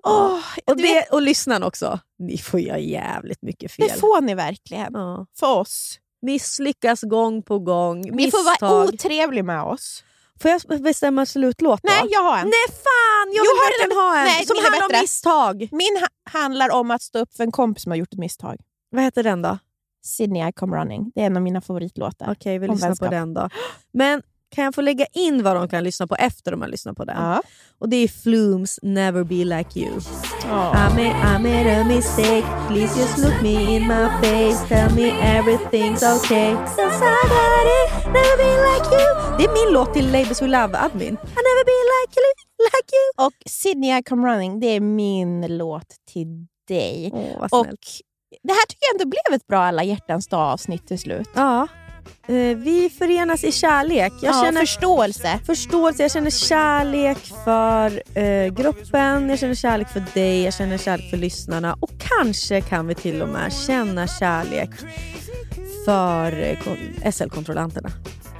Åh, 0.06 0.40
och, 0.66 0.76
det, 0.76 1.04
och 1.10 1.22
lyssnarna 1.22 1.66
också. 1.66 1.98
Ni 2.18 2.38
får 2.38 2.60
göra 2.60 2.78
jävligt 2.78 3.42
mycket 3.42 3.72
fel. 3.72 3.88
Det 3.88 4.00
får 4.00 4.20
ni 4.20 4.34
verkligen. 4.34 4.92
Ja. 4.92 5.26
För 5.38 5.54
oss. 5.54 5.98
Misslyckas 6.22 7.02
gång 7.02 7.42
på 7.42 7.58
gång. 7.58 8.00
Ni 8.00 8.10
Misstag. 8.10 8.40
får 8.60 8.66
vara 8.66 8.84
otrevliga 8.88 9.44
med 9.44 9.62
oss. 9.62 10.04
Får 10.40 10.50
jag 10.50 10.82
bestämma 10.82 11.26
slutlåt 11.26 11.82
då? 11.82 11.88
Nej, 11.88 12.12
jag 12.12 12.20
har 12.20 12.38
en. 12.38 12.44
Nej 12.44 12.68
fan! 12.68 13.03
Jag 13.28 13.36
Jo, 13.36 13.42
vill 13.42 13.58
har 13.60 13.66
verkligen 13.70 13.88
den- 13.88 13.98
ha 13.98 14.18
en 14.18 14.24
Nej, 14.24 14.46
som 14.46 14.56
handlar 14.64 14.82
om 14.84 14.88
bättre. 14.88 15.02
misstag. 15.02 15.68
Min 15.72 15.96
ha- 16.00 16.40
handlar 16.40 16.70
om 16.70 16.90
att 16.90 17.02
stå 17.02 17.18
upp 17.18 17.34
för 17.36 17.44
en 17.44 17.52
kompis 17.52 17.82
som 17.82 17.92
har 17.92 17.96
gjort 17.96 18.12
ett 18.12 18.18
misstag. 18.18 18.56
Vad 18.90 19.02
heter 19.02 19.22
den 19.22 19.42
då? 19.42 19.58
Sydney 20.04 20.48
I 20.48 20.52
come 20.52 20.76
running. 20.76 21.12
Det 21.14 21.20
är 21.22 21.26
en 21.26 21.36
av 21.36 21.42
mina 21.42 21.60
favoritlåtar. 21.60 22.32
Okej, 22.32 22.58
vi 22.58 22.68
Om 22.68 22.72
lyssnar 22.74 22.88
vänskap. 22.88 23.08
på 23.08 23.14
den 23.14 23.34
då. 23.34 23.48
Men 23.92 24.22
kan 24.54 24.64
jag 24.64 24.74
få 24.74 24.80
lägga 24.80 25.06
in 25.12 25.42
vad 25.42 25.56
de 25.56 25.68
kan 25.68 25.84
lyssna 25.84 26.06
på 26.06 26.14
efter 26.14 26.50
de 26.50 26.60
har 26.60 26.68
lyssnat 26.68 26.96
på 26.96 27.04
den? 27.04 27.16
Ja. 27.16 27.42
Och 27.78 27.88
det 27.88 27.96
är 27.96 28.08
Flumes 28.08 28.78
Never 28.82 29.24
Be 29.24 29.34
Like 29.34 29.80
You. 29.80 30.00
Ja. 30.48 30.70
I 30.70 30.94
made, 30.94 31.36
I 31.36 31.38
made 31.38 31.80
a 31.80 31.84
mistake. 31.84 32.46
Please 32.68 33.00
just 33.00 33.18
look 33.18 33.42
me 33.42 33.76
in 33.76 33.82
my 33.82 34.08
face. 34.22 34.68
Tell 34.68 34.94
me 34.94 35.10
everything's 35.10 36.02
okay. 36.16 36.54
Cause 36.54 37.00
I 37.02 37.20
got 37.36 37.64
it. 37.78 38.06
Never 38.06 38.36
be 38.36 38.52
like 38.68 38.86
you. 38.94 39.08
Det 39.38 39.44
är 39.44 39.64
min 39.64 39.74
låt 39.74 39.94
till 39.94 40.12
Labels 40.12 40.42
We 40.42 40.46
Love 40.46 40.78
Admin. 40.78 41.14
I 41.14 41.40
never 41.48 41.64
be 41.64 41.80
like 41.94 42.12
you. 42.20 42.30
Like 42.64 42.90
you. 42.96 43.26
Och 43.26 43.50
Sydney 43.50 43.98
I 43.98 44.02
come 44.02 44.34
running, 44.34 44.60
det 44.60 44.66
är 44.66 44.80
min 44.80 45.56
låt 45.56 45.88
till 46.12 46.46
dig. 46.68 47.10
Vad 47.40 47.60
Och 47.60 47.66
det 48.42 48.52
här 48.52 48.66
tycker 48.68 48.86
jag 48.86 49.00
ändå 49.00 49.08
blev 49.08 49.36
ett 49.36 49.46
bra 49.46 49.58
alla 49.58 49.84
hjärtans 49.84 50.28
dag 50.28 50.40
avsnitt 50.52 50.86
till 50.86 50.98
slut. 50.98 51.28
Ja. 51.34 51.68
Eh, 52.28 52.56
vi 52.56 52.90
förenas 52.98 53.44
i 53.44 53.52
kärlek. 53.52 54.12
Jag 54.22 54.34
ja, 54.34 54.42
känner 54.44 54.60
förståelse. 54.60 55.38
förståelse, 55.46 56.02
jag 56.02 56.12
känner 56.12 56.30
kärlek 56.30 57.18
för 57.44 58.02
eh, 58.18 58.46
gruppen, 58.54 59.28
jag 59.30 59.38
känner 59.38 59.54
kärlek 59.54 59.88
för 59.88 60.04
dig, 60.14 60.42
jag 60.44 60.54
känner 60.54 60.78
kärlek 60.78 61.10
för 61.10 61.16
lyssnarna 61.16 61.76
och 61.80 61.90
kanske 61.98 62.60
kan 62.60 62.86
vi 62.86 62.94
till 62.94 63.22
och 63.22 63.28
med 63.28 63.52
känna 63.52 64.06
kärlek 64.06 64.70
för 65.84 66.42
eh, 66.42 66.58
kon- 66.64 67.12
SL-kontrollanterna. 67.12 67.90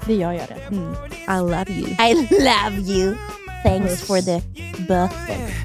Det 0.06 0.14
gör 0.14 0.32
jag 0.32 0.44
det. 0.48 0.74
Mm. 0.76 0.94
I 1.28 1.50
love 1.50 1.66
you. 1.68 1.88
I 2.10 2.14
love 2.30 2.92
you. 2.92 3.14
Thanks 3.64 4.02
for 4.06 4.20
the 4.20 4.40
birthday. 4.82 5.64